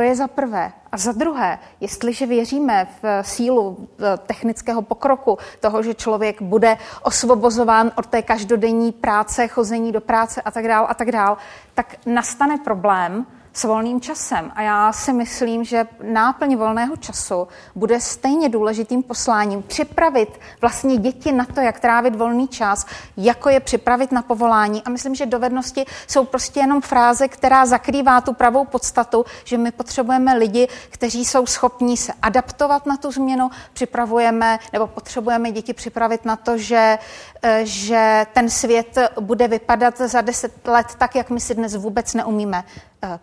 [0.00, 0.72] To je za prvé.
[0.92, 3.88] A za druhé, jestliže věříme v sílu
[4.26, 10.50] technického pokroku, toho, že člověk bude osvobozován od té každodenní práce, chození do práce a
[10.50, 11.36] tak dále a tak dále,
[11.74, 14.52] tak nastane problém, s volným časem.
[14.54, 21.32] A já si myslím, že náplň volného času bude stejně důležitým posláním připravit vlastně děti
[21.32, 22.86] na to, jak trávit volný čas,
[23.16, 24.82] jako je připravit na povolání.
[24.82, 29.72] A myslím, že dovednosti jsou prostě jenom fráze, která zakrývá tu pravou podstatu, že my
[29.72, 36.24] potřebujeme lidi, kteří jsou schopní se adaptovat na tu změnu, připravujeme nebo potřebujeme děti připravit
[36.24, 36.98] na to, že,
[37.42, 42.14] eh, že ten svět bude vypadat za deset let tak, jak my si dnes vůbec
[42.14, 42.64] neumíme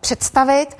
[0.02, 0.78] představit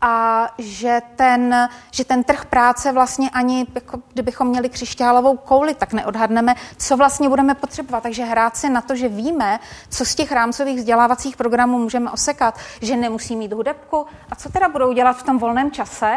[0.00, 5.92] a že ten, že ten trh práce vlastně ani, jako kdybychom měli křišťálovou kouli, tak
[5.92, 8.02] neodhadneme, co vlastně budeme potřebovat.
[8.02, 12.58] Takže hrát si na to, že víme, co z těch rámcových vzdělávacích programů můžeme osekat,
[12.82, 14.06] že nemusí mít hudebku.
[14.30, 16.16] A co teda budou dělat v tom volném čase,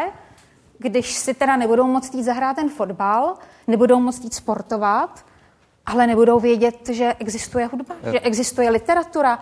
[0.78, 3.34] když si teda nebudou moct jít zahrát ten fotbal,
[3.66, 5.24] nebudou moct jít sportovat,
[5.86, 9.38] ale nebudou vědět, že existuje hudba, že existuje literatura,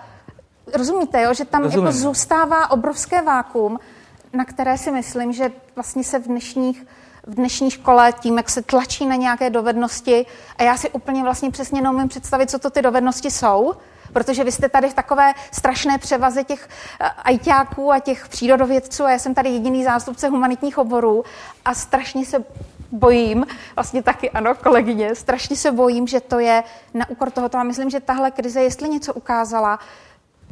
[0.75, 1.35] Rozumíte, jo?
[1.35, 3.81] že tam jako zůstává obrovské vákum,
[4.33, 6.87] na které si myslím, že vlastně se v dnešních
[7.27, 10.27] v dnešní škole tím, jak se tlačí na nějaké dovednosti
[10.57, 13.75] a já si úplně vlastně přesně neumím představit, co to ty dovednosti jsou,
[14.13, 16.69] protože vy jste tady v takové strašné převaze těch
[17.01, 21.25] eh, ajťáků a těch přírodovědců a já jsem tady jediný zástupce humanitních oborů
[21.65, 22.45] a strašně se
[22.93, 26.65] bojím, vlastně taky ano, kolegyně, strašně se bojím, že to je
[26.95, 29.79] na úkor tohoto a myslím, že tahle krize, jestli něco ukázala,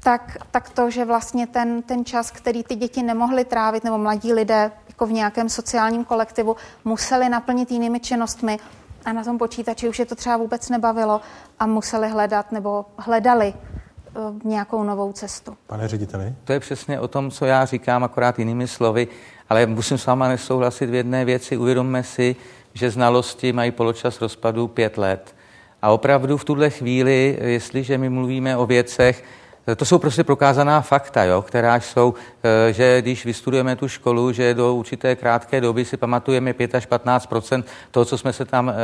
[0.03, 4.33] tak, tak to, že vlastně ten, ten čas, který ty děti nemohly trávit, nebo mladí
[4.33, 8.59] lidé jako v nějakém sociálním kolektivu, museli naplnit jinými činnostmi
[9.05, 11.21] a na tom počítači už je to třeba vůbec nebavilo
[11.59, 14.13] a museli hledat nebo hledali eh,
[14.45, 15.57] nějakou novou cestu.
[15.67, 16.35] Pane řediteli?
[16.45, 19.09] To je přesně o tom, co já říkám, akorát jinými slovy,
[19.49, 21.57] ale musím s váma nesouhlasit v jedné věci.
[21.57, 22.37] Uvědomme si,
[22.75, 25.35] že znalosti mají poločas rozpadu pět let.
[25.83, 29.25] A opravdu v tuhle chvíli, jestliže my mluvíme o věcech,
[29.77, 32.15] to jsou prostě prokázaná fakta, jo, která jsou,
[32.69, 36.87] eh, že když vystudujeme tu školu, že do určité krátké doby si pamatujeme 5 až
[36.87, 38.75] 15% toho, co jsme se tam eh,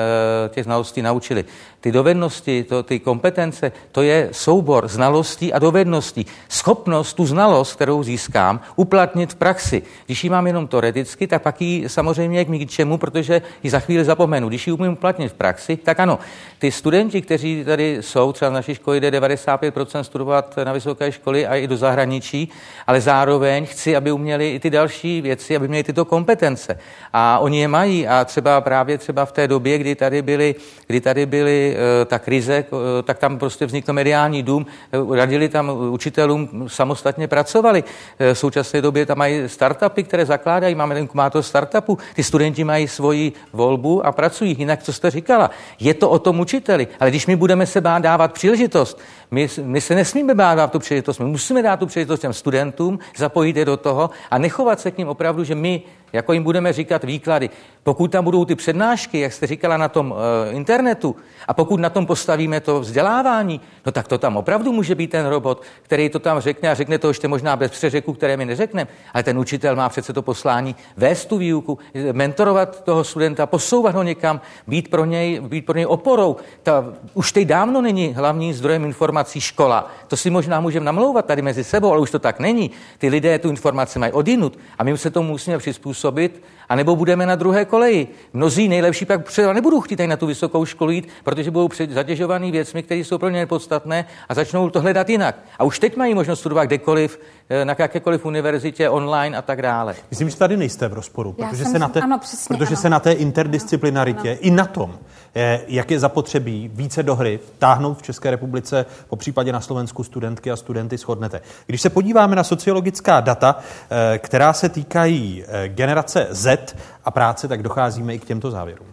[0.49, 1.45] těch znalostí naučili.
[1.81, 6.27] Ty dovednosti, to, ty kompetence, to je soubor znalostí a dovedností.
[6.49, 9.83] Schopnost tu znalost, kterou získám, uplatnit v praxi.
[10.07, 14.05] Když ji mám jenom teoreticky, tak pak ji samozřejmě k ničemu, protože ji za chvíli
[14.05, 14.49] zapomenu.
[14.49, 16.19] Když ji umím uplatnit v praxi, tak ano.
[16.59, 21.47] Ty studenti, kteří tady jsou, třeba v naší škole jde 95% studovat na vysoké školy
[21.47, 22.49] a i do zahraničí,
[22.87, 26.79] ale zároveň chci, aby uměli i ty další věci, aby měli tyto kompetence.
[27.13, 30.55] A oni je mají a třeba právě třeba v té době, kdy tady byly,
[30.87, 35.49] kdy tady byly uh, ta krize, uh, tak tam prostě vznikl mediální dům, uh, radili
[35.49, 37.85] tam učitelům, samostatně pracovali.
[38.19, 42.89] V současné době tam mají startupy, které zakládají, máme ten kumátor startupu, ty studenti mají
[42.89, 44.57] svoji volbu a pracují.
[44.59, 45.51] Jinak, co jste říkala,
[45.81, 49.01] je to o tom učiteli, ale když my budeme se bát dávat příležitost,
[49.31, 51.19] my, my se nesmíme bát dát tu příležitost.
[51.19, 54.99] My musíme dát tu příležitost těm studentům, zapojit je do toho a nechovat se k
[54.99, 55.83] ním opravdu, že my
[56.13, 57.51] jako jim budeme říkat výklady.
[57.83, 61.17] Pokud tam budou ty přednášky, jak jste říkala na tom uh, internetu,
[61.49, 65.27] a pokud na tom postavíme to vzdělávání, no tak to tam opravdu může být ten
[65.27, 68.91] robot, který to tam řekne a řekne to ještě možná bez přeřeku, které my neřekneme.
[69.15, 71.79] Ale ten učitel má přece to poslání vést tu výuku,
[72.13, 76.37] mentorovat toho studenta, posouvat ho někam, být pro něj, být pro něj oporou.
[76.63, 76.85] Ta,
[77.15, 79.91] už teď dávno není hlavním zdrojem informací škola.
[80.09, 82.71] To si možná můžeme namlouvat tady mezi sebou, ale už to tak není.
[82.99, 87.27] Ty lidé tu informaci mají odinut a my se tomu musíme přizpůsobit působit, anebo budeme
[87.27, 88.09] na druhé koleji.
[88.33, 92.83] Mnozí nejlepší pak třeba nebudou chtít na tu vysokou školu jít, protože budou zatěžovaný věcmi,
[92.83, 95.37] které jsou pro ně nepodstatné a začnou to hledat jinak.
[95.59, 99.95] A už teď mají možnost studovat kdekoliv, eh, na jakékoliv univerzitě, online a tak dále.
[100.11, 102.83] Myslím, že tady nejste v rozporu, protože, se na, té, ano, přesně, protože ano.
[102.83, 104.39] se na té interdisciplinaritě ano.
[104.41, 104.99] i na tom,
[105.35, 110.05] eh, jak je zapotřebí více do hry táhnout v České republice, po případě na Slovensku
[110.05, 111.41] studentky a studenty shodnete.
[111.67, 113.59] Když se podíváme na sociologická data,
[113.91, 116.56] eh, která se týkají generace Z
[117.05, 118.87] a práce, tak docházíme i k těmto závěrům.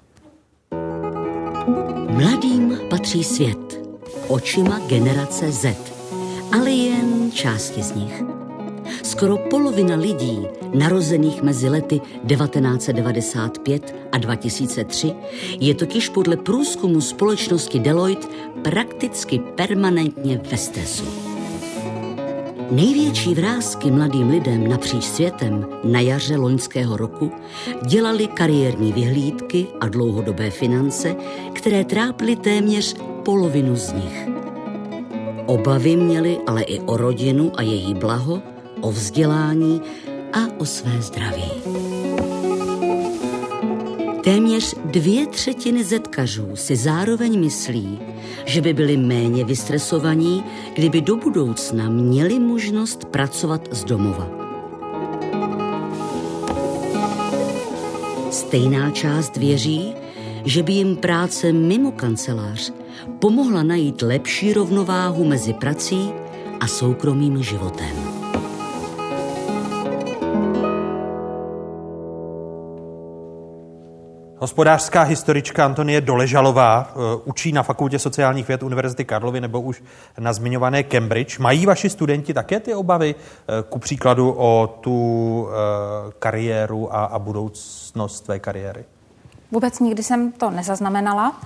[2.09, 3.79] Mladým patří svět
[4.27, 5.75] očima generace Z,
[6.55, 8.23] ale jen části z nich.
[9.03, 15.13] Skoro polovina lidí, narozených mezi lety 1995 a 2003,
[15.59, 18.27] je totiž podle průzkumu společnosti Deloitte
[18.61, 21.32] prakticky permanentně ve stresu.
[22.71, 27.31] Největší vrázky mladým lidem napříč světem na jaře loňského roku
[27.87, 31.15] dělali kariérní vyhlídky a dlouhodobé finance,
[31.53, 32.95] které trápily téměř
[33.25, 34.27] polovinu z nich.
[35.45, 38.41] Obavy měli ale i o rodinu a její blaho,
[38.81, 39.81] o vzdělání
[40.33, 41.82] a o své zdraví.
[44.23, 47.99] Téměř dvě třetiny zetkařů si zároveň myslí,
[48.45, 50.43] že by byli méně vystresovaní,
[50.73, 54.29] kdyby do budoucna měli možnost pracovat z domova.
[58.31, 59.93] Stejná část věří,
[60.45, 62.73] že by jim práce mimo kancelář
[63.19, 66.09] pomohla najít lepší rovnováhu mezi prací
[66.59, 68.12] a soukromým životem.
[74.43, 79.83] Hospodářská historička Antonie Doležalová eh, učí na Fakultě sociálních věd Univerzity Karlovy nebo už
[80.19, 81.39] na zmiňované Cambridge.
[81.39, 87.19] Mají vaši studenti také ty obavy, eh, ku příkladu o tu eh, kariéru a, a
[87.19, 88.85] budoucnost tvé kariéry?
[89.51, 91.41] Vůbec nikdy jsem to nezaznamenala.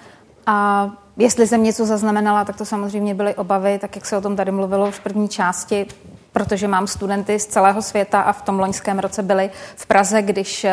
[0.46, 4.36] A jestli jsem něco zaznamenala, tak to samozřejmě byly obavy, tak jak se o tom
[4.36, 5.88] tady mluvilo v první části,
[6.34, 10.66] protože mám studenty z celého světa a v tom loňském roce byli v Praze, když,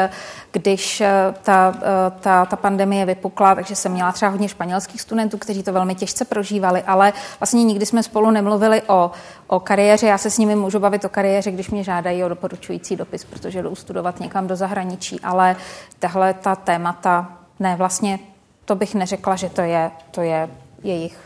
[0.53, 1.03] když
[1.43, 1.75] ta,
[2.21, 6.25] ta, ta pandemie vypukla, takže jsem měla třeba hodně španělských studentů, kteří to velmi těžce
[6.25, 9.11] prožívali, ale vlastně nikdy jsme spolu nemluvili o,
[9.47, 10.07] o kariéře.
[10.07, 13.63] Já se s nimi můžu bavit o kariéře, když mě žádají o doporučující dopis, protože
[13.63, 15.57] jdou studovat někam do zahraničí, ale
[15.99, 18.19] tahle ta témata, ne, vlastně
[18.65, 20.49] to bych neřekla, že to je, to je
[20.83, 21.24] jejich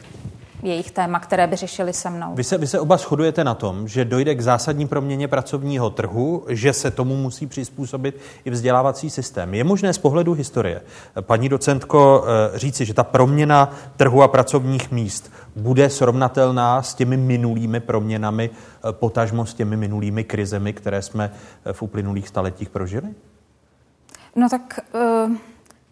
[0.62, 2.34] jejich téma, které by řešili se mnou.
[2.34, 6.44] Vy se, vy se oba shodujete na tom, že dojde k zásadní proměně pracovního trhu,
[6.48, 9.54] že se tomu musí přizpůsobit i vzdělávací systém.
[9.54, 10.82] Je možné z pohledu historie,
[11.20, 12.24] paní docentko,
[12.54, 18.50] eh, říci, že ta proměna trhu a pracovních míst bude srovnatelná s těmi minulými proměnami,
[18.50, 21.30] eh, potažmo s těmi minulými krizemi, které jsme
[21.64, 23.08] eh, v uplynulých staletích prožili?
[24.36, 24.80] No tak...
[24.94, 25.36] Uh...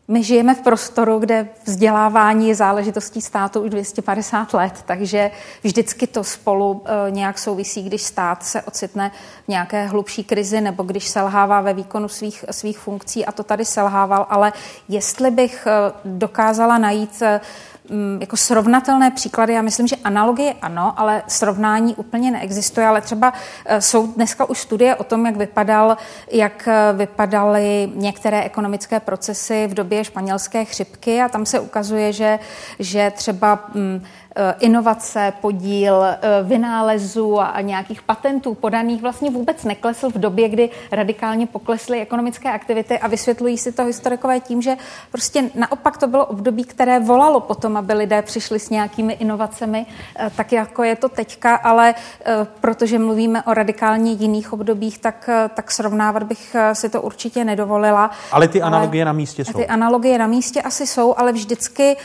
[0.08, 5.30] My žijeme v prostoru, kde vzdělávání je záležitostí státu už 250 let, takže
[5.62, 9.10] vždycky to spolu e, nějak souvisí, když stát se ocitne
[9.44, 13.64] v nějaké hlubší krizi nebo když selhává ve výkonu svých, svých funkcí a to tady
[13.64, 14.52] selhával, ale
[14.88, 17.75] jestli bych e, dokázala najít e, Mm,
[18.20, 19.52] jako srovnatelné příklady.
[19.52, 22.86] Já myslím, že analogie ano, ale srovnání úplně neexistuje.
[22.86, 23.32] Ale třeba
[23.66, 25.96] eh, jsou dneska už studie o tom, jak, vypadal,
[26.32, 32.38] jak eh, vypadaly některé ekonomické procesy v době španělské chřipky a tam se ukazuje, že,
[32.78, 34.04] že třeba mm,
[34.60, 41.46] inovace, podíl eh, vynálezů a nějakých patentů podaných vlastně vůbec neklesl v době, kdy radikálně
[41.46, 44.76] poklesly ekonomické aktivity a vysvětlují si to historikové tím, že
[45.12, 49.86] prostě naopak to bylo období, které volalo potom, aby lidé přišli s nějakými inovacemi,
[50.18, 51.94] eh, tak jako je to teďka, ale
[52.60, 58.10] protože mluvíme o radikálně jiných obdobích, tak, tak srovnávat bych si to určitě nedovolila.
[58.32, 59.52] Ale ty analogie ale, na místě jsou.
[59.52, 61.96] Ty analogie na místě asi jsou, ale vždycky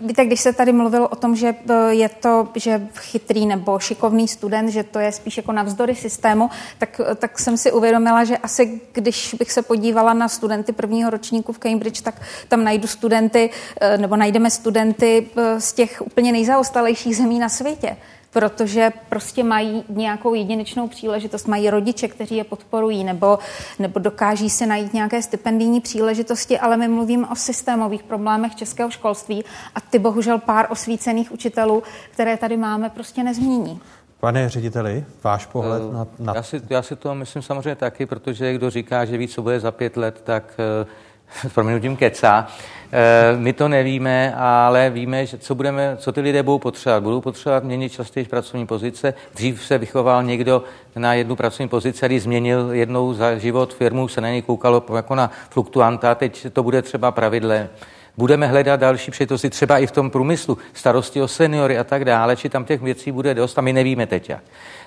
[0.00, 4.28] Víte, když se tady mluvilo o tom, že e, je to, že chytrý nebo šikovný
[4.28, 8.80] student, že to je spíš jako navzdory systému, tak, tak jsem si uvědomila, že asi
[8.92, 13.50] když bych se podívala na studenty prvního ročníku v Cambridge, tak tam najdu studenty,
[13.80, 17.96] e, nebo najdeme studenty e, z těch úplně nejzaostalejších zemí na světě
[18.36, 23.38] protože prostě mají nějakou jedinečnou příležitost, mají rodiče, kteří je podporují, nebo,
[23.78, 29.44] nebo dokáží se najít nějaké stipendijní příležitosti, ale my mluvíme o systémových problémech českého školství
[29.74, 33.80] a ty bohužel pár osvícených učitelů, které tady máme, prostě nezmění.
[34.20, 36.06] Pane řediteli, váš pohled uh, na...
[36.18, 36.32] na...
[36.34, 39.60] Já, si, já si to myslím samozřejmě taky, protože kdo říká, že ví, co bude
[39.60, 40.44] za pět let, tak
[41.44, 42.48] uh, proměnutím kecá.
[42.48, 42.75] Eh,
[43.36, 47.02] my to nevíme, ale víme, že co, budeme, co ty lidé budou potřebovat.
[47.02, 49.14] Budou potřebovat měnit častěji pracovní pozice.
[49.34, 50.64] Dřív se vychoval někdo
[50.96, 55.14] na jednu pracovní pozici, který změnil jednou za život firmu, se na něj koukalo jako
[55.14, 57.68] na fluktuanta, teď to bude třeba pravidle
[58.16, 62.36] budeme hledat další příležitosti, třeba i v tom průmyslu, starosti o seniory a tak dále,
[62.36, 64.42] či tam těch věcí bude dost a my nevíme teď jak.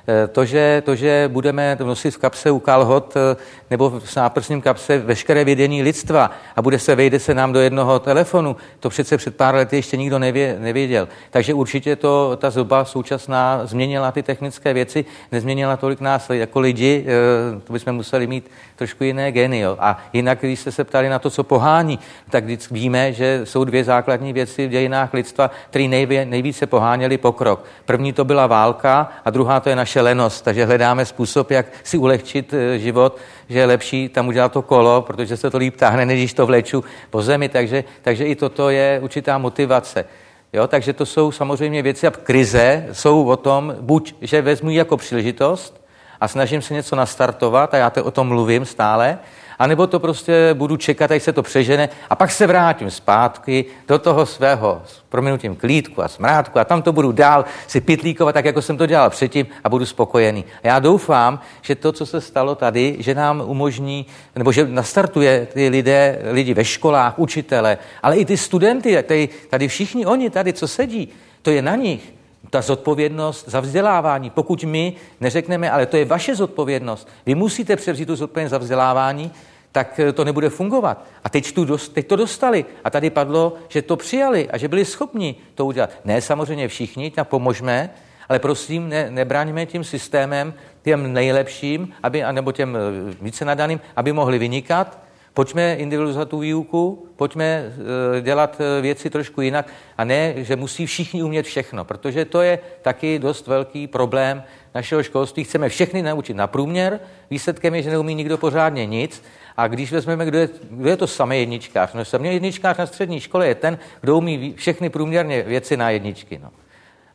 [0.08, 3.36] Eh, to že, to, že budeme nosit v kapse u kalhot eh,
[3.70, 8.00] nebo v náprsním kapse veškeré vědění lidstva a bude se vejde se nám do jednoho
[8.00, 11.08] telefonu, to přece před pár lety ještě nikdo nevě, nevěděl.
[11.30, 17.06] Takže určitě to, ta zuba současná změnila ty technické věci, nezměnila tolik nás jako lidi,
[17.08, 19.60] eh, to bychom museli mít trošku jiné geny.
[19.60, 19.78] Jo.
[19.80, 22.00] A jinak, když jste se ptali na to, co pohání,
[22.30, 25.88] tak víme, že jsou dvě základní věci v dějinách lidstva, které
[26.26, 27.66] nejvíce poháněly pokrok.
[27.86, 31.98] První to byla válka a druhá to je naše lenost, takže hledáme způsob, jak si
[31.98, 33.18] ulehčit eh, život,
[33.50, 36.46] že je lepší tam udělat to kolo, protože se to líp táhne, než když to
[36.46, 40.06] vleču po zemi, takže, takže i toto je určitá motivace.
[40.54, 44.98] Jo, takže to jsou samozřejmě věci a krize jsou o tom, buď, že vezmu jako
[44.98, 45.82] příležitost
[46.22, 49.20] a snažím se něco nastartovat a já to o tom mluvím stále,
[49.60, 53.66] A nebo to prostě budu čekat, až se to přežene a pak se vrátím zpátky
[53.88, 58.34] do toho svého s proměnutím klídku a smrádku a tam to budu dál si pitlíkovat,
[58.34, 60.46] tak jako jsem to dělal předtím a budu spokojený.
[60.64, 64.06] A já doufám, že to, co se stalo tady, že nám umožní,
[64.36, 69.68] nebo že nastartuje ty lidé, lidi ve školách, učitele, ale i ty studenty, tady, tady
[69.68, 71.10] všichni oni tady, co sedí,
[71.42, 72.14] to je na nich
[72.50, 74.30] ta zodpovědnost za vzdělávání.
[74.30, 79.32] Pokud my neřekneme, ale to je vaše zodpovědnost, vy musíte převzít tu zodpovědnost za vzdělávání,
[79.72, 81.06] tak eh, to nebude fungovat.
[81.24, 82.66] A teď, tu teď to dostali.
[82.84, 85.90] A tady padlo, že to přijali a že byli schopni to udělat.
[86.06, 87.90] Ne samozřejmě všichni, tak pomožme,
[88.30, 94.14] ale prosím, ne, nebraňme tím systémem těm nejlepším, aby, anebo těm eh, více nadaným, aby
[94.14, 95.09] mohli vynikat.
[95.34, 101.24] Pojďme individualizovat tu výuku, pojďme eh, dělat věci trošku jinak a ne, že musí všichni
[101.24, 104.44] umět všechno, protože to je taky dost velký problém
[104.76, 105.44] našeho školství.
[105.44, 107.00] Chceme všechny naučit na průměr,
[107.30, 109.24] výsledkem je, že neumí nikdo pořádně nic
[109.58, 113.20] a když vezmeme, kdo je, kdo je to samý jedničkář, no samý jedničkář na střední
[113.20, 116.40] škole je ten, kdo umí všechny průměrně věci na jedničky.
[116.44, 116.50] No.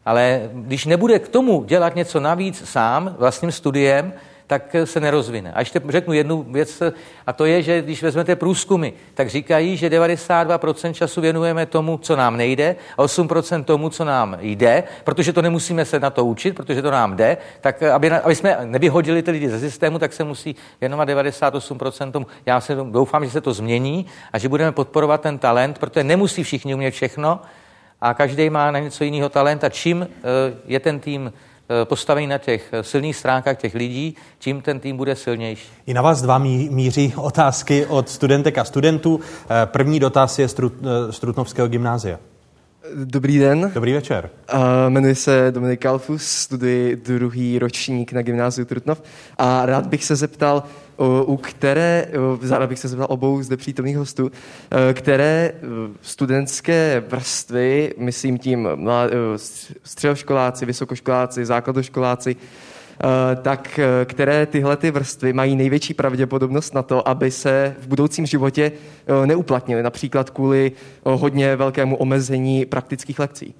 [0.04, 4.12] Ale když nebude k tomu dělat něco navíc sám, vlastním studiem,
[4.46, 5.52] tak se nerozvine.
[5.52, 6.82] A ještě řeknu jednu věc,
[7.26, 12.16] a to je, že když vezmete průzkumy, tak říkají, že 92% času věnujeme tomu, co
[12.16, 16.54] nám nejde, a 8% tomu, co nám jde, protože to nemusíme se na to učit,
[16.54, 20.24] protože to nám jde, tak aby, aby jsme nevyhodili ty lidi ze systému, tak se
[20.24, 22.26] musí věnovat 98% tomu.
[22.46, 26.42] Já se doufám, že se to změní a že budeme podporovat ten talent, protože nemusí
[26.42, 27.40] všichni umět všechno
[28.00, 30.16] a každý má na něco jiného talent a čím eh,
[30.66, 31.32] je ten tým
[31.84, 35.68] postavený na těch eh, silných stránkách těch lidí, tím ten tým bude silnější.
[35.86, 39.20] I na vás dva míří otázky od studentek a studentů.
[39.20, 40.48] Eh, první dotaz je
[41.10, 42.18] z Trutnovského gymnázia.
[42.92, 43.70] Dobrý den.
[43.74, 44.30] Dobrý večer.
[44.54, 49.02] Uh, jmenuji se Dominik Kalfus, studuji druhý ročník na gymnáziu Trutnov
[49.38, 50.62] a rád bych se zeptal,
[51.24, 52.06] u které,
[52.40, 54.30] zároveň bych se zeptal obou zde přítomných hostů,
[54.92, 55.52] které
[56.02, 58.68] studentské vrstvy, myslím tím
[59.82, 62.36] středoškoláci, vysokoškoláci, základoškoláci,
[63.42, 68.72] tak které tyhle ty vrstvy mají největší pravděpodobnost na to, aby se v budoucím životě
[69.24, 70.72] neuplatnily, například kvůli
[71.04, 73.54] hodně velkému omezení praktických lekcí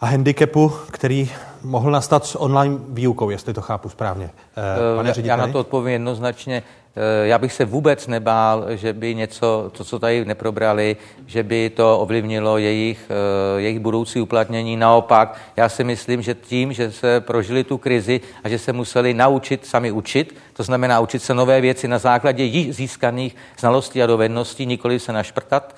[0.00, 1.30] a handicapu, který
[1.62, 4.30] mohl nastat s online výukou, jestli to chápu správně.
[4.56, 6.62] Eh, pane Já na to odpovím jednoznačně.
[6.96, 10.96] Eh, já bych se vůbec nebál, že by něco, to, co tady neprobrali,
[11.26, 14.76] že by to ovlivnilo jejich, eh, jejich budoucí uplatnění.
[14.76, 19.14] Naopak, já si myslím, že tím, že se prožili tu krizi a že se museli
[19.14, 24.06] naučit sami učit, to znamená učit se nové věci na základě již získaných znalostí a
[24.06, 25.74] dovedností, nikoli se našprtat,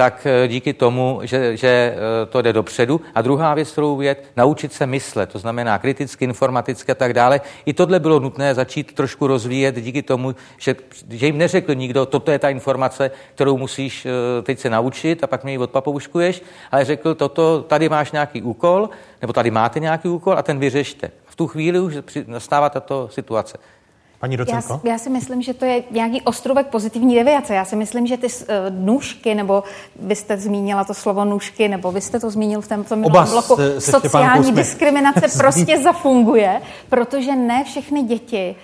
[0.00, 3.00] tak eh, díky tomu, že, že eh, to jde dopředu.
[3.14, 7.40] A druhá věc, kterou věd, naučit se myslet, to znamená kriticky, informaticky a tak dále.
[7.66, 10.76] I tohle bylo nutné začít trošku rozvíjet díky tomu, že,
[11.10, 15.26] že jim neřekl nikdo, toto je ta informace, kterou musíš eh, teď se naučit a
[15.26, 18.90] pak mě ji odpapouškuješ, ale řekl, toto, tady máš nějaký úkol,
[19.20, 21.10] nebo tady máte nějaký úkol a ten vyřešte.
[21.24, 21.94] V tu chvíli už
[22.26, 23.58] nastává tato situace.
[24.20, 24.80] Paní docenko?
[24.84, 27.54] Já, já si myslím, že to je nějaký ostrovek pozitivní deviace.
[27.54, 29.64] Já si myslím, že ty uh, nůžky, nebo
[29.96, 33.24] vy jste zmínila to slovo nůžky, nebo vy jste to zmínil v tom, tom Oba
[33.24, 38.56] bloku, se, se sociální diskriminace prostě zafunguje, protože ne všechny děti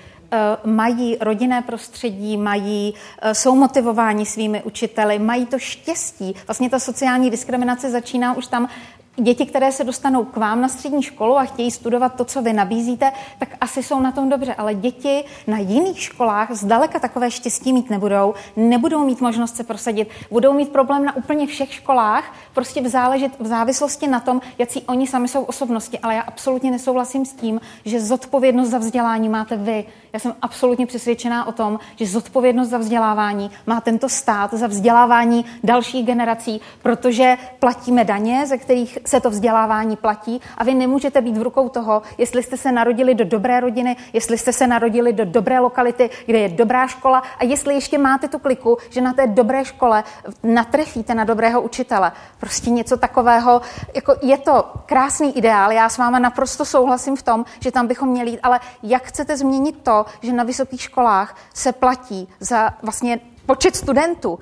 [0.64, 6.34] uh, mají rodinné prostředí, mají, uh, jsou motivováni svými učiteli, mají to štěstí.
[6.46, 8.68] Vlastně ta sociální diskriminace začíná už tam,
[9.16, 12.52] děti, které se dostanou k vám na střední školu a chtějí studovat to, co vy
[12.52, 14.54] nabízíte, tak asi jsou na tom dobře.
[14.54, 20.08] Ale děti na jiných školách zdaleka takové štěstí mít nebudou, nebudou mít možnost se prosadit,
[20.30, 24.82] budou mít problém na úplně všech školách, prostě v, záležit, v závislosti na tom, jaký
[24.82, 25.98] oni sami jsou osobnosti.
[25.98, 29.84] Ale já absolutně nesouhlasím s tím, že zodpovědnost za vzdělání máte vy.
[30.12, 35.44] Já jsem absolutně přesvědčená o tom, že zodpovědnost za vzdělávání má tento stát, za vzdělávání
[35.64, 41.36] dalších generací, protože platíme daně, ze kterých se to vzdělávání platí a vy nemůžete být
[41.36, 45.24] v rukou toho, jestli jste se narodili do dobré rodiny, jestli jste se narodili do
[45.24, 49.26] dobré lokality, kde je dobrá škola a jestli ještě máte tu kliku, že na té
[49.26, 50.04] dobré škole
[50.42, 52.12] natrefíte na dobrého učitele.
[52.40, 53.60] Prostě něco takového,
[53.94, 58.08] jako je to krásný ideál, já s váma naprosto souhlasím v tom, že tam bychom
[58.08, 63.20] měli jít, ale jak chcete změnit to, že na vysokých školách se platí za vlastně
[63.46, 64.38] počet studentů,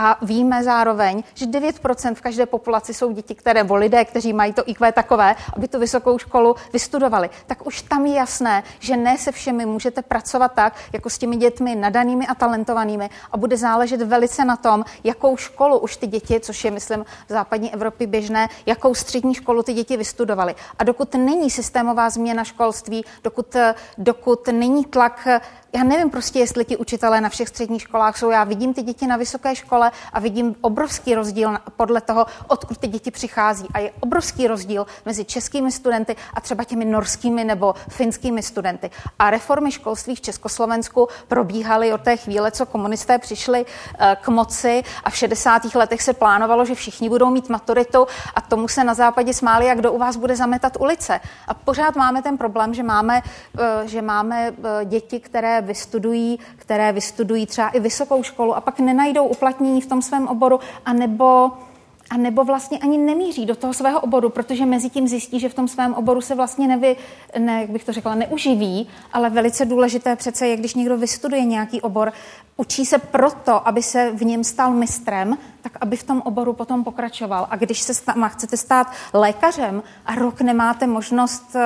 [0.00, 4.52] a víme zároveň, že 9% v každé populaci jsou děti, které, nebo lidé, kteří mají
[4.52, 7.30] to IQ takové, aby tu vysokou školu vystudovali.
[7.46, 11.36] Tak už tam je jasné, že ne se všemi můžete pracovat tak, jako s těmi
[11.36, 16.40] dětmi nadanými a talentovanými a bude záležet velice na tom, jakou školu už ty děti,
[16.40, 20.54] což je, myslím, v západní Evropě běžné, jakou střední školu ty děti vystudovaly.
[20.78, 23.56] A dokud není systémová změna školství, dokud,
[23.98, 25.28] dokud není tlak
[25.72, 28.30] já nevím prostě, jestli ti učitelé na všech středních školách jsou.
[28.30, 32.86] Já vidím ty děti na vysoké škole a vidím obrovský rozdíl podle toho, odkud ty
[32.86, 33.66] děti přichází.
[33.74, 38.90] A je obrovský rozdíl mezi českými studenty a třeba těmi norskými nebo finskými studenty.
[39.18, 43.66] A reformy školství v Československu probíhaly od té chvíle, co komunisté přišli
[43.98, 45.74] eh, k moci a v 60.
[45.74, 49.78] letech se plánovalo, že všichni budou mít maturitu a tomu se na západě smáli, jak
[49.78, 51.20] kdo u vás bude zametat ulice.
[51.48, 53.22] A pořád máme ten problém, že máme,
[53.58, 58.80] eh, že máme eh, děti, které vystudují, které vystudují třeba i vysokou školu a pak
[58.80, 61.52] nenajdou uplatnění v tom svém oboru, anebo
[62.10, 65.54] a nebo vlastně ani nemíří do toho svého oboru, protože mezi tím zjistí, že v
[65.54, 66.96] tom svém oboru se vlastně nevy,
[67.38, 71.80] ne, jak bych to řekla, neuživí, ale velice důležité přece je, když někdo vystuduje nějaký
[71.80, 72.12] obor,
[72.56, 76.84] učí se proto, aby se v něm stal mistrem, tak aby v tom oboru potom
[76.84, 77.46] pokračoval.
[77.50, 81.60] A když se stá, chcete stát lékařem a rok nemáte možnost uh,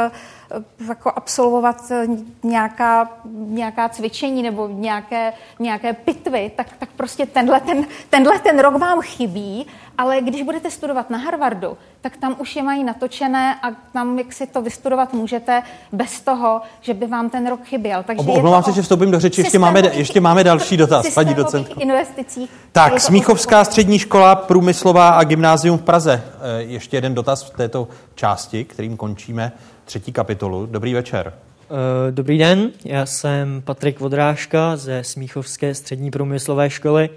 [0.88, 2.06] jako absolvovat eh,
[2.42, 8.78] nějaká, nějaká cvičení nebo nějaké, nějaké pitvy, tak, tak prostě tenhle ten, tenhle ten rok
[8.78, 9.66] vám chybí,
[9.98, 14.32] ale když budete studovat na Harvardu, tak tam už je mají natočené a tam, jak
[14.32, 15.62] si to vystudovat můžete
[15.92, 18.02] bez toho, že by vám ten rok chyběl.
[18.02, 21.80] Takže Omlouvám se, že vstoupím do řeči, ještě máme, ještě máme další dotaz, paní docentko.
[21.80, 22.50] investicích.
[22.72, 26.22] Tak, Smíchovská střední škola průmyslová a gymnázium v Praze.
[26.58, 29.52] Eh, ještě jeden dotaz v této části, kterým končíme
[29.84, 30.66] třetí kapitolu.
[30.66, 31.32] Dobrý večer.
[31.70, 37.10] Eh, dobrý den, já jsem Patrik Vodrážka ze Smíchovské střední průmyslové školy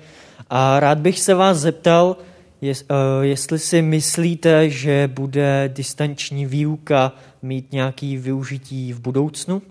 [0.49, 2.17] a rád bych se vás zeptal,
[2.65, 7.11] jest, eh, jestli si myslíte, že bude distanční výuka
[7.41, 9.61] mít nějaký využití v budoucnu?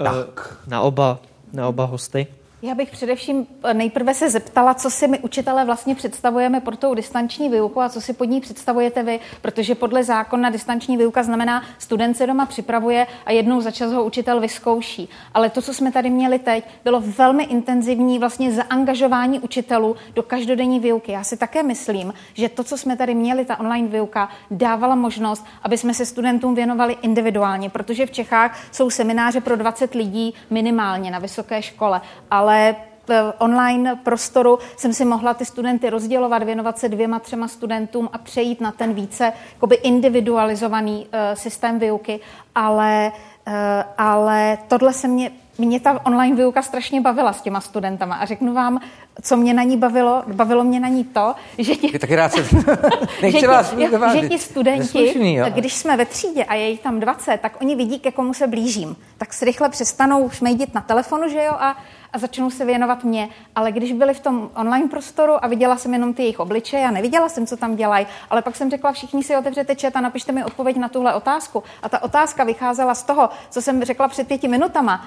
[0.00, 0.58] Eh, tak.
[0.66, 1.20] Na oba,
[1.52, 2.26] na oba hosty.
[2.64, 6.94] Já bych především eh, nejprve se zeptala, co si my učitelé vlastně představujeme pro tou
[6.94, 11.62] distanční výuku a co si pod ní představujete vy, protože podle zákona distanční výuka znamená,
[11.78, 15.08] student se doma připravuje a jednou za čas ho učitel vyzkouší.
[15.34, 20.80] Ale to, co jsme tady měli teď, bylo velmi intenzivní vlastně zaangažování učitelů do každodenní
[20.80, 21.12] výuky.
[21.12, 25.46] Já si také myslím, že to, co jsme tady měli, ta online výuka, dávala možnost,
[25.62, 31.10] aby jsme se studentům věnovali individuálně, protože v Čechách jsou semináře pro 20 lidí minimálně
[31.10, 32.76] na vysoké škole, ale ale
[33.08, 38.18] v online prostoru jsem si mohla ty studenty rozdělovat, věnovat se dvěma, třema studentům a
[38.18, 42.20] přejít na ten více jakoby individualizovaný uh, systém výuky,
[42.54, 43.12] ale,
[43.46, 43.52] uh,
[43.98, 48.14] ale tohle se mě, mě ta online výuka strašně bavila s těma studentama.
[48.14, 48.80] A řeknu vám,
[49.22, 52.44] co mě na ní bavilo, bavilo mě na ní to, že ti, taky rád se...
[53.20, 53.74] že, ti, vás
[54.12, 57.76] že ti studenti, Neslušný, když jsme ve třídě a je jich tam 20, tak oni
[57.76, 58.96] vidí, ke komu se blížím.
[59.18, 61.76] Tak si rychle přestanou šmejdit na telefonu, že jo, a
[62.12, 63.28] a začnou se věnovat mě.
[63.56, 66.90] Ale když byli v tom online prostoru a viděla jsem jenom ty jejich obličeje a
[66.90, 70.32] neviděla jsem, co tam dělají, ale pak jsem řekla, všichni si otevřete chat a napište
[70.32, 71.62] mi odpověď na tuhle otázku.
[71.82, 75.06] A ta otázka vycházela z toho, co jsem řekla před pěti minutama.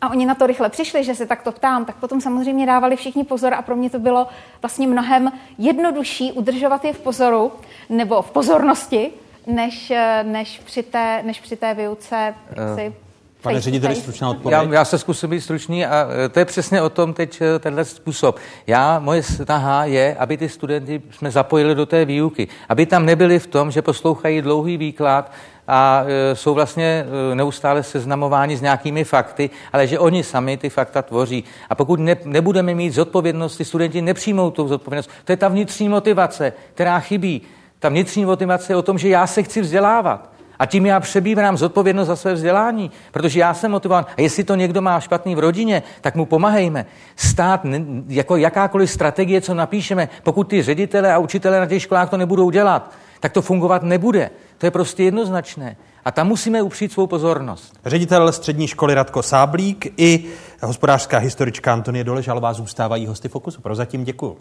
[0.00, 3.24] A oni na to rychle přišli, že se takto ptám, tak potom samozřejmě dávali všichni
[3.24, 4.26] pozor a pro mě to bylo
[4.62, 7.52] vlastně mnohem jednodušší udržovat je v pozoru
[7.88, 9.10] nebo v pozornosti,
[9.46, 9.92] než,
[10.22, 12.94] než, při, té, než při té výuce jaksi,
[13.42, 14.58] Pane řediteli, stručná odpověď.
[14.62, 17.58] Já, já se zkusím být stručný a e, to je přesně o tom teď e,
[17.58, 18.38] tenhle způsob.
[18.66, 23.38] Já, moje snaha je, aby ty studenty jsme zapojili do té výuky, aby tam nebyli
[23.38, 25.32] v tom, že poslouchají dlouhý výklad
[25.68, 27.04] a e, jsou vlastně
[27.34, 31.44] neustále seznamováni s nějakými fakty, ale že oni sami ty fakta tvoří.
[31.70, 35.10] A pokud ne, nebudeme mít zodpovědnost, ty studenti nepřijmou tu zodpovědnost.
[35.24, 37.42] To je ta vnitřní motivace, která chybí.
[37.78, 40.37] Ta vnitřní motivace je o tom, že já se chci vzdělávat.
[40.58, 44.06] A tím já přebírám zodpovědnost za své vzdělání, protože já jsem motivován.
[44.16, 46.86] A jestli to někdo má špatný v rodině, tak mu pomáhejme.
[47.16, 47.66] Stát,
[48.08, 52.50] jako jakákoliv strategie, co napíšeme, pokud ty ředitele a učitele na těch školách to nebudou
[52.50, 54.30] dělat, tak to fungovat nebude.
[54.58, 55.76] To je prostě jednoznačné.
[56.04, 57.78] A tam musíme upřít svou pozornost.
[57.86, 60.24] Ředitel střední školy Radko Sáblík i
[60.62, 63.60] hospodářská historička Antonie Doležalová zůstávají hosty Fokusu.
[63.60, 64.36] Prozatím děkuji.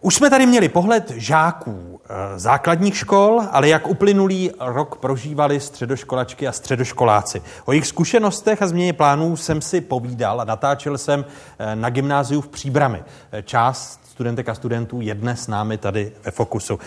[0.00, 1.95] Už jsme tady měli pohled žáků
[2.36, 7.42] základních škol, ale jak uplynulý rok prožívali středoškolačky a středoškoláci.
[7.64, 11.24] O jejich zkušenostech a změně plánů jsem si povídal a natáčel jsem
[11.58, 13.04] eh, na gymnáziu v Příbrami.
[13.32, 16.78] Eh, část studentek a studentů je dnes s námi tady ve Fokusu.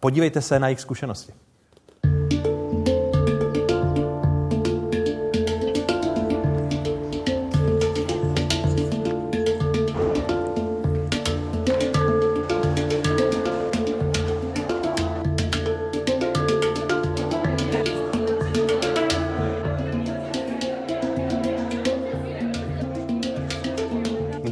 [0.00, 1.32] Podívejte se na jejich zkušenosti.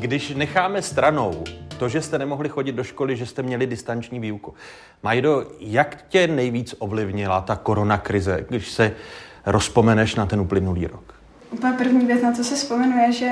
[0.08, 1.44] Když necháme stranou
[1.78, 4.54] to, že jste nemohli chodit do školy, že jste měli distanční výuku.
[5.02, 8.92] Majdo, jak tě nejvíc ovlivnila ta koronakrize, když se
[9.46, 11.14] rozpomeneš na ten uplynulý rok?
[11.50, 13.30] úplně první věc, na co se vzpomenu, je, že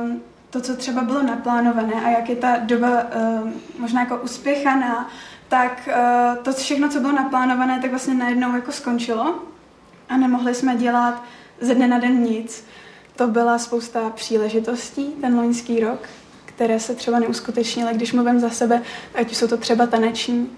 [0.00, 3.02] um, to, co třeba bylo naplánované a jak je ta doba
[3.42, 5.10] um, možná jako uspěchaná,
[5.48, 9.34] tak uh, to všechno, co bylo naplánované, tak vlastně najednou jako skončilo
[10.08, 11.22] a nemohli jsme dělat
[11.60, 12.64] ze dne na den nic.
[13.16, 15.98] To byla spousta příležitostí ten loňský rok,
[16.44, 18.82] které se třeba neuskutečnily, když mluvím za sebe,
[19.14, 20.50] ať jsou to třeba taneční.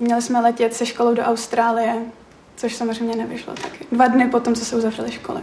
[0.00, 1.96] Měli jsme letět se školou do Austrálie,
[2.56, 3.86] což samozřejmě nevyšlo taky.
[3.92, 5.40] Dva dny potom, co se uzavřely školy.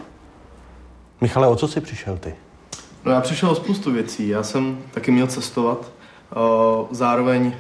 [1.22, 2.36] Michale, o co jsi přišel ty?
[3.06, 4.28] No já přišel o spoustu věcí.
[4.28, 5.92] Já jsem taky měl cestovat.
[6.92, 7.54] Zároveň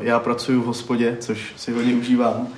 [0.00, 2.48] já pracuji v hospodě, což si hodně užívám.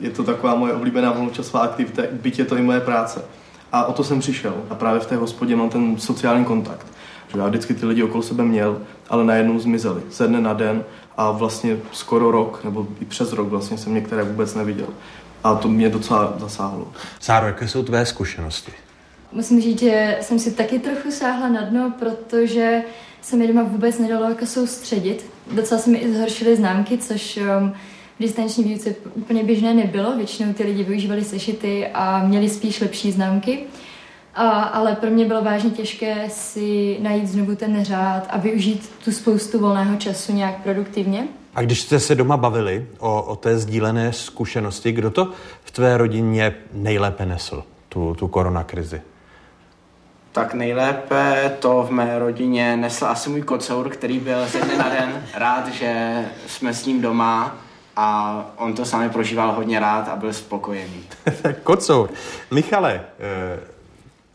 [0.00, 3.24] Je to taková moje oblíbená volnočasová aktivita, byť je to i moje práce.
[3.74, 4.54] A o to jsem přišel.
[4.70, 6.86] A právě v té hospodě mám ten sociální kontakt.
[7.28, 10.02] Že já vždycky ty lidi okolo sebe měl, ale najednou zmizeli.
[10.10, 10.84] Ze dne na den
[11.16, 14.86] a vlastně skoro rok, nebo i přes rok vlastně jsem některé vůbec neviděl.
[15.44, 16.92] A to mě docela zasáhlo.
[17.20, 18.72] Sáro, jaké jsou tvé zkušenosti?
[19.32, 22.82] Musím říct, že jsem si taky trochu sáhla na dno, protože
[23.22, 25.26] se mi doma vůbec nedalo jako soustředit.
[25.50, 27.74] Docela se mi i zhoršily známky, což um,
[28.18, 30.16] v distanční výuce úplně běžné nebylo.
[30.16, 33.64] Většinou ty lidi využívali sešity a měli spíš lepší známky.
[34.34, 39.12] A, ale pro mě bylo vážně těžké si najít znovu ten řád a využít tu
[39.12, 41.28] spoustu volného času nějak produktivně.
[41.54, 45.32] A když jste se doma bavili o, o té sdílené zkušenosti, kdo to
[45.64, 49.02] v tvé rodině nejlépe nesl, tu, tu koronakrizi?
[50.32, 54.88] Tak nejlépe to v mé rodině nesl asi můj kocour, který byl ze dne na
[54.88, 57.63] den rád, že jsme s ním doma
[57.96, 61.04] a on to sami prožíval hodně rád a byl spokojený.
[61.62, 62.10] kocour.
[62.50, 63.60] Michale, eh,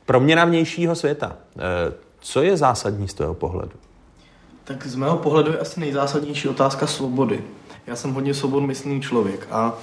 [0.05, 1.35] proměna vnějšího světa.
[1.57, 3.71] Eh, co je zásadní z tvého pohledu?
[4.63, 7.43] Tak z mého pohledu je asi nejzásadnější otázka svobody.
[7.87, 9.73] Já jsem hodně svobodmyslný člověk a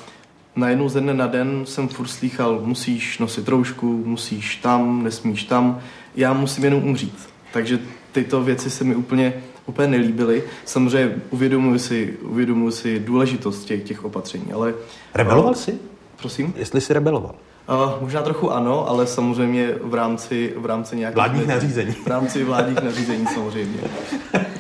[0.57, 5.81] najednou ze dne na den jsem furt slýchal, musíš nosit roušku, musíš tam, nesmíš tam,
[6.17, 7.29] já musím jenom umřít.
[7.53, 7.79] Takže
[8.13, 10.43] tyto věci se mi úplně, úplně nelíbily.
[10.65, 14.75] Samozřejmě uvědomuji si, uvědomuji si důležitost těch, těch opatření, ale...
[15.15, 15.79] Rebeloval jsi?
[16.17, 16.55] Prosím?
[16.57, 17.35] Jestli jsi rebeloval?
[17.69, 21.15] Uh, možná trochu ano, ale samozřejmě v rámci, v rámci nějakých...
[21.15, 21.93] Vládních nařízení.
[21.93, 23.79] V rámci vládních nařízení samozřejmě.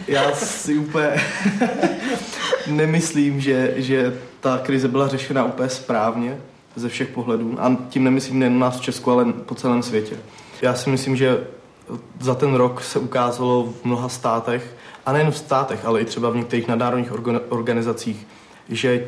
[0.08, 1.08] Já si úplně
[2.66, 6.38] nemyslím, že, že ta krize byla řešena úplně správně
[6.76, 7.56] ze všech pohledů.
[7.58, 10.16] A tím nemyslím nejen nás v Česku, ale po celém světě.
[10.62, 11.38] Já si myslím, že
[12.20, 14.75] za ten rok se ukázalo v mnoha státech,
[15.06, 17.12] a nejen v státech, ale i třeba v některých nadnárodních
[17.48, 18.26] organizacích,
[18.68, 19.06] že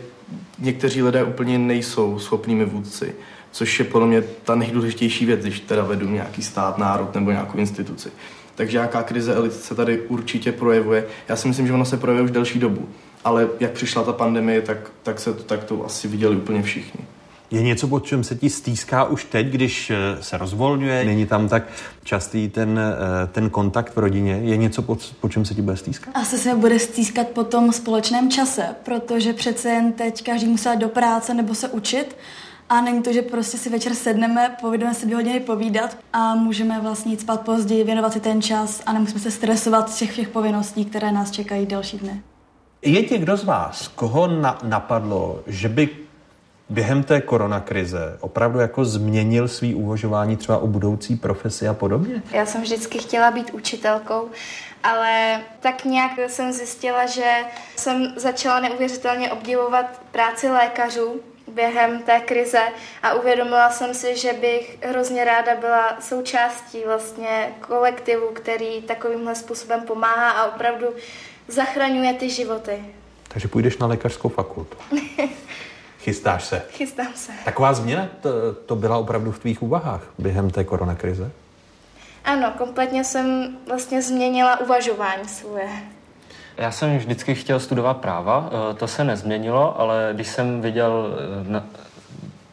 [0.58, 3.14] někteří lidé úplně nejsou schopnými vůdci
[3.50, 7.58] což je podle mě ta nejdůležitější věc, když teda vedu nějaký stát, národ nebo nějakou
[7.58, 8.10] instituci.
[8.54, 11.06] Takže jaká krize elit se tady určitě projevuje.
[11.28, 12.88] Já si myslím, že ona se projevuje už delší dobu.
[13.24, 17.00] Ale jak přišla ta pandemie, tak, tak, se to, tak to asi viděli úplně všichni.
[17.50, 21.04] Je něco, pod čem se ti stýská už teď, když eh, se rozvolňuje?
[21.04, 21.62] Není tam tak
[22.04, 24.32] častý ten, eh, ten kontakt v rodině?
[24.32, 26.16] Je něco, pod, pod čem se ti bude stýskat?
[26.16, 30.88] Asi se bude stýskat po tom společném čase, protože přece jen teď každý musel do
[30.88, 32.16] práce nebo se učit
[32.68, 36.80] a není to, že prostě si večer sedneme, povedeme si dvě hodiny povídat a můžeme
[36.80, 40.28] vlastně jít spát později, věnovat si ten čas a nemusíme se stresovat z těch všech
[40.28, 42.22] povinností, které nás čekají další dny.
[42.82, 45.88] Je někdo z vás, koho na, napadlo, že by
[46.70, 52.22] během té koronakrize opravdu jako změnil svý uvažování třeba o budoucí profesi a podobně?
[52.32, 54.28] Já jsem vždycky chtěla být učitelkou,
[54.82, 57.32] ale tak nějak jsem zjistila, že
[57.76, 61.20] jsem začala neuvěřitelně obdivovat práci lékařů,
[61.54, 62.62] během té krize
[63.02, 69.80] a uvědomila jsem si, že bych hrozně ráda byla součástí vlastně kolektivu, který takovýmhle způsobem
[69.80, 70.86] pomáhá a opravdu
[71.48, 72.84] zachraňuje ty životy.
[73.28, 74.76] Takže půjdeš na lékařskou fakultu.
[76.08, 76.62] Chystáš se?
[76.70, 77.32] Chystám se.
[77.44, 78.30] Taková změna to,
[78.66, 81.30] to byla opravdu v tvých úvahách během té koronakrize?
[82.24, 85.68] Ano, kompletně jsem vlastně změnila uvažování svoje.
[86.56, 91.06] Já jsem vždycky chtěl studovat práva, eh, to se nezměnilo, ale když jsem viděl
[91.46, 91.64] eh, na,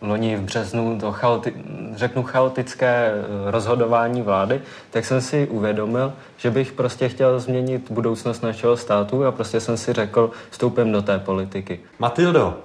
[0.01, 1.53] loni v březnu to chaoti,
[1.95, 8.43] řeknu chaotické eh, rozhodování vlády, tak jsem si uvědomil, že bych prostě chtěl změnit budoucnost
[8.43, 11.79] našeho státu a prostě jsem si řekl, vstoupím do té politiky.
[11.99, 12.57] Matildo,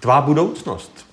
[0.00, 1.06] tvá budoucnost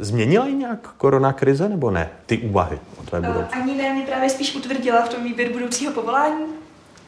[0.00, 2.10] změnila ji nějak korona krize nebo ne?
[2.26, 3.54] Ty úvahy o tvé budoucnosti?
[3.54, 6.44] Ani ne, mě právě spíš utvrdila v tom výběru budoucího povolání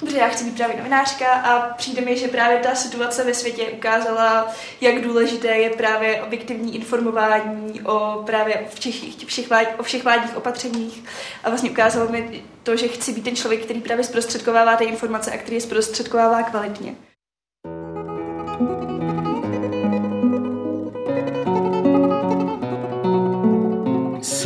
[0.01, 3.63] Dobře, já chci být právě novinářka a přijde mi, že právě ta situace ve světě
[3.63, 4.49] ukázala,
[4.81, 11.05] jak důležité je právě objektivní informování o právě všech, všech, vlád, o všech vládních opatřeních
[11.45, 15.33] a vlastně ukázalo mi to, že chci být ten člověk, který právě zprostředkovává ty informace
[15.33, 16.95] a který je zprostředkovává kvalitně.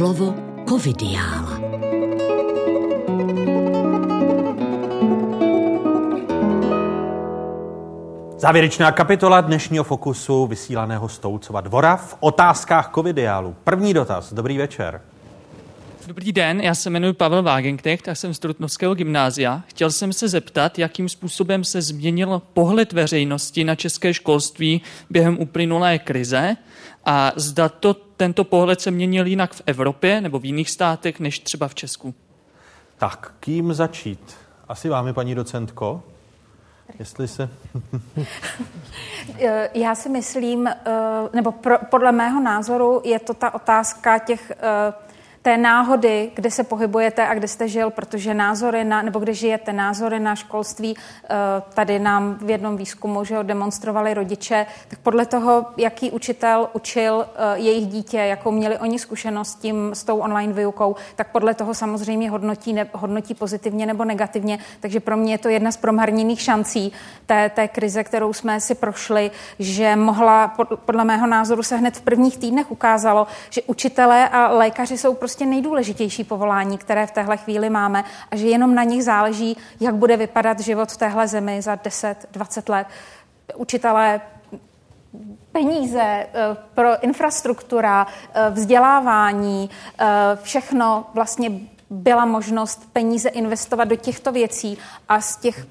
[0.01, 0.35] Slovo
[0.69, 1.61] Covidiála.
[8.39, 13.57] Závěrečná kapitola dnešního fokusu vysílaného Stoucova dvora v otázkách covidiálu.
[13.65, 14.33] První dotaz.
[14.33, 15.01] Dobrý večer.
[16.07, 19.63] Dobrý den, já se jmenuji Pavel Wagenknecht a jsem z Trutnovského gymnázia.
[19.67, 25.99] Chtěl jsem se zeptat, jakým způsobem se změnil pohled veřejnosti na české školství během uplynulé
[25.99, 26.57] krize
[27.05, 31.39] a zda to, tento pohled se měnil jinak v Evropě nebo v jiných státech než
[31.39, 32.15] třeba v Česku.
[32.99, 34.37] Tak, kým začít?
[34.69, 36.03] Asi vámi, paní docentko?
[36.99, 37.49] Jestli se...
[39.39, 40.75] Eh, Já si myslím, eh,
[41.33, 44.93] nebo pro, podle mého názoru je to ta otázka těch eh,
[45.43, 49.73] té náhody, kde se pohybujete a kde jste žil, protože názory na, nebo kde žijete,
[49.73, 51.29] názory na školství, eh,
[51.75, 57.27] tady nám v jednom výzkumu, že ho demonstrovali rodiče, tak podle toho, jaký učitel učil
[57.35, 61.55] eh, jejich dítě, jakou měli oni zkušenost s tím, s tou online výukou, tak podle
[61.55, 64.59] toho samozřejmě hodnotí, ne, hodnotí pozitivně nebo negativně.
[64.81, 66.93] Takže pro mě je to jedna z promarněných šancí
[67.27, 70.49] té, té krize, kterou jsme si prošli, že mohla,
[70.85, 75.30] podle mého názoru se hned v prvních týdnech ukázalo, že učitelé a lékaři jsou prostě
[75.31, 79.95] prostě nejdůležitější povolání, které v téhle chvíli máme a že jenom na nich záleží, jak
[79.95, 82.87] bude vypadat život v téhle zemi za 10-20 let.
[83.57, 84.21] Učitelé
[85.53, 86.29] peníze, eh,
[86.75, 90.07] pro infrastruktura, eh, vzdělávání, eh,
[90.43, 91.51] všechno vlastně
[91.91, 94.79] byla možnost peníze investovat do těchto věcí
[95.09, 95.67] a z těch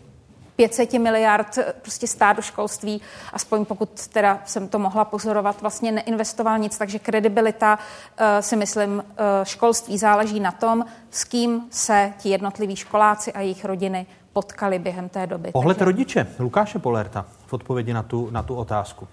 [0.60, 3.02] 500 miliard eh, prostě stát do školství,
[3.34, 8.92] aspoň pokud teda jsem to mohla pozorovat, vlastně neinvestoval nic, takže kredibilita uh, si myslím
[8.92, 9.04] uh,
[9.44, 15.10] školství záleží na tom, s kým se ti jednotliví školáci a jejich rodiny potkali během
[15.10, 15.52] té doby.
[15.52, 15.86] Pohled takže...
[15.86, 19.08] rodiče, Lukáše Polerta, v odpovědi na tu, na tu otázku.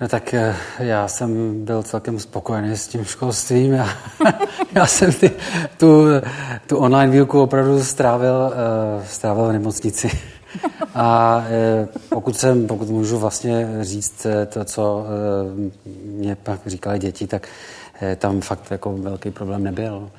[0.00, 0.34] No tak
[0.78, 3.72] já jsem byl celkem spokojený s tím školstvím.
[3.72, 3.88] Já,
[4.72, 5.30] já jsem ty,
[5.76, 6.04] tu,
[6.66, 10.10] tu online výuku opravdu strávil, uh, strávil v nemocnici.
[10.94, 16.98] A e, pokud, jsem, pokud můžu vlastně říct e, to, co e, mě pak říkali
[16.98, 17.48] děti, tak
[18.16, 20.10] tam fakt jako velký problém nebyl.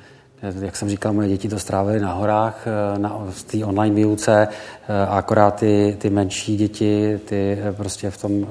[0.60, 2.66] Jak jsem říkal, moje děti to strávily na horách,
[2.98, 4.48] na, té online výuce,
[4.88, 8.46] a akorát ty, ty menší děti, ty prostě v tom,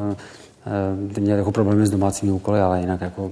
[1.14, 3.32] ty měly jako problémy s domácími úkoly, ale jinak jako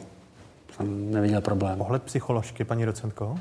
[0.76, 1.78] jsem neviděl problém.
[1.78, 3.38] Pohled psycholožky, paní docentko?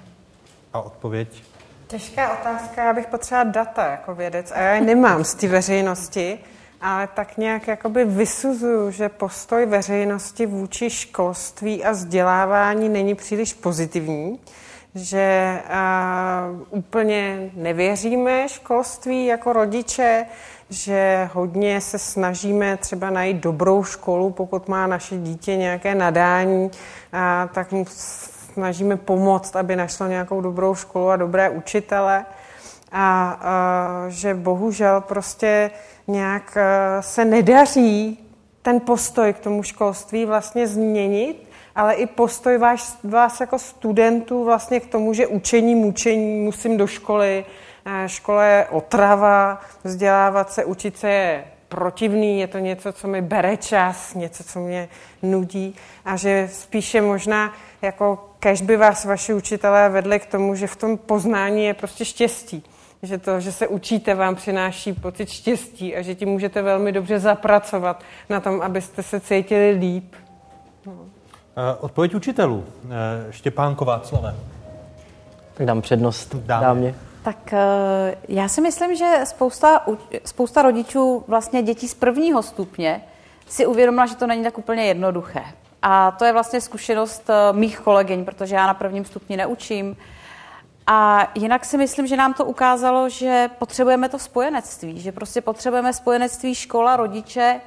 [0.72, 1.42] A odpověď?
[1.86, 6.38] Těžká otázka, já bych potřeba data jako vědec a já je nemám z té veřejnosti,
[6.80, 14.38] ale tak nějak jakoby vysuzuju, že postoj veřejnosti vůči školství a vzdělávání není příliš pozitivní,
[14.94, 15.58] že
[16.50, 20.26] uh, úplně nevěříme školství jako rodiče,
[20.70, 26.70] že hodně se snažíme třeba najít dobrou školu, pokud má naše dítě nějaké nadání,
[27.12, 27.84] a tak mu
[28.52, 32.24] snažíme pomoct, aby našlo nějakou dobrou školu a dobré učitele.
[32.92, 33.40] A,
[34.08, 35.70] že bohužel prostě
[36.06, 36.58] nějak
[37.00, 38.18] se nedaří
[38.62, 44.80] ten postoj k tomu školství vlastně změnit, ale i postoj vás, vás jako studentů vlastně
[44.80, 47.44] k tomu, že učení, mučení, musím do školy,
[48.06, 53.56] škola je otrava, vzdělávat se, učit se je protivný, je to něco, co mi bere
[53.56, 54.88] čas, něco, co mě
[55.22, 57.52] nudí a že spíše možná
[57.82, 62.04] jako kež by vás vaši učitelé vedli k tomu, že v tom poznání je prostě
[62.04, 62.62] štěstí.
[63.02, 67.18] Že to, že se učíte, vám přináší pocit štěstí a že tím můžete velmi dobře
[67.18, 70.14] zapracovat na tom, abyste se cítili líp.
[70.86, 70.92] No.
[71.80, 72.64] Odpověď učitelů.
[72.90, 74.34] Eh, Štěpán Kováclové.
[75.54, 76.66] Tak dám přednost dámě.
[76.66, 76.94] dámě.
[77.22, 79.86] Tak eh, já si myslím, že spousta,
[80.24, 83.02] spousta rodičů vlastně dětí z prvního stupně
[83.48, 85.42] si uvědomila, že to není tak úplně jednoduché.
[85.82, 89.96] A to je vlastně zkušenost eh, mých kolegyň, protože já na prvním stupni neučím.
[90.86, 95.92] A jinak si myslím, že nám to ukázalo, že potřebujeme to spojenectví, že prostě potřebujeme
[95.92, 97.60] spojenectví škola, rodiče,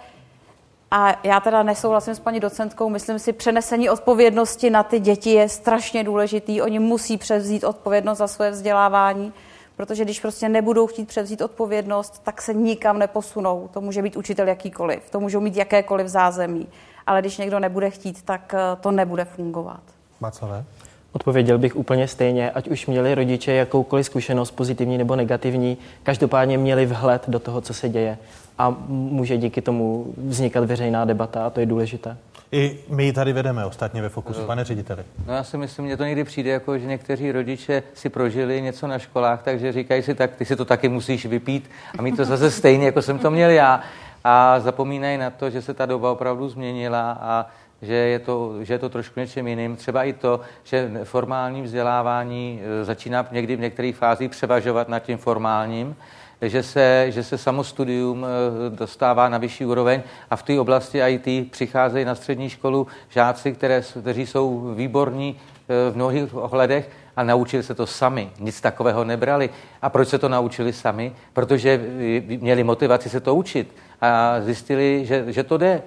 [0.92, 5.50] a já teda nesouhlasím s paní docentkou, myslím si, přenesení odpovědnosti na ty děti je
[5.50, 6.62] strašně důležitý.
[6.62, 9.34] Oni musí převzít odpovědnost za své vzdělávání,
[9.76, 13.70] protože když prostě nebudou chtít převzít odpovědnost, tak se nikam neposunou.
[13.74, 16.68] To může být učitel jakýkoliv, to můžou mít jakékoliv zázemí.
[17.08, 19.82] Ale když někdo nebude chtít, tak eh, to nebude fungovat.
[20.22, 20.64] Václavé?
[21.12, 26.86] Odpověděl bych úplně stejně, ať už měli rodiče jakoukoliv zkušenost, pozitivní nebo negativní, každopádně měli
[26.86, 28.18] vhled do toho, co se děje
[28.58, 32.18] a může díky tomu vznikat veřejná debata a to je důležité.
[32.52, 35.04] I my ji tady vedeme ostatně ve Fokusu, pane řediteli.
[35.28, 38.88] No já si myslím, že to někdy přijde, jako že někteří rodiče si prožili něco
[38.88, 42.26] na školách, takže říkají si, tak ty si to taky musíš vypít a mít to
[42.26, 43.82] zase stejně, jako jsem to měl já.
[44.28, 47.46] A zapomínají na to, že se ta doba opravdu změnila a
[47.82, 49.76] že je to, že je to trošku něčem jiným.
[49.76, 55.18] Třeba i to, že formální vzdělávání eh, začíná někdy v některých fázích převažovat nad tím
[55.18, 55.96] formálním,
[56.42, 61.52] že se, že se samostudium eh, dostává na vyšší úroveň a v té oblasti IT
[61.52, 67.64] přicházejí na střední školu žáci, které, kteří jsou výborní eh, v mnohých ohledech a naučili
[67.64, 68.30] se to sami.
[68.40, 69.50] Nic takového nebrali.
[69.82, 71.14] A proč se to naučili sami?
[71.34, 71.82] Protože
[72.26, 75.82] měli motivaci se to učit a zjistili, že, že to jde.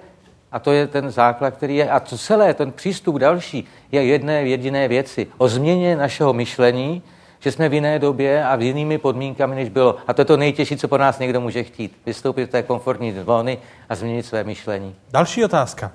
[0.51, 1.89] A to je ten základ, který je.
[1.89, 5.27] A to celé, ten přístup další, je jedné jediné věci.
[5.37, 7.03] O změně našeho myšlení,
[7.39, 9.95] že jsme v jiné době a v jinými podmínkami, než bylo.
[10.07, 11.97] A to je to nejtěžší, co po nás někdo může chtít.
[12.05, 13.57] Vystoupit z té komfortní zóny
[13.89, 14.95] a změnit své myšlení.
[15.11, 15.91] Další otázka.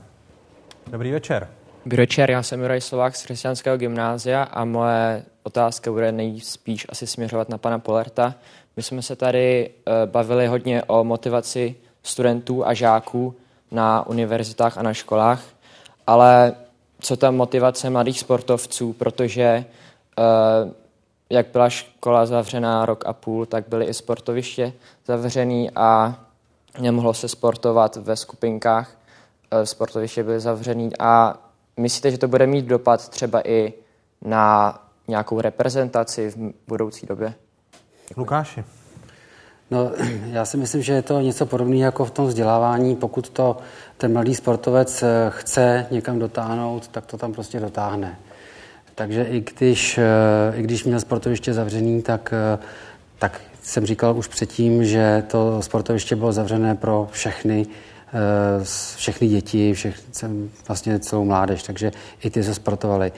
[0.87, 1.49] Dobrý večer.
[1.87, 7.07] Dobrý večer, já jsem Juraj Slovák z křesťanského gymnázia a moje otázka bude nejspíš asi
[7.07, 8.35] směřovat na pana Polerta.
[8.77, 11.75] My jsme se tady uh, bavili hodně o motivaci
[12.05, 13.35] studentů a žáků
[13.71, 15.43] na univerzitách a na školách,
[16.07, 16.55] ale
[17.01, 19.65] co ta motivace mladých sportovců, protože
[20.19, 20.73] uh,
[21.31, 24.73] jak byla škola zavřená rok a půl, tak byly i sportoviště
[25.07, 26.19] zavřený a
[26.81, 28.97] nemohlo se sportovat ve skupinkách.
[29.53, 31.39] Uh, sportoviště byly zavřený a
[31.77, 33.73] myslíte, že to bude mít dopad třeba i
[34.23, 34.79] na
[35.09, 37.35] nějakou reprezentaci v budoucí době?
[38.17, 38.65] Lukáši.
[39.71, 39.91] No,
[40.27, 42.97] já si myslím, že je to něco podobného jako v tom vzdělávání.
[42.97, 43.57] Pokud to
[43.97, 48.19] ten mladý sportovec eh, chce někam dotáhnout, tak to tam prostě dotáhne.
[48.95, 52.59] Takže i když, eh, i když měl sportoviště zavřený, tak, eh,
[53.19, 57.67] tak jsem říkal už předtím, že to sportoviště bylo zavřené pro všechny,
[58.97, 60.03] všechny děti, všechny,
[60.69, 61.93] vlastně celou mládež, takže
[62.23, 63.13] i ty se sportovali.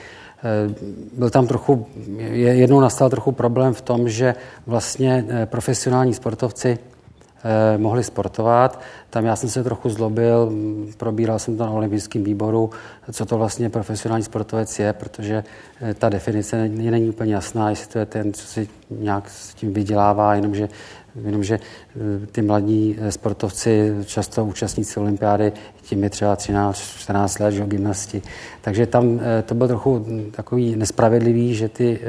[0.47, 0.75] Eh,
[1.13, 1.87] byl tam trochu,
[2.31, 4.35] jednou nastal trochu problém v tom, že
[4.67, 6.79] vlastně eh, profesionální sportovci
[7.45, 8.81] eh, mohli sportovat.
[9.11, 10.53] Tam já jsem se trochu zlobil,
[10.97, 12.71] probíral jsem to na olympijském výboru,
[13.13, 15.45] co to vlastně profesionální sportovec je, protože
[15.99, 20.35] ta definice není úplně jasná, jestli to je ten, co si nějak s tím vydělává,
[20.35, 20.69] jenomže
[21.25, 25.53] jenomže eh, ty mladí eh, sportovci, často účastníci olympiády,
[25.83, 28.23] tím je třeba 13-14 let, že gymnasti.
[28.61, 32.01] Takže tam eh, to byl trochu takový nespravedlivý, že ty,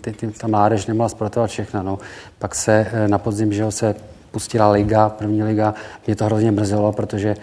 [0.00, 1.82] ty, ty, ta mládež nemohla sportovat všechna.
[1.82, 1.98] No.
[2.38, 3.94] Pak se na podzim, že se
[4.30, 5.74] pustila liga, první liga.
[6.06, 7.36] Mě to hrozně mrzelo, protože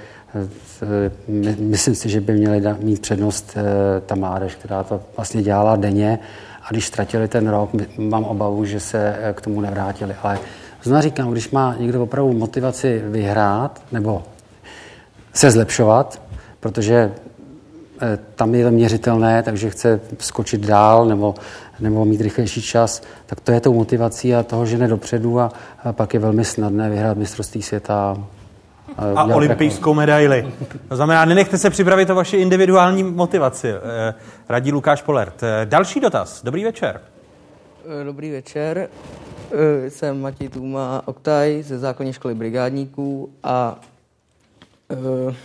[1.60, 3.58] myslím si, že by měli mít přednost
[4.06, 6.20] ta mládež, která to vlastně dělala denně.
[6.64, 10.16] A když ztratili ten rok, mám obavu, že se k tomu nevrátili.
[10.24, 10.40] Ale
[10.86, 14.24] Znovu říkám, když má někdo opravdu motivaci vyhrát nebo
[15.34, 16.22] se zlepšovat,
[16.60, 17.12] protože
[18.02, 21.36] eh, tam je to měřitelné, takže chce skočit dál nebo,
[21.80, 25.52] nebo mít rychlejší čas, tak to je tou motivací a toho, že dopředu a,
[25.84, 28.18] a pak je velmi snadné vyhrát mistrovství světa.
[28.98, 30.54] A, a olympijskou medaili.
[30.88, 33.70] To znamená, nenechte se připravit o vaši individuální motivaci.
[33.70, 34.14] Eh,
[34.50, 35.44] radí Lukáš Polert.
[35.44, 36.44] Eh, další dotaz.
[36.44, 37.02] Dobrý večer.
[38.04, 38.90] Dobrý večer.
[39.56, 43.80] Eh, jsem Matěj Tůma Oktaj ze základní školy brigádníků a
[44.92, 45.36] eh,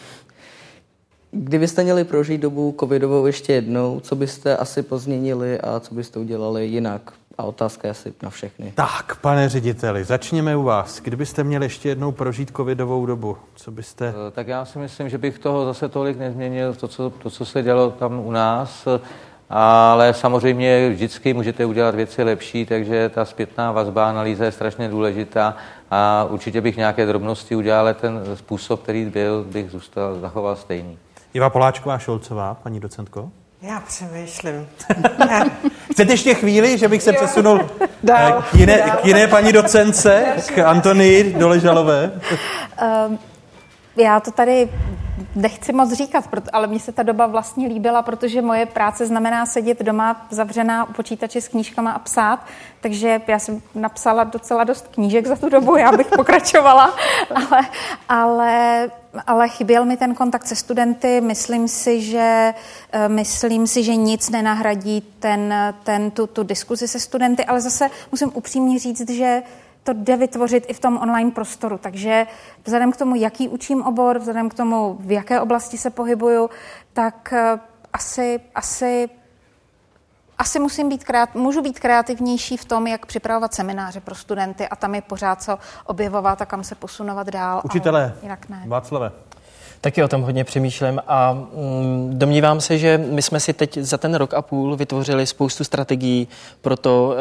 [1.30, 6.66] kdybyste měli prožít dobu covidovou ještě jednou, co byste asi pozměnili a co byste udělali
[6.66, 7.12] jinak?
[7.38, 8.72] A otázka je asi na všechny.
[8.74, 11.00] Tak, pane řediteli, začněme u vás.
[11.00, 14.14] Kdybyste měli ještě jednou prožít covidovou dobu, co byste...
[14.28, 17.44] Eh, tak já si myslím, že bych toho zase tolik nezměnil, to, co, to, co
[17.44, 18.88] se dělo tam u nás
[19.50, 25.56] ale samozřejmě vždycky můžete udělat věci lepší, takže ta zpětná vazba analýza je strašně důležitá
[25.90, 30.98] a určitě bych nějaké drobnosti udělal, ale ten způsob, který byl, bych zůstal, zachoval stejný.
[31.34, 33.30] Iva Poláčková Šolcová, paní docentko.
[33.62, 34.68] Já přemýšlím.
[35.92, 37.60] Chcete ještě chvíli, že bych se přesunul
[38.10, 40.24] eh, k jiné, k jiné paní docence,
[40.54, 42.10] k Antonii Doležalové?
[43.06, 43.18] Um,
[43.96, 44.68] já to tady
[45.36, 49.82] nechci moc říkat, ale mně se ta doba vlastně líbila, protože moje práce znamená sedět
[49.82, 52.46] doma zavřená u počítače s knížkama a psát,
[52.80, 56.96] takže já jsem napsala docela dost knížek za tu dobu, já bych pokračovala,
[57.34, 57.68] ale,
[58.08, 58.90] ale,
[59.26, 62.54] ale chyběl mi ten kontakt se studenty, myslím si, že,
[62.92, 67.88] eh, myslím si, že nic nenahradí ten, ten, tu, tu diskuzi se studenty, ale zase
[68.12, 69.42] musím upřímně říct, že
[69.82, 71.78] to jde vytvořit i v tom online prostoru.
[71.78, 72.26] Takže
[72.64, 76.50] vzhledem k tomu, jaký učím obor, vzhledem k tomu, v jaké oblasti se pohybuju,
[76.92, 77.58] tak eh,
[77.92, 79.08] asi, asi
[80.40, 84.76] asi musím být kreat, můžu být kreativnější v tom, jak připravovat semináře pro studenty a
[84.76, 87.60] tam je pořád co objevovat a kam se posunovat dál.
[87.64, 88.62] Učitelé, jinak ne.
[88.66, 89.12] Václave.
[89.82, 93.98] Taky o tom hodně přemýšlím a mm, domnívám se, že my jsme si teď za
[93.98, 96.28] ten rok a půl vytvořili spoustu strategií
[96.60, 97.14] pro to,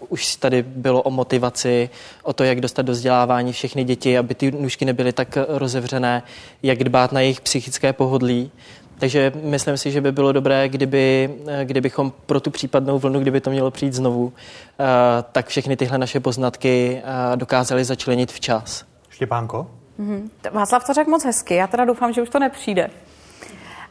[0.00, 1.90] uh, už tady bylo o motivaci,
[2.22, 6.22] o to, jak dostat do vzdělávání všechny děti, aby ty nůžky nebyly tak rozevřené,
[6.62, 8.50] jak dbát na jejich psychické pohodlí.
[8.98, 13.40] Takže myslím si, že by bylo dobré, kdyby, eh, kdybychom pro tu případnou vlnu, kdyby
[13.40, 14.32] to mělo přijít znovu,
[14.80, 14.84] eh,
[15.32, 18.84] tak všechny tyhle naše poznatky eh, dokázali začlenit včas.
[19.10, 19.79] Štěpánko?
[20.00, 20.30] Mm-hmm.
[20.50, 22.90] Václav to řekl moc hezky, já teda doufám, že už to nepřijde.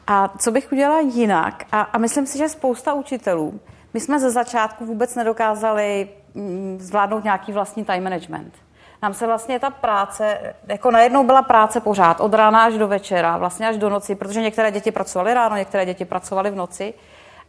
[0.07, 1.63] A co bych udělala jinak?
[1.71, 3.59] A, a myslím si, že spousta učitelů,
[3.93, 8.53] my jsme ze začátku vůbec nedokázali mm, zvládnout nějaký vlastní time management.
[9.01, 13.37] Nám se vlastně ta práce, jako najednou byla práce pořád, od rána až do večera,
[13.37, 16.93] vlastně až do noci, protože některé děti pracovaly ráno, některé děti pracovaly v noci.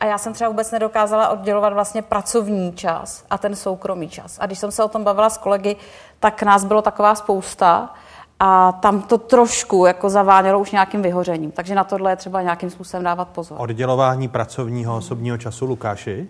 [0.00, 4.38] A já jsem třeba vůbec nedokázala oddělovat vlastně pracovní čas a ten soukromý čas.
[4.40, 5.76] A když jsem se o tom bavila s kolegy,
[6.20, 7.94] tak nás bylo taková spousta
[8.40, 11.50] a tam to trošku jako zavánělo už nějakým vyhořením.
[11.50, 13.58] Takže na tohle je třeba nějakým způsobem dávat pozor.
[13.60, 16.28] Oddělování pracovního osobního času, Lukáši?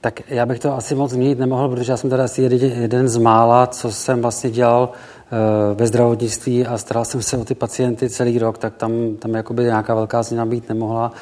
[0.00, 3.16] Tak já bych to asi moc změnit nemohl, protože já jsem teda asi jeden z
[3.16, 8.10] mála, co jsem vlastně dělal eh, ve zdravotnictví a staral jsem se o ty pacienty
[8.10, 11.12] celý rok, tak tam, tam jakoby nějaká velká změna být nemohla.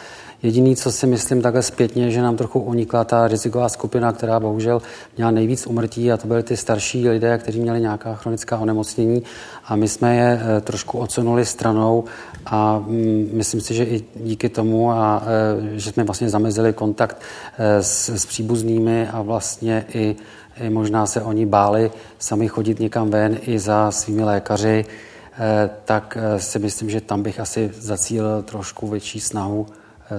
[0.43, 4.83] Jediný, co si myslím takhle zpětně, že nám trochu unikla ta riziková skupina, která bohužel
[5.17, 9.23] měla nejvíc umrtí a to byly ty starší lidé, kteří měli nějaká chronická onemocnění.
[9.65, 12.05] A my jsme je eh, trošku odsunuli stranou
[12.47, 17.17] a mm, myslím si, že i díky tomu, a, eh, že jsme vlastně zamezili kontakt
[17.59, 20.17] eh, s, s příbuznými a vlastně i,
[20.61, 24.85] i možná se oni báli sami chodit někam ven i za svými lékaři,
[25.85, 29.67] tak si myslím, že tam bych asi zacílil trošku větší snahu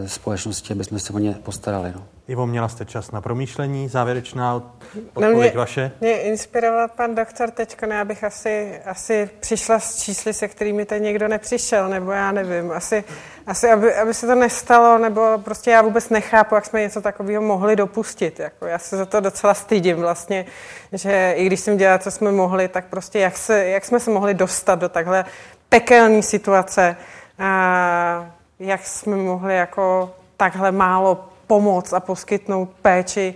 [0.05, 1.93] společnosti, aby jsme se o ně postarali.
[1.95, 2.07] No.
[2.27, 5.91] Ivo, měla jste čas na promýšlení, závěrečná odpověď no mě, vaše?
[6.01, 11.01] Mě inspiroval pan doktor teď, ne, abych asi, asi přišla s čísly, se kterými teď
[11.01, 13.03] někdo nepřišel, nebo já nevím, asi,
[13.45, 17.41] asi aby, aby se to nestalo, nebo prostě já vůbec nechápu, jak jsme něco takového
[17.41, 18.39] mohli dopustit.
[18.39, 20.45] Jako já se za to docela stydím vlastně,
[20.93, 24.11] že i když jsem dělala, co jsme mohli, tak prostě jak, se, jak jsme se
[24.11, 25.26] mohli dostat do takhle
[25.69, 26.95] pekelné situace.
[27.39, 33.35] A, jak jsme mohli jako takhle málo pomoct a poskytnout péči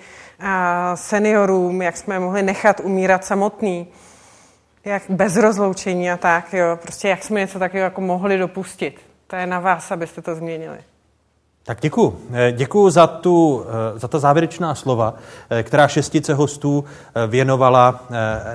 [0.96, 3.88] seniorům, jak jsme mohli nechat umírat samotný,
[4.86, 6.80] jak bez rozloučení a tak, jo.
[6.82, 9.02] Prostě jak jsme něco takového jako mohli dopustit.
[9.28, 10.78] To je na vás, abyste to změnili.
[11.64, 12.28] Tak děkuji.
[12.34, 13.66] Eh, děkuji za, tu,
[13.96, 15.14] eh, za ta závěrečná slova,
[15.50, 16.86] eh, která šestice hostů
[17.28, 18.06] věnovala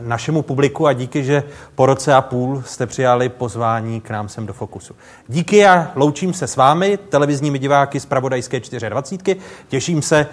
[0.01, 1.43] našemu publiku a díky, že
[1.75, 4.95] po roce a půl jste přijali pozvání k nám sem do Fokusu.
[5.29, 9.41] Díky a loučím se s vámi, televizními diváky z Pravodajské 24.
[9.69, 10.27] Těším se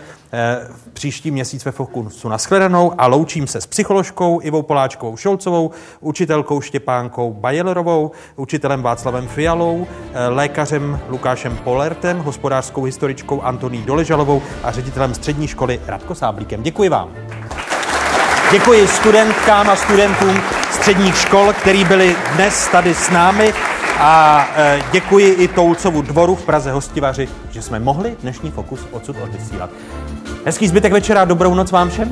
[0.94, 7.34] příští měsíc ve Fokusu nashledanou a loučím se s psycholožkou Ivou Poláčkovou Šolcovou, učitelkou Štěpánkou
[7.34, 9.88] Bajelerovou, učitelem Václavem Fialou,
[10.30, 16.64] lékařem Lukášem Polertem, hospodářskou historičkou Antoní Doležalovou a ředitelem střední školy Radko Sáblíkem.
[16.64, 17.10] Děkuji vám.
[18.52, 20.42] Děkuji studentkám a studentům
[20.72, 23.54] středních škol, který byli dnes tady s námi
[24.00, 29.16] a e, děkuji i Toulcovu dvoru v Praze Hostivaři, že jsme mohli dnešní Fokus odsud
[29.24, 29.70] odvysílat.
[30.46, 32.12] Hezký zbytek večera dobrou noc vám všem.